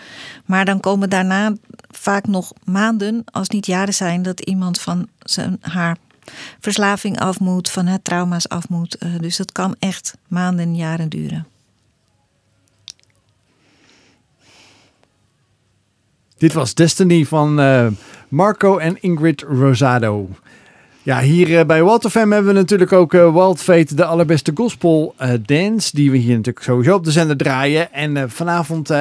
[0.45, 1.53] Maar dan komen daarna
[1.89, 5.97] vaak nog maanden, als niet jaren zijn, dat iemand van zijn, haar
[6.59, 8.95] verslaving af moet, van haar trauma's af moet.
[8.95, 11.47] Eh, dus dat kan echt maanden, jaren duren.
[16.39, 17.87] Dit was Destiny van eh,
[18.27, 20.29] Marco en Ingrid Rosado.
[21.03, 25.15] Ja, hier eh, bij Wild FM hebben we natuurlijk ook Wild Fate, de allerbeste gospel
[25.45, 27.93] dance, die we hier natuurlijk sowieso op de zender draaien.
[27.93, 28.91] En vanavond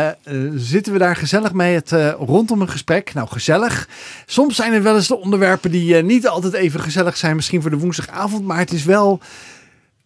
[0.55, 3.14] zitten we daar gezellig mee het, rondom een gesprek.
[3.14, 3.89] Nou, gezellig.
[4.26, 7.70] Soms zijn er wel eens de onderwerpen die niet altijd even gezellig zijn, misschien voor
[7.70, 9.20] de woensdagavond, maar het is wel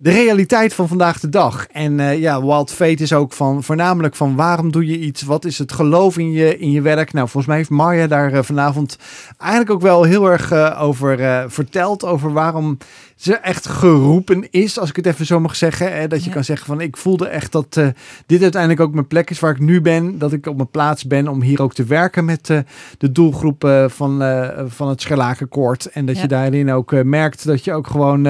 [0.03, 1.67] de realiteit van vandaag de dag.
[1.67, 5.23] En eh, ja, Wild Fate is ook van voornamelijk van waarom doe je iets?
[5.23, 7.13] Wat is het geloof in je, in je werk?
[7.13, 8.99] Nou, volgens mij heeft Marja daar eh, vanavond
[9.39, 12.05] eigenlijk ook wel heel erg eh, over verteld.
[12.05, 12.79] Over waarom
[13.23, 15.93] ze echt geroepen is, als ik het even zo mag zeggen.
[15.97, 16.35] Hè, dat je Ja.
[16.35, 17.87] kan zeggen van ik voelde echt dat eh,
[18.27, 20.19] dit uiteindelijk ook mijn plek is waar ik nu ben.
[20.19, 22.59] Dat ik op mijn plaats ben om hier ook te werken met eh,
[22.99, 24.23] de doelgroep eh, van,
[24.67, 25.87] van het Scherlakenkoord.
[25.87, 26.23] En dat Ja.
[26.23, 28.23] je daarin ook merkt dat je ook gewoon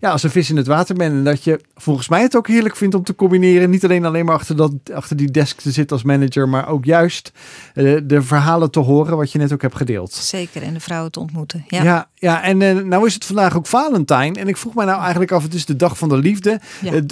[0.00, 1.12] ja, als een vis in het water bent.
[1.12, 3.70] En dat je volgens mij het ook heerlijk vindt om te combineren.
[3.70, 6.84] Niet alleen alleen maar achter, dat, achter die desk te zitten als manager, maar ook
[6.84, 7.32] juist
[7.74, 10.12] de verhalen te horen wat je net ook hebt gedeeld.
[10.12, 11.64] Zeker, en de vrouwen te ontmoeten.
[11.68, 14.36] Ja, Ja, ja, en nou is het vandaag ook Valentijn.
[14.38, 16.60] En ik vroeg mij nou eigenlijk af, het is de dag van de liefde.
[16.80, 16.92] Ja.
[16.92, 17.02] Eh,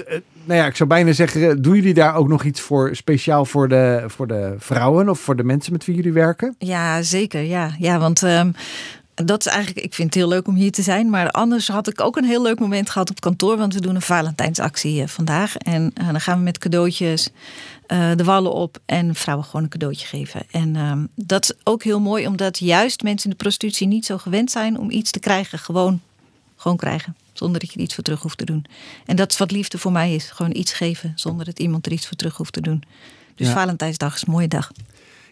[0.45, 3.69] nou ja, ik zou bijna zeggen, doen jullie daar ook nog iets voor speciaal voor
[3.69, 6.55] de, voor de vrouwen of voor de mensen met wie jullie werken?
[6.59, 7.43] Ja, zeker.
[7.43, 8.51] Ja, ja want ehm,
[9.15, 11.11] dat is eigenlijk, ik vind het heel leuk om hier te zijn.
[11.11, 13.57] Maar anders had ik ook een heel leuk moment gehad op kantoor.
[13.57, 15.57] Want we doen een Valentijnsactie eh, vandaag.
[15.57, 17.31] En eh, dan gaan we met cadeautjes
[18.17, 20.43] de wallen op en vrouwen gewoon een cadeautje geven.
[20.51, 24.19] En ehm, dat is ook heel mooi, omdat juist mensen in de prostitutie niet zo
[24.19, 25.59] gewend zijn om iets te krijgen.
[25.59, 26.01] Gewoon,
[26.67, 27.17] gewoon krijgen.
[27.33, 28.65] Zonder dat je er iets voor terug hoeft te doen.
[29.07, 30.31] En dat is wat liefde voor mij is.
[30.31, 32.83] Gewoon iets geven zonder dat iemand er iets voor terug hoeft te doen.
[33.35, 33.53] Dus Ja.
[33.53, 34.71] Valentijnsdag is een mooie dag.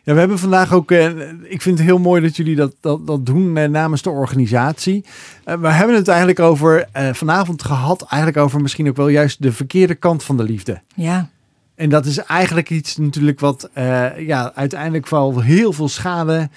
[0.02, 1.06] Ja, we hebben vandaag ook, eh,
[1.42, 5.04] ik vind het heel mooi dat jullie dat, dat, dat doen eh, namens de organisatie.
[5.44, 9.42] Eh, we hebben het eigenlijk over, eh, vanavond gehad, eigenlijk over misschien ook wel juist
[9.42, 10.80] de verkeerde kant van de liefde.
[10.94, 11.28] Ja,
[11.74, 16.48] En dat is eigenlijk iets natuurlijk wat eh, ja, uiteindelijk wel heel veel schade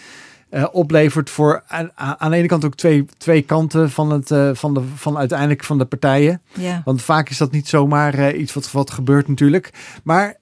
[0.58, 4.50] eh, oplevert voor aan, aan de ene kant ook twee, twee kanten van, het, eh,
[4.54, 6.42] van, de, van uiteindelijk van de partijen.
[6.54, 6.82] ja.
[6.86, 9.70] Want vaak is dat niet zomaar eh, iets wat, wat gebeurt natuurlijk.
[10.04, 10.36] Maar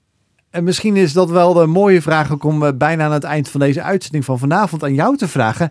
[0.60, 3.82] misschien is dat wel de mooie vraag ook om bijna aan het eind van deze
[3.82, 5.70] uitzending van vanavond aan jou te vragen.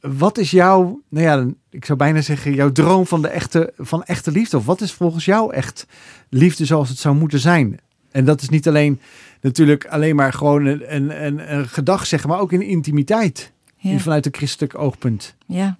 [0.00, 4.04] Wat is jouw, nou ja, ik zou bijna zeggen, jouw droom van de echte, van
[4.04, 4.56] echte liefde?
[4.56, 5.86] Of wat is volgens jou echt
[6.28, 7.78] liefde zoals het zou moeten zijn?
[8.10, 9.00] En dat is niet alleen
[9.40, 13.52] natuurlijk alleen maar gewoon een, een, een, een gedag zeggen, maar ook in intimiteit.
[13.82, 13.98] Ja.
[13.98, 15.34] Vanuit een christelijk oogpunt.
[15.46, 15.78] Ja,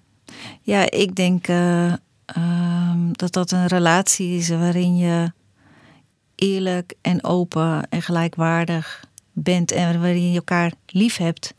[0.62, 1.92] ja ik denk eh,
[2.24, 5.32] ehm, dat dat een relatie is waarin je
[6.34, 11.54] eerlijk en open en gelijkwaardig bent en waarin je elkaar lief hebt.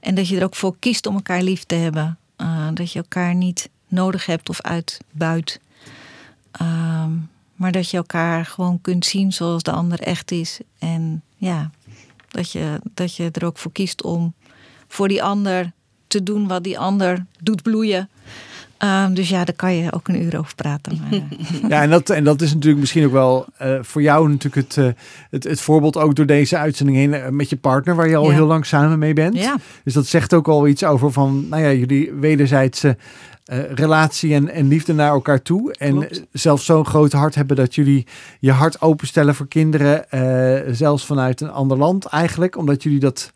[0.00, 2.18] En dat je er ook voor kiest om elkaar lief te hebben.
[2.36, 5.60] Uh, dat je elkaar niet nodig hebt of uitbuit.
[6.50, 7.12] Ehm,
[7.54, 10.60] maar dat je elkaar gewoon kunt zien zoals de ander echt is.
[10.78, 11.70] En ja,
[12.28, 14.34] dat je, dat je er ook voor kiest om
[14.88, 15.72] voor die ander
[16.06, 18.08] te doen wat die ander doet bloeien.
[18.78, 21.00] Ehm, dus ja, daar kan je ook een uur over praten.
[21.00, 21.22] Maar, uh.
[21.70, 24.76] ja, en dat, en dat is natuurlijk misschien ook wel uh, voor jou natuurlijk het,
[24.76, 24.90] uh,
[25.30, 28.34] het, het voorbeeld ook door deze uitzending heen met je partner, waar je al Ja.
[28.34, 29.36] heel lang samen mee bent.
[29.36, 29.56] Ja.
[29.84, 32.96] Dus dat zegt ook al iets over van, nou ja, jullie wederzijdse
[33.48, 35.74] eh, relatie en, en liefde naar elkaar toe.
[35.74, 36.26] En Klopt.
[36.32, 38.06] zelfs zo'n groot hart hebben dat jullie
[38.40, 43.32] je hart openstellen voor kinderen, eh, zelfs vanuit een ander land eigenlijk, omdat jullie dat,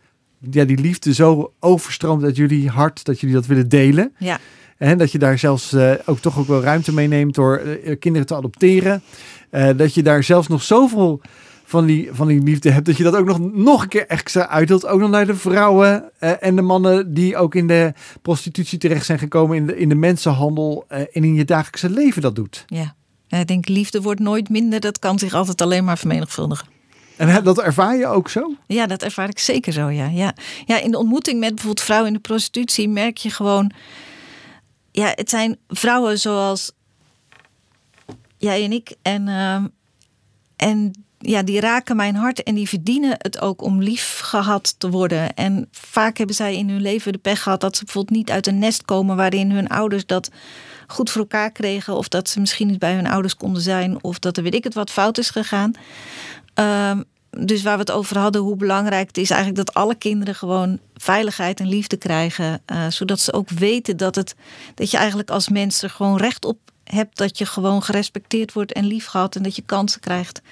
[0.50, 4.12] ja, die liefde zo overstroomt uit jullie hart, dat jullie dat willen delen.
[4.18, 4.38] Ja.
[4.78, 7.98] En dat je daar zelfs eh, ook toch ook wel ruimte mee neemt door eh,
[7.98, 9.02] kinderen te adopteren.
[9.50, 11.20] Eh, dat je daar zelfs nog zoveel
[11.72, 14.48] van die, van die liefde hebt, dat je dat ook nog, nog een keer extra
[14.48, 14.86] uitdeelt.
[14.86, 17.92] Ook nog naar de vrouwen eh, en de mannen die ook in de
[18.22, 22.22] prostitutie terecht zijn gekomen, in de, in de mensenhandel eh, en in je dagelijkse leven
[22.22, 22.64] dat doet.
[22.66, 22.94] Ja.
[23.26, 24.80] Ja, ik denk, liefde wordt nooit minder.
[24.80, 26.66] Dat kan zich altijd alleen maar vermenigvuldigen.
[27.28, 28.54] En dat ervaar je ook zo?
[28.66, 30.06] Ja, dat ervaar ik zeker zo, ja.
[30.06, 30.34] ja.
[30.64, 33.72] Ja, in de ontmoeting met bijvoorbeeld vrouwen in de prostitutie merk je gewoon...
[34.90, 36.72] Ja, het zijn vrouwen zoals
[38.38, 38.94] jij en ik.
[39.02, 39.66] En, ehm,
[40.56, 44.90] en ja, die raken mijn hart en die verdienen het ook om lief gehad te
[44.90, 45.34] worden.
[45.34, 48.46] En vaak hebben zij in hun leven de pech gehad dat ze bijvoorbeeld niet uit
[48.46, 50.30] een nest komen waarin hun ouders dat
[50.86, 51.96] goed voor elkaar kregen.
[51.96, 54.04] Of dat ze misschien niet bij hun ouders konden zijn.
[54.04, 55.72] Of dat er weet ik het wat fout is gegaan.
[56.54, 57.02] Ehm,
[57.38, 60.78] dus waar we het over hadden, hoe belangrijk het is eigenlijk dat alle kinderen gewoon
[60.94, 62.60] veiligheid en liefde krijgen.
[62.64, 64.34] eh, zodat ze ook weten dat, het,
[64.74, 67.16] dat je eigenlijk als mens er gewoon recht op hebt.
[67.16, 70.42] Dat je gewoon gerespecteerd wordt en lief gehad en dat je kansen krijgt.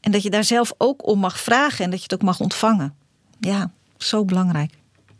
[0.00, 2.40] En dat je daar zelf ook om mag vragen en dat je het ook mag
[2.40, 2.94] ontvangen.
[3.40, 4.72] Ja, zo belangrijk.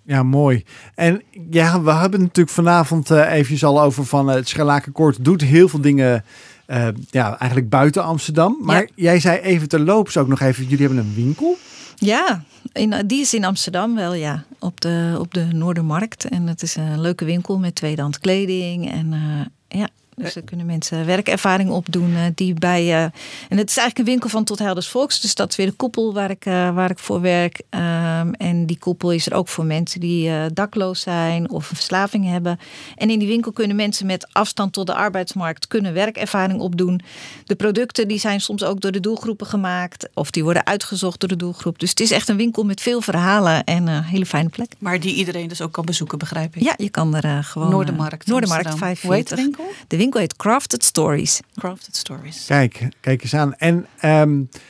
[0.04, 0.64] Ja, mooi.
[0.94, 5.40] En ja, we hebben natuurlijk vanavond eh eventjes al over van eh, het Scharlakenkoord doet
[5.40, 6.24] heel veel dingen,
[6.66, 8.56] eh, ja, eigenlijk buiten Amsterdam.
[8.60, 8.86] Maar Ja.
[8.94, 11.56] jij zei even terloops ook nog even, jullie hebben een winkel.
[11.96, 14.44] Ja, in, die is in Amsterdam wel, ja.
[14.58, 16.24] Op de, op de Noordermarkt.
[16.24, 18.90] En het is een leuke winkel met tweedehands kleding.
[18.90, 22.14] En eh, ja, dus daar kunnen mensen werkervaring opdoen.
[22.16, 23.02] eh, die bij, eh,
[23.48, 25.20] en het is eigenlijk een winkel van Tot Helders Volks.
[25.20, 27.60] Dus dat is weer de koepel waar ik, eh, waar ik voor werk.
[27.70, 31.76] Ehm, en die koepel is er ook voor mensen die eh, dakloos zijn of een
[31.76, 32.58] verslaving hebben.
[32.96, 37.00] En in die winkel kunnen mensen met afstand tot de arbeidsmarkt kunnen werkervaring opdoen.
[37.44, 40.08] De producten die zijn soms ook door de doelgroepen gemaakt.
[40.14, 41.78] Of die worden uitgezocht door de doelgroep.
[41.78, 44.72] Dus het is echt een winkel met veel verhalen en een hele fijne plek.
[44.78, 46.62] Maar die iedereen dus ook kan bezoeken, begrijp ik.
[46.62, 47.66] Ja, je kan er eh, gewoon...
[47.68, 48.26] eh, Noordermarkt.
[48.26, 48.96] Noordermarkt Amsterdam.
[48.96, 49.08] 45.
[49.08, 49.64] Hoe heet de winkel?
[49.88, 51.40] De winkel heet Crafted Stories.
[51.54, 52.44] Crafted Stories.
[52.46, 53.54] Kijk, kijk eens aan.
[53.54, 54.60] En ehm, eh,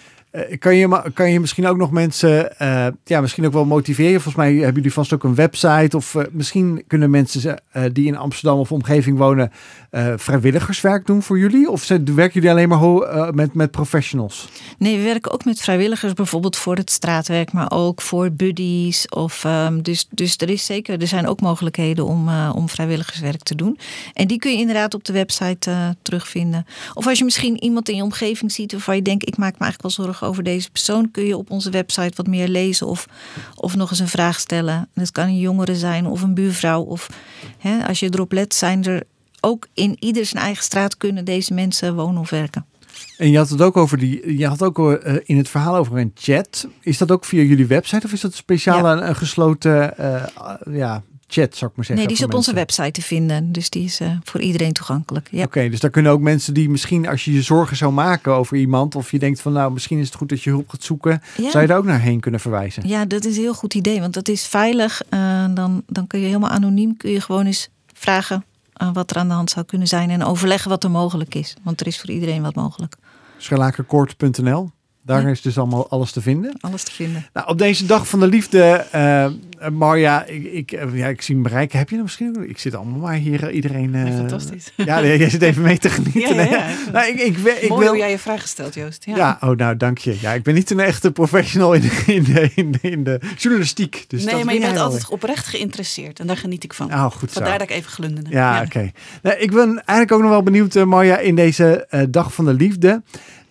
[0.58, 4.20] kan, je, kan je misschien ook nog mensen, eh, ja, misschien ook wel motiveren?
[4.20, 5.96] Volgens mij hebben jullie vast ook een website.
[5.96, 9.52] Of eh, misschien kunnen mensen eh, die in Amsterdam of omgeving wonen
[9.92, 11.70] eh, vrijwilligerswerk doen voor jullie?
[11.70, 14.48] Of werken jullie alleen maar eh, met, met professionals?
[14.78, 19.08] Nee, we werken ook met vrijwilligers, bijvoorbeeld voor het straatwerk, maar ook voor buddies.
[19.08, 23.42] Of, ehm, dus, dus er is zeker, er zijn ook mogelijkheden om, eh, om vrijwilligerswerk
[23.42, 23.78] te doen.
[24.12, 26.66] En die kun je inderdaad op de website eh, terugvinden.
[26.94, 29.64] Of als je misschien iemand in je omgeving ziet waarvan je denkt, ik maak me
[29.64, 33.06] eigenlijk wel zorgen over deze persoon, kun je op onze website wat meer lezen of,
[33.54, 34.88] of nog eens een vraag stellen.
[34.94, 36.82] Dat kan een jongere zijn of een buurvrouw.
[36.82, 37.08] Of
[37.58, 39.02] hè, als je erop let, zijn er
[39.40, 42.66] ook in ieder zijn eigen straat kunnen deze mensen wonen of werken.
[43.16, 45.98] En je had het ook over die, je had ook eh, in het verhaal over
[45.98, 46.68] een chat.
[46.80, 50.24] Is dat ook via jullie website of is dat speciaal een, een gesloten eh,
[50.70, 51.96] ja, chat, zou ik maar zeggen?
[51.96, 53.52] Nee, die is op onze website te vinden.
[53.52, 55.28] Dus die is eh, voor iedereen toegankelijk.
[55.30, 55.44] Ja.
[55.44, 58.56] Oké, dus daar kunnen ook mensen die misschien als je je zorgen zou maken over
[58.56, 61.22] iemand, of je denkt van nou misschien is het goed dat je hulp gaat zoeken,
[61.36, 61.50] Ja.
[61.50, 62.88] zou je daar ook naar heen kunnen verwijzen?
[62.88, 64.00] ja, dat is een heel goed idee.
[64.00, 65.02] Want dat is veilig.
[65.08, 69.16] Eh, dan, dan kun je helemaal anoniem kun je gewoon eens vragen eh, wat er
[69.16, 70.10] aan de hand zou kunnen zijn.
[70.10, 71.54] En overleggen wat er mogelijk is.
[71.62, 72.96] Want er is voor iedereen wat mogelijk.
[73.38, 74.70] Scharlakenkoord.nl,
[75.04, 75.28] daar Ja.
[75.28, 76.52] is dus allemaal alles te vinden.
[76.60, 77.26] Alles te vinden.
[77.32, 78.60] Nou, op deze dag van de liefde,
[78.90, 79.26] eh,
[79.72, 81.78] Marja, ik, ik, eh, ja, ik zie hem bereiken.
[81.78, 82.48] Heb je hem misschien?
[82.48, 83.96] Ik zit allemaal maar hier iedereen.
[84.16, 84.72] Fantastisch.
[84.84, 86.34] Ja, jij zit even mee te genieten.
[86.34, 86.66] Ja, ja.
[86.92, 87.38] Nou, ik, ik,
[87.68, 89.04] Mooi wil, hoe jij je vraag gesteld, Joost.
[89.04, 89.16] Ja.
[89.16, 90.16] Ja, oh nou, dank je.
[90.20, 93.20] Ja, ik ben niet een echte professional in de, in de, in de, in de
[93.36, 94.04] journalistiek.
[94.08, 96.20] Dus nee, dat maar je ben bent altijd oprecht geïnteresseerd.
[96.20, 96.92] En daar geniet ik van.
[96.92, 97.40] Oh, goed zo.
[97.40, 98.30] Vandaar dat ik even glunderde.
[98.30, 98.90] Ja, oké.
[99.22, 103.02] Nou, ik ben eigenlijk ook nog wel benieuwd, Marja, in deze Dag van de Liefde.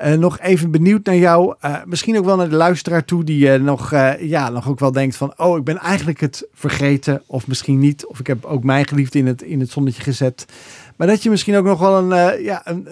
[0.02, 1.56] Eh, nog even benieuwd naar jou.
[1.60, 4.91] eh, misschien ook wel naar de luisteraar toe, die eh, nog, ja, nog ook wel
[4.91, 5.34] denkt van...
[5.38, 8.06] oh, ik ben eigenlijk het vergeten, of misschien niet.
[8.06, 10.45] Of ik heb ook mijn geliefde in het, in het zonnetje gezet.
[10.95, 12.88] Maar dat je misschien ook nog wel een, ja, een,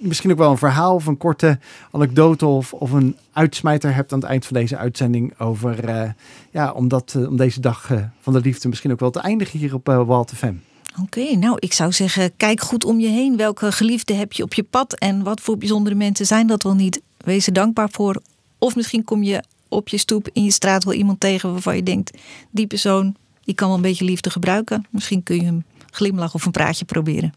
[0.00, 1.58] misschien ook wel een verhaal of een korte
[1.90, 6.14] anekdote of, of een uitsmijter hebt aan het eind van deze uitzending over,
[6.50, 7.90] ja, om, dat, om deze dag
[8.20, 10.54] van de liefde misschien ook wel te eindigen hier op Walt FM.
[11.02, 13.36] Oké, nou ik zou zeggen, kijk goed om je heen.
[13.36, 16.74] Welke geliefde heb je op je pad en wat voor bijzondere mensen zijn dat wel
[16.74, 17.00] niet?
[17.16, 18.22] Wees er dankbaar voor.
[18.58, 21.82] Of misschien kom je op je stoep in je straat wel iemand tegen waarvan je
[21.82, 22.18] denkt,
[22.50, 23.14] die persoon
[23.44, 24.86] die kan wel een beetje liefde gebruiken.
[24.90, 27.34] Misschien kun je een glimlach of een praatje proberen.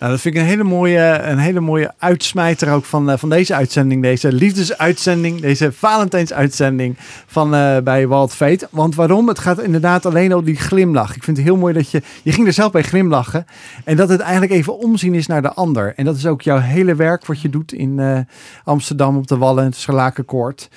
[0.00, 3.28] Nou, dat vind ik een hele mooie, een hele mooie uitsmijter ook van, uh, van
[3.28, 4.02] deze uitzending.
[4.02, 6.96] Deze liefdesuitzending, deze Valentijnsuitzending
[7.26, 8.68] van uh, bij Walt Fate.
[8.70, 9.28] Want waarom?
[9.28, 11.16] Het gaat inderdaad alleen om die glimlach.
[11.16, 13.46] Ik vind het heel mooi dat je, je ging er zelf bij glimlachen.
[13.84, 15.92] En dat het eigenlijk even omzien is naar de ander.
[15.96, 18.18] En dat is ook jouw hele werk wat je doet in uh,
[18.64, 20.68] Amsterdam op de Wallen, het Scharlakenkoord.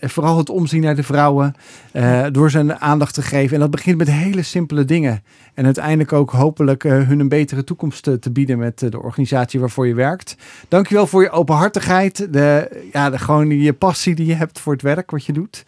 [0.00, 1.54] Vooral het omzien naar de vrouwen,
[2.32, 3.54] door ze aandacht te geven.
[3.54, 5.22] En dat begint met hele simpele dingen.
[5.54, 9.86] En uiteindelijk ook hopelijk hun een betere toekomst te bieden met eh, de organisatie waarvoor
[9.86, 10.36] je werkt.
[10.68, 14.82] Dankjewel voor je openhartigheid, de, ja, de, gewoon je passie die je hebt voor het
[14.82, 15.64] werk wat je doet.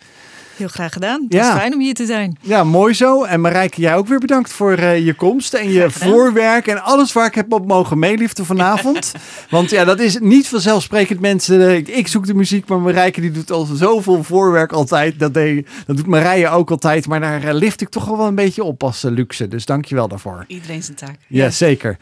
[0.56, 1.22] Heel graag gedaan.
[1.22, 1.52] Het ja.
[1.52, 2.38] is fijn om hier te zijn.
[2.40, 3.24] Ja, mooi zo.
[3.24, 7.12] En Marijke, jij ook weer bedankt voor uh, je komst en je voorwerk en alles
[7.12, 9.12] waar ik heb op mogen meeliften vanavond.
[9.50, 11.76] Want ja, dat is niet vanzelfsprekend mensen.
[11.76, 15.18] Ik, ik, zoek de muziek, maar Marijke die doet al zoveel voorwerk altijd.
[15.18, 17.06] Dat, deed, dat doet Marije ook altijd.
[17.06, 19.48] Maar daar uh, lift ik toch wel een beetje op als uh, luxe.
[19.48, 20.44] Dus dankjewel daarvoor.
[20.46, 21.16] Iedereen zijn taak.
[21.26, 21.96] Ja, ja, zeker.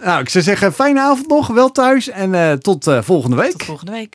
[0.00, 1.46] Nou, ik zou zeggen, fijne avond nog.
[1.46, 3.50] Wel thuis en tot volgende week.
[3.50, 4.14] Tot volgende week.